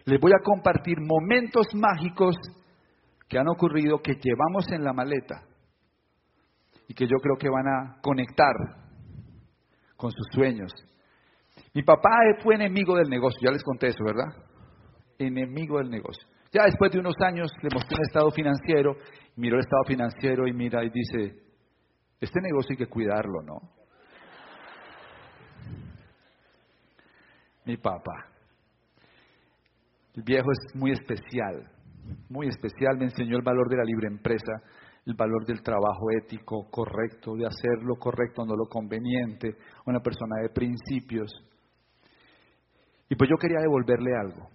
Les 0.07 0.21
voy 0.21 0.33
a 0.33 0.43
compartir 0.43 0.99
momentos 1.01 1.67
mágicos 1.75 2.37
que 3.29 3.39
han 3.39 3.49
ocurrido 3.49 4.01
que 4.03 4.15
llevamos 4.15 4.71
en 4.71 4.85
la 4.85 4.93
maleta 4.93 5.43
y 6.89 6.95
que 6.95 7.07
yo 7.07 7.17
creo 7.23 7.37
que 7.39 7.49
van 7.49 7.67
a 7.67 8.01
conectar 8.03 8.55
con 9.97 10.11
sus 10.11 10.27
sueños. 10.33 10.73
Mi 11.73 11.83
papá 11.83 12.11
fue 12.43 12.55
enemigo 12.55 12.97
del 12.97 13.09
negocio, 13.09 13.41
ya 13.43 13.53
les 13.53 13.63
conté 13.63 13.89
eso, 13.89 14.05
¿verdad? 14.05 14.29
Enemigo 15.19 15.79
del 15.79 15.91
negocio. 15.91 16.29
Ya 16.53 16.65
después 16.65 16.93
de 16.93 17.01
unos 17.01 17.17
años 17.21 17.51
le 17.63 17.69
mostré 17.73 17.97
un 17.97 18.07
estado 18.07 18.31
financiero, 18.31 18.97
miró 19.37 19.57
el 19.57 19.63
estado 19.63 19.83
financiero 19.87 20.47
y 20.47 20.53
mira 20.53 20.85
y 20.85 20.91
dice, 20.91 21.43
este 22.21 22.41
negocio 22.41 22.73
hay 22.73 22.77
que 22.77 22.87
cuidarlo, 22.87 23.43
¿no? 23.43 23.61
Mi 27.65 27.77
papá. 27.77 28.29
El 30.15 30.23
viejo 30.23 30.49
es 30.53 30.77
muy 30.77 30.93
especial 30.93 31.74
muy 32.29 32.49
especial, 32.49 32.97
me 32.99 33.05
enseñó 33.05 33.37
el 33.37 33.43
valor 33.43 33.69
de 33.69 33.77
la 33.77 33.85
libre 33.85 34.09
empresa, 34.09 34.53
el 35.07 35.15
valor 35.15 35.45
del 35.47 35.63
trabajo 35.63 36.11
ético 36.23 36.69
correcto, 36.71 37.35
de 37.37 37.47
hacer 37.47 37.83
lo 37.83 37.97
correcto, 37.97 38.45
no 38.45 38.57
lo 38.57 38.67
conveniente, 38.67 39.57
una 39.87 40.01
persona 40.01 40.37
de 40.43 40.49
principios. 40.49 41.33
Y 43.09 43.17
pues 43.17 43.29
yo 43.29 43.37
quería 43.37 43.61
devolverle 43.61 44.17
algo. 44.17 44.49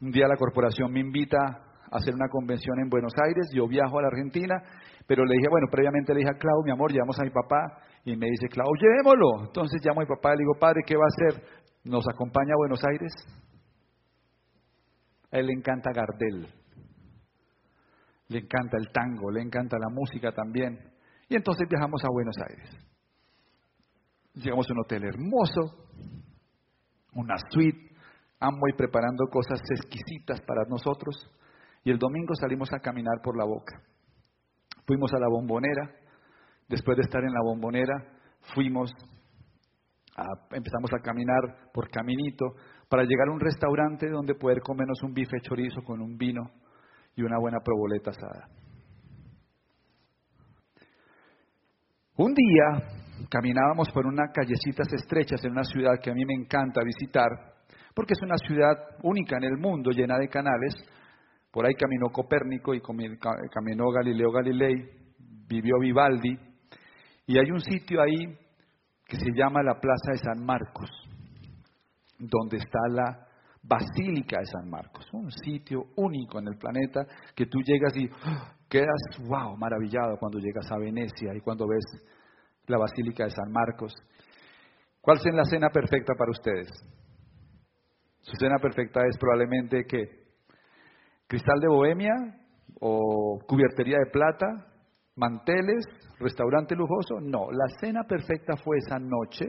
Un 0.00 0.10
día 0.10 0.28
la 0.28 0.36
corporación 0.36 0.92
me 0.92 1.00
invita 1.00 1.38
a 1.38 1.96
hacer 1.96 2.14
una 2.14 2.28
convención 2.28 2.78
en 2.80 2.88
Buenos 2.88 3.12
Aires, 3.26 3.48
yo 3.54 3.68
viajo 3.68 3.98
a 3.98 4.02
la 4.02 4.08
Argentina, 4.08 4.54
pero 5.06 5.24
le 5.24 5.34
dije, 5.34 5.48
bueno, 5.48 5.68
previamente 5.70 6.12
le 6.12 6.20
dije 6.20 6.30
a 6.34 6.38
Clau, 6.38 6.64
mi 6.64 6.72
amor, 6.72 6.90
llevamos 6.92 7.18
a 7.20 7.24
mi 7.24 7.30
papá, 7.30 7.78
y 8.04 8.16
me 8.16 8.26
dice, 8.26 8.48
Clau, 8.48 8.68
llevémoslo. 8.80 9.46
Entonces 9.46 9.80
llamo 9.84 10.00
a 10.00 10.04
mi 10.04 10.08
papá 10.08 10.34
y 10.34 10.36
le 10.36 10.42
digo, 10.42 10.54
padre, 10.58 10.82
¿qué 10.86 10.96
va 10.96 11.04
a 11.04 11.30
hacer? 11.30 11.42
¿Nos 11.84 12.04
acompaña 12.08 12.54
a 12.54 12.58
Buenos 12.58 12.80
Aires? 12.84 13.12
A 15.30 15.38
él 15.38 15.46
le 15.46 15.52
encanta 15.52 15.90
Gardel 15.92 16.65
le 18.28 18.38
encanta 18.38 18.76
el 18.76 18.90
tango, 18.90 19.30
le 19.30 19.40
encanta 19.40 19.76
la 19.78 19.88
música 19.88 20.32
también. 20.32 20.78
Y 21.28 21.36
entonces 21.36 21.68
viajamos 21.68 22.04
a 22.04 22.10
Buenos 22.10 22.36
Aires. 22.48 22.70
Llegamos 24.34 24.68
a 24.68 24.72
un 24.72 24.80
hotel 24.80 25.04
hermoso, 25.04 25.88
una 27.14 27.36
suite, 27.50 27.94
Amway 28.38 28.74
preparando 28.76 29.26
cosas 29.28 29.60
exquisitas 29.70 30.40
para 30.42 30.64
nosotros. 30.68 31.16
Y 31.84 31.90
el 31.90 31.98
domingo 31.98 32.34
salimos 32.34 32.72
a 32.72 32.80
caminar 32.80 33.20
por 33.22 33.36
la 33.36 33.44
boca. 33.44 33.80
Fuimos 34.86 35.12
a 35.14 35.18
la 35.18 35.28
bombonera. 35.28 35.94
Después 36.68 36.96
de 36.96 37.04
estar 37.04 37.22
en 37.22 37.32
la 37.32 37.42
bombonera, 37.42 37.94
fuimos, 38.54 38.92
a, 40.16 40.24
empezamos 40.50 40.92
a 40.92 41.00
caminar 41.00 41.70
por 41.72 41.88
caminito 41.88 42.44
para 42.88 43.04
llegar 43.04 43.28
a 43.28 43.32
un 43.32 43.40
restaurante 43.40 44.10
donde 44.10 44.34
poder 44.34 44.60
comernos 44.60 45.00
un 45.04 45.14
bife 45.14 45.40
chorizo 45.42 45.82
con 45.82 46.00
un 46.00 46.16
vino 46.16 46.42
y 47.16 47.22
una 47.22 47.38
buena 47.38 47.58
proboleta 47.60 48.10
asada. 48.10 48.48
Un 52.18 52.32
día 52.34 52.88
caminábamos 53.28 53.90
por 53.90 54.06
unas 54.06 54.30
callecitas 54.32 54.92
estrechas 54.92 55.42
en 55.44 55.52
una 55.52 55.64
ciudad 55.64 55.98
que 56.02 56.10
a 56.10 56.14
mí 56.14 56.24
me 56.24 56.34
encanta 56.34 56.82
visitar, 56.84 57.28
porque 57.94 58.12
es 58.12 58.22
una 58.22 58.36
ciudad 58.36 58.74
única 59.02 59.36
en 59.38 59.44
el 59.44 59.58
mundo, 59.58 59.90
llena 59.90 60.18
de 60.18 60.28
canales. 60.28 60.74
Por 61.50 61.66
ahí 61.66 61.74
caminó 61.74 62.10
Copérnico 62.10 62.74
y 62.74 62.80
caminó 62.80 63.90
Galileo 63.90 64.30
Galilei, 64.30 64.74
vivió 65.48 65.78
Vivaldi, 65.80 66.38
y 67.26 67.38
hay 67.38 67.50
un 67.50 67.60
sitio 67.60 68.00
ahí 68.02 68.36
que 69.06 69.16
se 69.16 69.30
llama 69.34 69.62
la 69.62 69.80
Plaza 69.80 70.12
de 70.12 70.18
San 70.18 70.44
Marcos, 70.44 70.90
donde 72.18 72.58
está 72.58 72.78
la 72.90 73.25
Basílica 73.68 74.38
de 74.38 74.46
San 74.46 74.70
Marcos, 74.70 75.08
un 75.12 75.30
sitio 75.30 75.86
único 75.96 76.38
en 76.38 76.46
el 76.48 76.56
planeta 76.56 77.04
que 77.34 77.46
tú 77.46 77.58
llegas 77.64 77.96
y 77.96 78.08
¡ah! 78.24 78.54
quedas, 78.68 79.18
wow, 79.26 79.56
maravillado 79.56 80.16
cuando 80.18 80.38
llegas 80.38 80.70
a 80.70 80.78
Venecia 80.78 81.34
y 81.34 81.40
cuando 81.40 81.66
ves 81.66 81.84
la 82.66 82.78
Basílica 82.78 83.24
de 83.24 83.30
San 83.30 83.50
Marcos. 83.50 83.92
¿Cuál 85.00 85.18
es 85.18 85.34
la 85.34 85.44
cena 85.44 85.70
perfecta 85.70 86.14
para 86.16 86.30
ustedes? 86.30 86.68
Su 88.20 88.36
cena 88.36 88.56
perfecta 88.60 89.00
es 89.08 89.16
probablemente 89.18 89.84
que 89.84 90.26
cristal 91.26 91.58
de 91.60 91.68
bohemia 91.68 92.12
o 92.80 93.38
cubiertería 93.46 93.98
de 93.98 94.10
plata, 94.10 94.46
manteles, 95.16 95.84
restaurante 96.18 96.74
lujoso. 96.74 97.20
No, 97.20 97.50
la 97.50 97.68
cena 97.80 98.04
perfecta 98.04 98.56
fue 98.56 98.78
esa 98.78 98.98
noche 98.98 99.46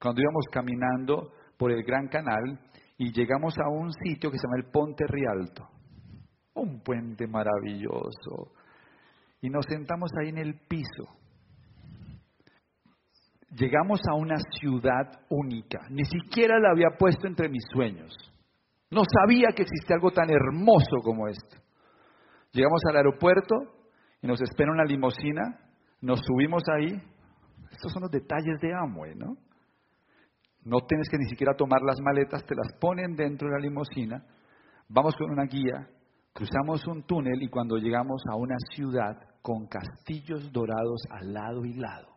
cuando 0.00 0.20
íbamos 0.20 0.46
caminando 0.52 1.32
por 1.56 1.70
el 1.70 1.82
Gran 1.84 2.08
Canal 2.08 2.60
y 2.96 3.12
llegamos 3.12 3.54
a 3.58 3.68
un 3.68 3.92
sitio 3.92 4.30
que 4.30 4.38
se 4.38 4.46
llama 4.46 4.58
el 4.64 4.70
Ponte 4.70 5.04
Rialto. 5.06 5.68
Un 6.54 6.80
puente 6.80 7.26
maravilloso. 7.26 8.52
Y 9.40 9.50
nos 9.50 9.66
sentamos 9.66 10.10
ahí 10.20 10.28
en 10.28 10.38
el 10.38 10.54
piso 10.68 11.08
llegamos 13.56 14.00
a 14.10 14.14
una 14.14 14.36
ciudad 14.58 15.20
única. 15.30 15.80
Ni 15.90 16.04
siquiera 16.04 16.58
la 16.58 16.70
había 16.70 16.96
puesto 16.98 17.26
entre 17.26 17.48
mis 17.48 17.64
sueños. 17.72 18.12
No 18.90 19.02
sabía 19.04 19.48
que 19.54 19.62
existía 19.62 19.96
algo 19.96 20.10
tan 20.10 20.30
hermoso 20.30 20.98
como 21.02 21.28
esto. 21.28 21.56
Llegamos 22.52 22.80
al 22.88 22.96
aeropuerto 22.96 23.54
y 24.22 24.26
nos 24.26 24.40
espera 24.40 24.72
una 24.72 24.84
limusina, 24.84 25.58
nos 26.00 26.20
subimos 26.20 26.62
ahí. 26.72 26.92
Estos 27.72 27.92
son 27.92 28.02
los 28.02 28.10
detalles 28.10 28.60
de 28.60 28.72
Amway, 28.72 29.14
¿no? 29.16 29.36
No 30.64 30.80
tienes 30.86 31.08
que 31.10 31.18
ni 31.18 31.28
siquiera 31.28 31.54
tomar 31.54 31.82
las 31.82 32.00
maletas, 32.00 32.44
te 32.44 32.54
las 32.54 32.72
ponen 32.80 33.14
dentro 33.14 33.48
de 33.48 33.54
la 33.54 33.60
limusina. 33.60 34.24
Vamos 34.88 35.14
con 35.16 35.30
una 35.30 35.44
guía, 35.44 35.88
cruzamos 36.32 36.86
un 36.86 37.02
túnel 37.04 37.42
y 37.42 37.48
cuando 37.48 37.76
llegamos 37.76 38.22
a 38.30 38.36
una 38.36 38.56
ciudad 38.74 39.16
con 39.42 39.66
castillos 39.66 40.50
dorados 40.52 41.02
al 41.10 41.32
lado 41.32 41.64
y 41.64 41.74
lado 41.74 42.14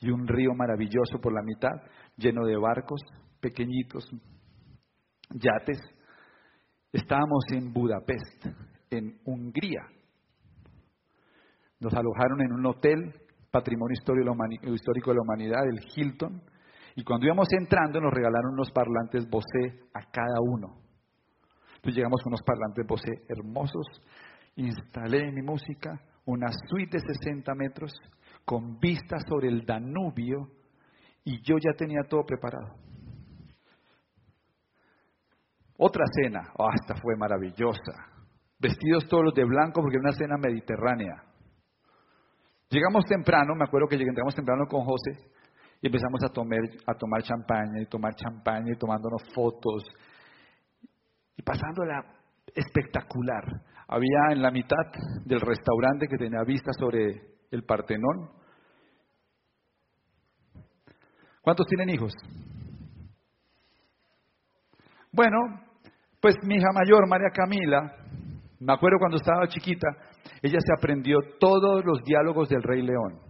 y 0.00 0.10
un 0.10 0.26
río 0.26 0.54
maravilloso 0.54 1.18
por 1.20 1.32
la 1.32 1.42
mitad, 1.42 1.82
lleno 2.16 2.44
de 2.44 2.56
barcos 2.56 3.00
pequeñitos, 3.40 4.08
yates. 5.30 5.80
Estábamos 6.92 7.44
en 7.52 7.72
Budapest, 7.72 8.46
en 8.90 9.18
Hungría. 9.24 9.82
Nos 11.80 11.92
alojaron 11.94 12.40
en 12.40 12.52
un 12.52 12.66
hotel, 12.66 13.12
patrimonio 13.50 13.94
histórico 13.94 15.10
de 15.10 15.16
la 15.16 15.22
humanidad, 15.22 15.64
el 15.66 15.80
Hilton, 15.94 16.42
y 16.96 17.04
cuando 17.04 17.26
íbamos 17.26 17.46
entrando 17.52 18.00
nos 18.00 18.12
regalaron 18.12 18.54
unos 18.54 18.72
parlantes 18.72 19.28
Bose 19.28 19.84
a 19.92 20.10
cada 20.10 20.40
uno. 20.40 20.80
Llegamos 21.84 22.20
con 22.22 22.32
unos 22.32 22.42
parlantes 22.42 22.86
Bose 22.86 23.22
hermosos, 23.28 23.86
instalé 24.56 25.30
mi 25.30 25.42
música, 25.42 26.00
una 26.24 26.48
suite 26.68 26.96
de 26.96 27.14
60 27.14 27.54
metros, 27.54 27.92
con 28.44 28.78
vista 28.78 29.18
sobre 29.28 29.48
el 29.48 29.64
Danubio 29.66 30.48
y 31.22 31.40
yo 31.42 31.56
ya 31.58 31.76
tenía 31.76 32.00
todo 32.08 32.24
preparado. 32.24 32.74
Otra 35.76 36.04
cena, 36.10 36.50
oh, 36.56 36.70
esta 36.74 36.94
fue 36.96 37.14
maravillosa. 37.16 37.92
Vestidos 38.58 39.06
todos 39.06 39.34
de 39.34 39.44
blanco 39.44 39.82
porque 39.82 39.98
era 39.98 40.08
una 40.08 40.16
cena 40.16 40.36
mediterránea. 40.38 41.22
Llegamos 42.70 43.04
temprano, 43.04 43.54
me 43.54 43.64
acuerdo 43.64 43.86
que 43.86 43.98
llegamos 43.98 44.34
temprano 44.34 44.64
con 44.66 44.82
José 44.82 45.36
y 45.80 45.86
empezamos 45.86 46.22
a 46.24 46.32
tomar, 46.32 46.60
a 46.86 46.94
tomar 46.94 47.22
champaña 47.22 47.80
y 47.82 47.86
tomar 47.86 48.14
champaña 48.14 48.72
y 48.72 48.78
tomándonos 48.78 49.22
fotos 49.34 49.84
y 51.36 51.42
pasándola 51.42 52.04
espectacular. 52.54 53.44
Había 53.88 54.32
en 54.32 54.42
la 54.42 54.50
mitad 54.50 54.84
del 55.24 55.40
restaurante 55.40 56.08
que 56.08 56.16
tenía 56.16 56.42
vista 56.44 56.72
sobre 56.78 57.36
el 57.50 57.64
Partenón. 57.64 58.30
¿Cuántos 61.42 61.66
tienen 61.66 61.90
hijos? 61.90 62.12
Bueno, 65.12 65.38
pues 66.20 66.34
mi 66.42 66.56
hija 66.56 66.68
mayor, 66.74 67.08
María 67.08 67.30
Camila, 67.32 67.80
me 68.58 68.72
acuerdo 68.72 68.98
cuando 68.98 69.18
estaba 69.18 69.46
chiquita, 69.46 69.88
ella 70.42 70.58
se 70.60 70.72
aprendió 70.76 71.18
todos 71.38 71.84
los 71.84 72.02
diálogos 72.04 72.48
del 72.48 72.62
Rey 72.62 72.82
León. 72.82 73.25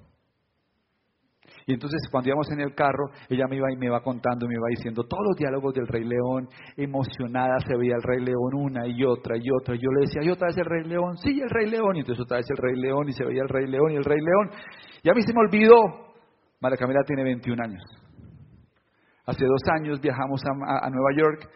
Y 1.68 1.72
entonces 1.72 2.00
cuando 2.12 2.28
íbamos 2.28 2.48
en 2.52 2.60
el 2.60 2.74
carro, 2.74 3.10
ella 3.28 3.46
me 3.48 3.56
iba 3.56 3.72
y 3.72 3.76
me 3.76 3.86
iba 3.86 4.00
contando, 4.00 4.46
me 4.46 4.54
iba 4.54 4.68
diciendo 4.70 5.02
todos 5.02 5.24
los 5.26 5.36
diálogos 5.36 5.74
del 5.74 5.88
Rey 5.88 6.04
León, 6.04 6.48
emocionada 6.76 7.58
se 7.58 7.76
veía 7.76 7.96
el 7.96 8.02
Rey 8.04 8.24
León 8.24 8.54
una 8.54 8.86
y 8.86 9.02
otra 9.04 9.36
y 9.36 9.50
otra. 9.50 9.74
Y 9.74 9.80
yo 9.80 9.90
le 9.90 10.06
decía, 10.06 10.22
¿y 10.22 10.30
otra 10.30 10.46
vez 10.46 10.56
el 10.58 10.64
Rey 10.64 10.84
León? 10.84 11.16
Sí, 11.16 11.40
el 11.40 11.50
Rey 11.50 11.68
León. 11.68 11.96
Y 11.96 12.00
entonces 12.00 12.22
otra 12.22 12.36
vez 12.36 12.46
el 12.50 12.56
Rey 12.56 12.76
León 12.76 13.08
y 13.08 13.12
se 13.12 13.24
veía 13.24 13.42
el 13.42 13.48
Rey 13.48 13.66
León 13.66 13.90
y 13.90 13.96
el 13.96 14.04
Rey 14.04 14.20
León. 14.20 14.50
Y 15.02 15.10
a 15.10 15.12
mí 15.12 15.22
se 15.22 15.32
me 15.32 15.40
olvidó. 15.40 16.14
María 16.60 16.78
Camila 16.78 17.00
tiene 17.04 17.24
21 17.24 17.60
años. 17.60 17.82
Hace 19.26 19.44
dos 19.44 19.62
años 19.80 20.00
viajamos 20.00 20.40
a, 20.46 20.86
a 20.86 20.88
Nueva 20.88 21.10
York 21.16 21.50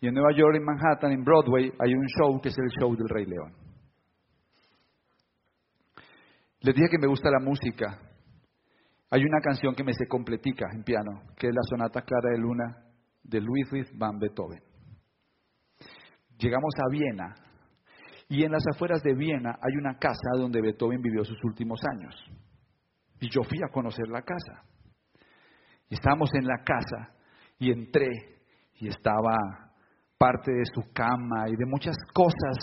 y 0.00 0.06
en 0.06 0.14
Nueva 0.14 0.30
York, 0.36 0.54
en 0.54 0.64
Manhattan, 0.64 1.10
en 1.10 1.24
Broadway, 1.24 1.72
hay 1.80 1.94
un 1.94 2.06
show 2.06 2.40
que 2.40 2.48
es 2.48 2.58
el 2.58 2.68
show 2.80 2.94
del 2.94 3.08
Rey 3.08 3.26
León. 3.26 3.52
Les 6.60 6.76
dije 6.76 6.88
que 6.88 6.98
me 6.98 7.08
gusta 7.08 7.28
la 7.28 7.40
música 7.40 7.98
hay 9.12 9.26
una 9.26 9.40
canción 9.42 9.74
que 9.74 9.84
me 9.84 9.92
se 9.92 10.06
completica 10.06 10.64
en 10.72 10.84
piano, 10.84 11.20
que 11.36 11.48
es 11.48 11.54
la 11.54 11.60
Sonata 11.68 12.00
Clara 12.00 12.30
de 12.30 12.38
Luna 12.38 12.82
de 13.22 13.42
Ludwig 13.42 13.86
van 13.94 14.18
Beethoven. 14.18 14.62
Llegamos 16.38 16.72
a 16.78 16.90
Viena 16.90 17.34
y 18.30 18.42
en 18.42 18.52
las 18.52 18.62
afueras 18.74 19.02
de 19.02 19.14
Viena 19.14 19.58
hay 19.60 19.76
una 19.76 19.98
casa 19.98 20.30
donde 20.38 20.62
Beethoven 20.62 21.02
vivió 21.02 21.26
sus 21.26 21.36
últimos 21.44 21.78
años. 21.92 22.14
Y 23.20 23.28
yo 23.28 23.42
fui 23.42 23.58
a 23.62 23.70
conocer 23.70 24.08
la 24.08 24.22
casa. 24.22 24.64
Estábamos 25.90 26.30
en 26.32 26.46
la 26.46 26.64
casa 26.64 27.14
y 27.58 27.70
entré 27.70 28.08
y 28.76 28.88
estaba 28.88 29.36
parte 30.16 30.52
de 30.52 30.64
su 30.72 30.90
cama 30.90 31.50
y 31.50 31.56
de 31.56 31.66
muchas 31.66 31.96
cosas 32.14 32.56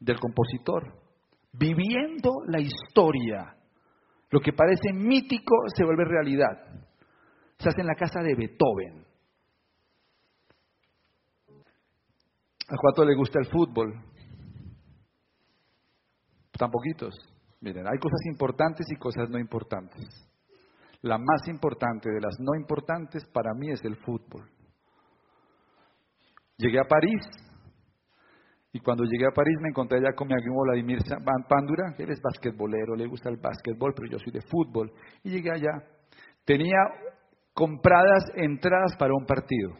del 0.00 0.18
compositor, 0.18 0.94
viviendo 1.52 2.30
la 2.46 2.60
historia 2.60 3.54
lo 4.34 4.40
que 4.40 4.52
parece 4.52 4.92
mítico 4.92 5.54
se 5.76 5.84
vuelve 5.84 6.04
realidad. 6.04 6.58
Se 7.56 7.68
hace 7.68 7.82
en 7.82 7.86
la 7.86 7.94
casa 7.94 8.20
de 8.20 8.34
Beethoven. 8.34 9.06
¿A 12.68 12.76
cuánto 12.76 13.04
le 13.04 13.14
gusta 13.14 13.38
el 13.38 13.46
fútbol? 13.46 13.94
Tan 16.58 16.68
poquitos. 16.68 17.14
Miren, 17.60 17.86
hay 17.86 17.96
cosas 18.00 18.26
importantes 18.26 18.84
y 18.90 18.96
cosas 18.96 19.30
no 19.30 19.38
importantes. 19.38 20.04
La 21.02 21.16
más 21.16 21.46
importante 21.46 22.10
de 22.10 22.20
las 22.20 22.34
no 22.40 22.56
importantes 22.56 23.24
para 23.26 23.54
mí 23.54 23.70
es 23.70 23.84
el 23.84 23.94
fútbol. 23.98 24.50
Llegué 26.56 26.80
a 26.80 26.88
París 26.88 27.22
y 28.74 28.80
cuando 28.80 29.04
llegué 29.04 29.24
a 29.24 29.30
París 29.30 29.56
me 29.60 29.68
encontré 29.68 29.98
allá 29.98 30.16
con 30.16 30.26
mi 30.26 30.34
amigo 30.34 30.64
Vladimir 30.64 30.98
Pandura, 31.48 31.94
él 31.96 32.10
es 32.10 32.20
basquetbolero, 32.20 32.96
le 32.96 33.06
gusta 33.06 33.30
el 33.30 33.36
basquetbol, 33.36 33.94
pero 33.94 34.10
yo 34.10 34.18
soy 34.18 34.32
de 34.32 34.40
fútbol. 34.40 34.90
Y 35.22 35.30
llegué 35.30 35.52
allá. 35.52 35.84
Tenía 36.44 36.78
compradas 37.52 38.24
entradas 38.34 38.96
para 38.98 39.14
un 39.14 39.26
partido. 39.26 39.74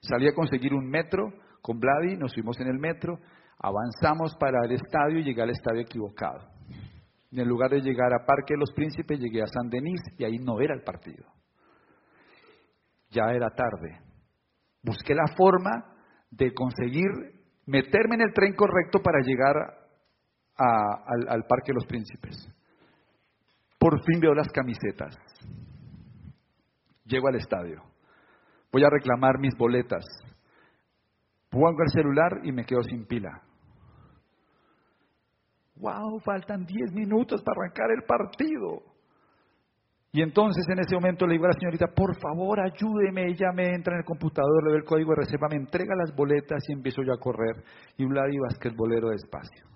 Salí 0.00 0.26
a 0.26 0.34
conseguir 0.34 0.74
un 0.74 0.84
metro 0.90 1.32
con 1.62 1.78
Vladi, 1.78 2.16
nos 2.16 2.34
fuimos 2.34 2.58
en 2.58 2.66
el 2.66 2.80
metro, 2.80 3.20
avanzamos 3.60 4.34
para 4.40 4.58
el 4.64 4.72
estadio 4.72 5.20
y 5.20 5.22
llegué 5.22 5.42
al 5.42 5.50
estadio 5.50 5.82
equivocado. 5.82 6.40
En 7.30 7.48
lugar 7.48 7.70
de 7.70 7.82
llegar 7.82 8.12
a 8.12 8.26
Parque 8.26 8.54
de 8.54 8.58
los 8.58 8.72
Príncipes, 8.72 9.20
llegué 9.20 9.42
a 9.42 9.46
San 9.46 9.70
Denis 9.70 10.00
y 10.18 10.24
ahí 10.24 10.38
no 10.38 10.60
era 10.60 10.74
el 10.74 10.82
partido. 10.82 11.24
Ya 13.10 13.30
era 13.32 13.48
tarde. 13.50 14.00
Busqué 14.82 15.14
la 15.14 15.28
forma 15.36 15.99
de 16.30 16.52
conseguir 16.54 17.08
meterme 17.66 18.16
en 18.16 18.22
el 18.22 18.32
tren 18.32 18.54
correcto 18.54 19.00
para 19.02 19.20
llegar 19.20 19.56
al, 20.56 21.28
al 21.28 21.44
Parque 21.46 21.68
de 21.68 21.74
los 21.74 21.86
Príncipes. 21.86 22.48
Por 23.78 24.02
fin 24.04 24.20
veo 24.20 24.34
las 24.34 24.48
camisetas. 24.48 25.16
Llego 27.04 27.28
al 27.28 27.36
estadio. 27.36 27.82
Voy 28.72 28.84
a 28.84 28.90
reclamar 28.90 29.38
mis 29.38 29.56
boletas. 29.56 30.04
Pongo 31.48 31.82
el 31.82 31.90
celular 31.90 32.40
y 32.44 32.52
me 32.52 32.64
quedo 32.64 32.82
sin 32.84 33.06
pila. 33.06 33.42
wow, 35.76 36.20
faltan 36.20 36.64
10 36.64 36.92
minutos 36.92 37.42
para 37.42 37.62
arrancar 37.62 37.90
el 37.90 38.04
partido. 38.04 38.89
Y 40.12 40.22
entonces 40.22 40.66
en 40.68 40.80
ese 40.80 40.96
momento 40.96 41.24
le 41.24 41.34
digo 41.34 41.44
a 41.44 41.48
la 41.48 41.58
señorita, 41.58 41.86
por 41.94 42.18
favor 42.20 42.58
ayúdeme, 42.60 43.28
ella 43.28 43.52
me 43.54 43.72
entra 43.74 43.94
en 43.94 44.00
el 44.00 44.04
computador, 44.04 44.64
le 44.64 44.70
doy 44.70 44.78
el 44.80 44.84
código 44.84 45.10
de 45.10 45.22
reserva, 45.22 45.46
me 45.48 45.56
entrega 45.56 45.94
las 45.94 46.14
boletas 46.14 46.64
y 46.68 46.72
empiezo 46.72 47.02
yo 47.02 47.12
a 47.12 47.20
correr. 47.20 47.62
Y 47.96 48.04
Vladi 48.04 48.36
bolero 48.76 49.10
despacio. 49.10 49.66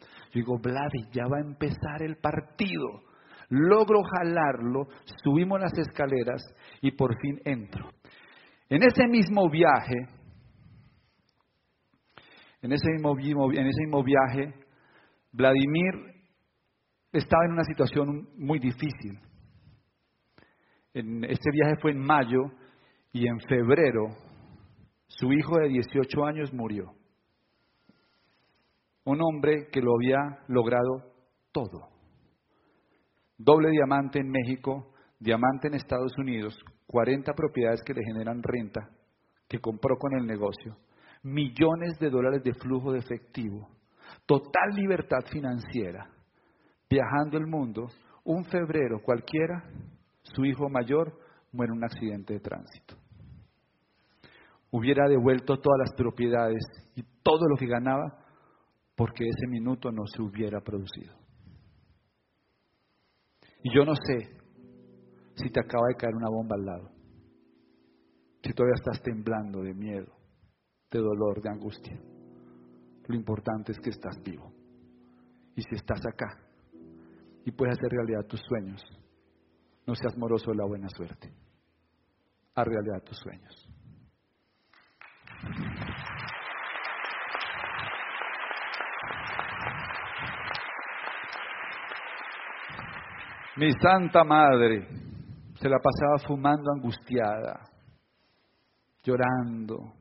Yo 0.00 0.40
digo, 0.40 0.58
Vladi, 0.58 1.10
ya 1.12 1.24
va 1.26 1.36
a 1.36 1.46
empezar 1.46 2.02
el 2.02 2.16
partido. 2.16 3.02
Logro 3.50 4.00
jalarlo, 4.02 4.88
subimos 5.22 5.60
las 5.60 5.76
escaleras 5.76 6.42
y 6.80 6.92
por 6.92 7.14
fin 7.20 7.40
entro. 7.44 7.90
En 8.70 8.82
ese 8.82 9.06
mismo 9.06 9.50
viaje, 9.50 10.08
en 12.62 12.72
ese 12.72 12.90
mismo, 12.90 13.52
en 13.52 13.66
ese 13.66 13.82
mismo 13.82 14.02
viaje, 14.02 14.54
Vladimir 15.30 16.14
estaba 17.12 17.44
en 17.44 17.52
una 17.52 17.64
situación 17.64 18.28
muy 18.38 18.58
difícil. 18.58 19.20
En, 20.94 21.24
este 21.24 21.50
viaje 21.50 21.76
fue 21.82 21.90
en 21.90 21.98
mayo 21.98 22.40
y 23.12 23.26
en 23.26 23.40
febrero 23.40 24.06
su 25.06 25.32
hijo 25.32 25.58
de 25.58 25.68
18 25.68 26.24
años 26.24 26.52
murió. 26.52 26.92
Un 29.04 29.20
hombre 29.20 29.68
que 29.70 29.80
lo 29.80 29.94
había 29.94 30.38
logrado 30.48 31.12
todo. 31.52 31.88
Doble 33.36 33.70
diamante 33.70 34.20
en 34.20 34.30
México, 34.30 34.94
diamante 35.18 35.68
en 35.68 35.74
Estados 35.74 36.16
Unidos, 36.16 36.58
40 36.86 37.32
propiedades 37.34 37.82
que 37.84 37.92
le 37.92 38.02
generan 38.04 38.42
renta, 38.42 38.88
que 39.48 39.58
compró 39.58 39.96
con 39.98 40.14
el 40.14 40.26
negocio, 40.26 40.76
millones 41.22 41.98
de 41.98 42.10
dólares 42.10 42.42
de 42.44 42.54
flujo 42.54 42.92
de 42.92 43.00
efectivo, 43.00 43.68
total 44.26 44.70
libertad 44.74 45.20
financiera, 45.30 46.08
viajando 46.88 47.36
el 47.36 47.46
mundo, 47.46 47.88
un 48.24 48.44
febrero 48.44 49.00
cualquiera, 49.02 49.64
su 50.34 50.44
hijo 50.44 50.68
mayor 50.68 51.18
muere 51.52 51.72
en 51.72 51.78
un 51.78 51.84
accidente 51.84 52.34
de 52.34 52.40
tránsito. 52.40 52.96
Hubiera 54.70 55.08
devuelto 55.08 55.58
todas 55.58 55.78
las 55.78 55.94
propiedades 55.96 56.62
y 56.96 57.02
todo 57.22 57.46
lo 57.48 57.56
que 57.56 57.66
ganaba 57.66 58.18
porque 58.96 59.24
ese 59.24 59.46
minuto 59.48 59.90
no 59.90 60.06
se 60.06 60.22
hubiera 60.22 60.60
producido. 60.60 61.14
Y 63.62 63.74
yo 63.74 63.84
no 63.84 63.94
sé 63.94 64.36
si 65.36 65.50
te 65.50 65.60
acaba 65.60 65.88
de 65.88 65.94
caer 65.94 66.14
una 66.14 66.28
bomba 66.28 66.56
al 66.56 66.64
lado, 66.64 66.90
si 68.42 68.52
todavía 68.52 68.74
estás 68.74 69.00
temblando 69.02 69.62
de 69.62 69.74
miedo, 69.74 70.12
de 70.90 70.98
dolor, 70.98 71.40
de 71.40 71.50
angustia. 71.50 71.98
Lo 73.06 73.14
importante 73.14 73.72
es 73.72 73.78
que 73.78 73.90
estás 73.90 74.22
vivo. 74.22 74.52
Y 75.56 75.62
si 75.62 75.74
estás 75.76 76.00
acá 76.06 76.40
y 77.44 77.50
puedes 77.52 77.78
hacer 77.78 77.90
realidad 77.90 78.26
tus 78.26 78.40
sueños, 78.40 78.82
no 79.86 79.94
seas 79.94 80.16
moroso 80.16 80.50
de 80.50 80.56
la 80.56 80.64
buena 80.64 80.88
suerte. 80.88 81.32
Haz 82.54 82.66
realidad 82.66 83.02
tus 83.02 83.18
sueños. 83.18 83.68
Mi 93.56 93.70
santa 93.72 94.24
madre 94.24 94.88
se 95.60 95.68
la 95.68 95.78
pasaba 95.78 96.18
fumando 96.26 96.72
angustiada, 96.72 97.60
llorando, 99.02 99.94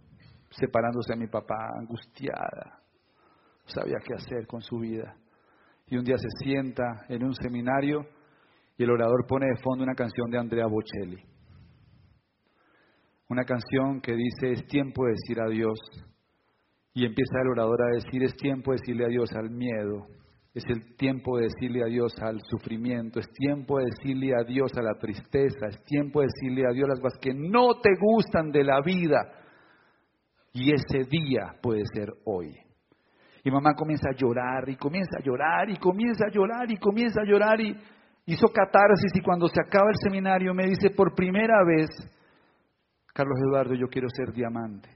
separándose 0.50 1.14
de 1.14 1.20
mi 1.20 1.28
papá, 1.28 1.70
angustiada. 1.80 2.80
No 3.64 3.70
sabía 3.70 3.98
qué 4.04 4.16
hacer 4.16 4.48
con 4.48 4.62
su 4.62 4.80
vida. 4.80 5.16
Y 5.88 5.98
un 5.98 6.04
día 6.04 6.18
se 6.18 6.30
sienta 6.44 7.06
en 7.10 7.24
un 7.24 7.36
seminario 7.36 8.08
y 8.78 8.84
el 8.84 8.92
orador 8.92 9.26
pone 9.28 9.48
de 9.48 9.62
fondo 9.62 9.84
una 9.84 9.96
canción 9.96 10.30
de 10.30 10.40
Andrea 10.40 10.66
Bocelli. 10.68 11.22
Una 13.30 13.46
canción 13.46 14.02
que 14.02 14.14
dice, 14.14 14.52
es 14.52 14.68
tiempo 14.68 15.06
de 15.06 15.12
decir 15.12 15.40
adiós. 15.40 15.80
Y 16.94 17.06
empieza 17.06 17.42
el 17.42 17.50
orador 17.50 17.82
a 17.82 17.96
decir, 17.96 18.24
es 18.24 18.36
tiempo 18.36 18.72
de 18.72 18.78
decirle 18.80 19.06
adiós 19.06 19.32
al 19.34 19.50
miedo, 19.50 20.08
es 20.54 20.64
el 20.68 20.96
tiempo 20.96 21.38
de 21.38 21.46
decirle 21.46 21.84
adiós 21.84 22.14
al 22.22 22.40
sufrimiento, 22.42 23.20
es 23.20 23.28
tiempo 23.32 23.80
de 23.80 23.86
decirle 23.86 24.34
adiós 24.36 24.72
a 24.78 24.84
la 24.84 24.94
tristeza, 25.00 25.68
es 25.68 25.84
tiempo 25.86 26.22
de 26.22 26.28
decirle 26.28 26.68
adiós 26.68 26.86
a 26.86 26.94
las 26.94 27.00
cosas 27.00 27.20
que 27.20 27.34
no 27.34 27.80
te 27.82 27.90
gustan 28.00 28.52
de 28.52 28.64
la 28.64 28.80
vida. 28.82 29.32
Y 30.52 30.72
ese 30.72 31.10
día 31.10 31.56
puede 31.60 31.82
ser 31.92 32.14
hoy. 32.26 32.56
Y 33.44 33.50
mamá 33.50 33.74
comienza 33.74 34.10
a 34.10 34.16
llorar 34.16 34.70
y 34.70 34.76
comienza 34.76 35.18
a 35.18 35.24
llorar 35.24 35.70
y 35.72 35.78
comienza 35.78 36.26
a 36.28 36.32
llorar 36.32 36.72
y 36.72 36.78
comienza 36.78 37.22
a 37.22 37.26
llorar 37.26 37.60
y 37.60 37.76
hizo 38.26 38.48
catarsis 38.48 39.12
y 39.16 39.22
cuando 39.22 39.48
se 39.48 39.62
acaba 39.62 39.90
el 39.90 39.98
seminario 40.02 40.54
me 40.54 40.68
dice 40.68 40.90
por 40.92 41.14
primera 41.14 41.64
vez, 41.66 41.90
Carlos 43.14 43.38
Eduardo, 43.48 43.76
yo 43.76 43.88
quiero 43.88 44.08
ser 44.10 44.34
diamante. 44.34 44.90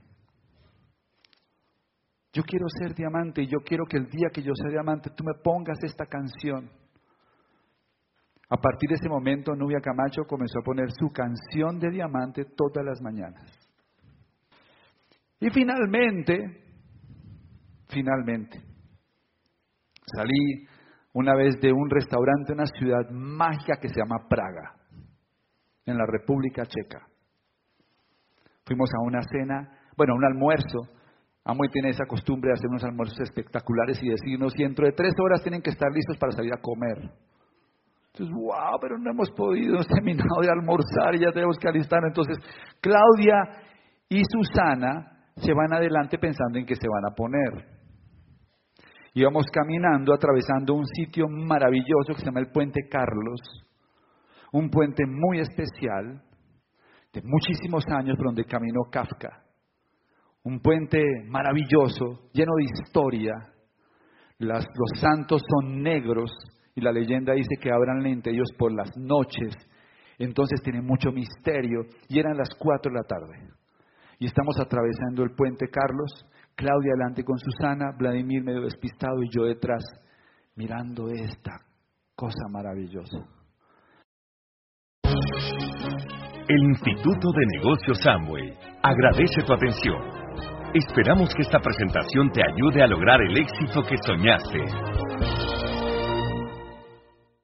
Yo 2.34 2.44
quiero 2.44 2.66
ser 2.70 2.94
diamante 2.94 3.42
y 3.42 3.48
yo 3.48 3.60
quiero 3.66 3.86
que 3.86 3.98
el 3.98 4.06
día 4.10 4.30
que 4.32 4.42
yo 4.42 4.54
sea 4.54 4.70
diamante 4.70 5.10
tú 5.16 5.24
me 5.24 5.34
pongas 5.44 5.78
esta 5.84 6.06
canción. 6.06 6.70
A 8.50 8.58
partir 8.58 8.90
de 8.90 8.96
ese 8.96 9.10
momento, 9.10 9.56
Nubia 9.56 9.82
Camacho 9.82 10.24
comenzó 10.24 10.60
a 10.60 10.64
poner 10.64 10.90
su 10.92 11.10
canción 11.12 11.80
de 11.80 11.90
diamante 11.90 12.46
todas 12.56 12.86
las 12.86 13.02
mañanas. 13.02 13.44
Y 15.40 15.50
finalmente, 15.50 16.64
finalmente, 17.90 18.62
salí 20.16 20.66
una 21.18 21.34
vez 21.34 21.60
de 21.60 21.74
un 21.74 21.90
restaurante 21.90 22.54
en 22.54 22.60
una 22.60 22.68
ciudad 22.68 23.10
mágica 23.10 23.80
que 23.82 23.90
se 23.90 24.00
llama 24.00 24.28
Praga, 24.30 24.76
en 25.84 25.98
la 25.98 26.06
República 26.06 26.64
Checa. 26.64 27.08
Fuimos 28.64 28.88
a 28.94 29.04
una 29.04 29.22
cena, 29.24 29.68
bueno, 29.98 30.14
a 30.14 30.18
un 30.18 30.26
almuerzo. 30.26 30.78
Amoy 31.44 31.70
tiene 31.70 31.90
esa 31.90 32.06
costumbre 32.06 32.50
de 32.50 32.54
hacer 32.54 32.70
unos 32.70 32.84
almuerzos 32.84 33.20
espectaculares 33.22 33.98
y 34.04 34.10
decirnos, 34.10 34.54
y 34.60 34.64
dentro 34.64 34.86
de 34.86 34.92
tres 34.92 35.14
horas 35.20 35.42
tienen 35.42 35.64
que 35.64 35.72
estar 35.72 35.92
listos 35.92 36.18
para 36.20 36.34
salir 36.34 36.54
a 36.54 36.62
comer. 36.62 37.10
Entonces, 38.14 38.36
wow, 38.36 38.78
pero 38.80 39.00
no 39.00 39.10
hemos 39.10 39.32
podido, 39.32 39.74
hemos 39.74 39.88
terminado 39.88 40.42
de 40.42 40.52
almorzar 40.52 41.16
y 41.16 41.22
ya 41.22 41.32
tenemos 41.32 41.58
que 41.58 41.68
alistarnos. 41.68 42.10
Entonces, 42.10 42.38
Claudia 42.80 43.42
y 44.08 44.22
Susana 44.24 45.18
se 45.36 45.52
van 45.52 45.74
adelante 45.74 46.20
pensando 46.20 46.60
en 46.60 46.66
qué 46.68 46.76
se 46.76 46.88
van 46.88 47.12
a 47.12 47.16
poner. 47.16 47.77
Íbamos 49.18 49.48
caminando, 49.52 50.14
atravesando 50.14 50.76
un 50.76 50.86
sitio 50.86 51.28
maravilloso 51.28 52.14
que 52.14 52.20
se 52.20 52.26
llama 52.26 52.40
el 52.40 52.52
Puente 52.52 52.88
Carlos, 52.88 53.42
un 54.52 54.70
puente 54.70 55.08
muy 55.08 55.40
especial, 55.40 56.22
de 57.12 57.24
muchísimos 57.24 57.84
años, 57.88 58.16
por 58.16 58.28
donde 58.28 58.46
caminó 58.46 58.82
Kafka. 58.92 59.44
Un 60.44 60.60
puente 60.60 61.02
maravilloso, 61.26 62.30
lleno 62.32 62.52
de 62.58 62.66
historia. 62.66 63.34
los 64.38 65.02
santos 65.02 65.42
son 65.50 65.82
negros 65.82 66.32
y 66.76 66.82
la 66.82 66.92
leyenda 66.92 67.34
dice 67.34 67.56
que 67.60 67.72
abran 67.72 68.04
lente 68.04 68.30
ellos 68.30 68.52
por 68.56 68.72
las 68.72 68.96
noches. 68.98 69.52
Entonces 70.20 70.62
tiene 70.62 70.84
mucho 70.84 71.12
misterio 71.12 71.88
y 72.08 72.20
eran 72.20 72.38
las 72.38 72.50
cuatro 72.60 72.92
de 72.92 73.00
la 73.00 73.04
tarde. 73.04 73.52
Y 74.20 74.28
estamos 74.28 74.60
atravesando 74.60 75.24
el 75.24 75.32
puente 75.32 75.70
Carlos 75.70 76.24
Claudia 76.58 76.94
adelante 76.96 77.24
con 77.24 77.38
Susana, 77.38 77.92
Vladimir 78.00 78.44
medio 78.44 78.62
despistado 78.62 79.22
y 79.22 79.30
yo 79.30 79.44
detrás, 79.44 79.84
mirando 80.56 81.08
esta 81.10 81.52
cosa 82.16 82.48
maravillosa. 82.50 83.18
El 86.50 86.64
Instituto 86.64 87.32
de 87.32 87.46
Negocios 87.58 88.00
Samway 88.04 88.58
agradece 88.82 89.44
tu 89.46 89.54
atención. 89.54 90.02
Esperamos 90.74 91.30
que 91.36 91.44
esta 91.44 91.60
presentación 91.60 92.32
te 92.32 92.42
ayude 92.42 92.82
a 92.82 92.88
lograr 92.88 93.22
el 93.22 93.38
éxito 93.38 93.84
que 93.84 93.98
soñaste. 94.04 95.47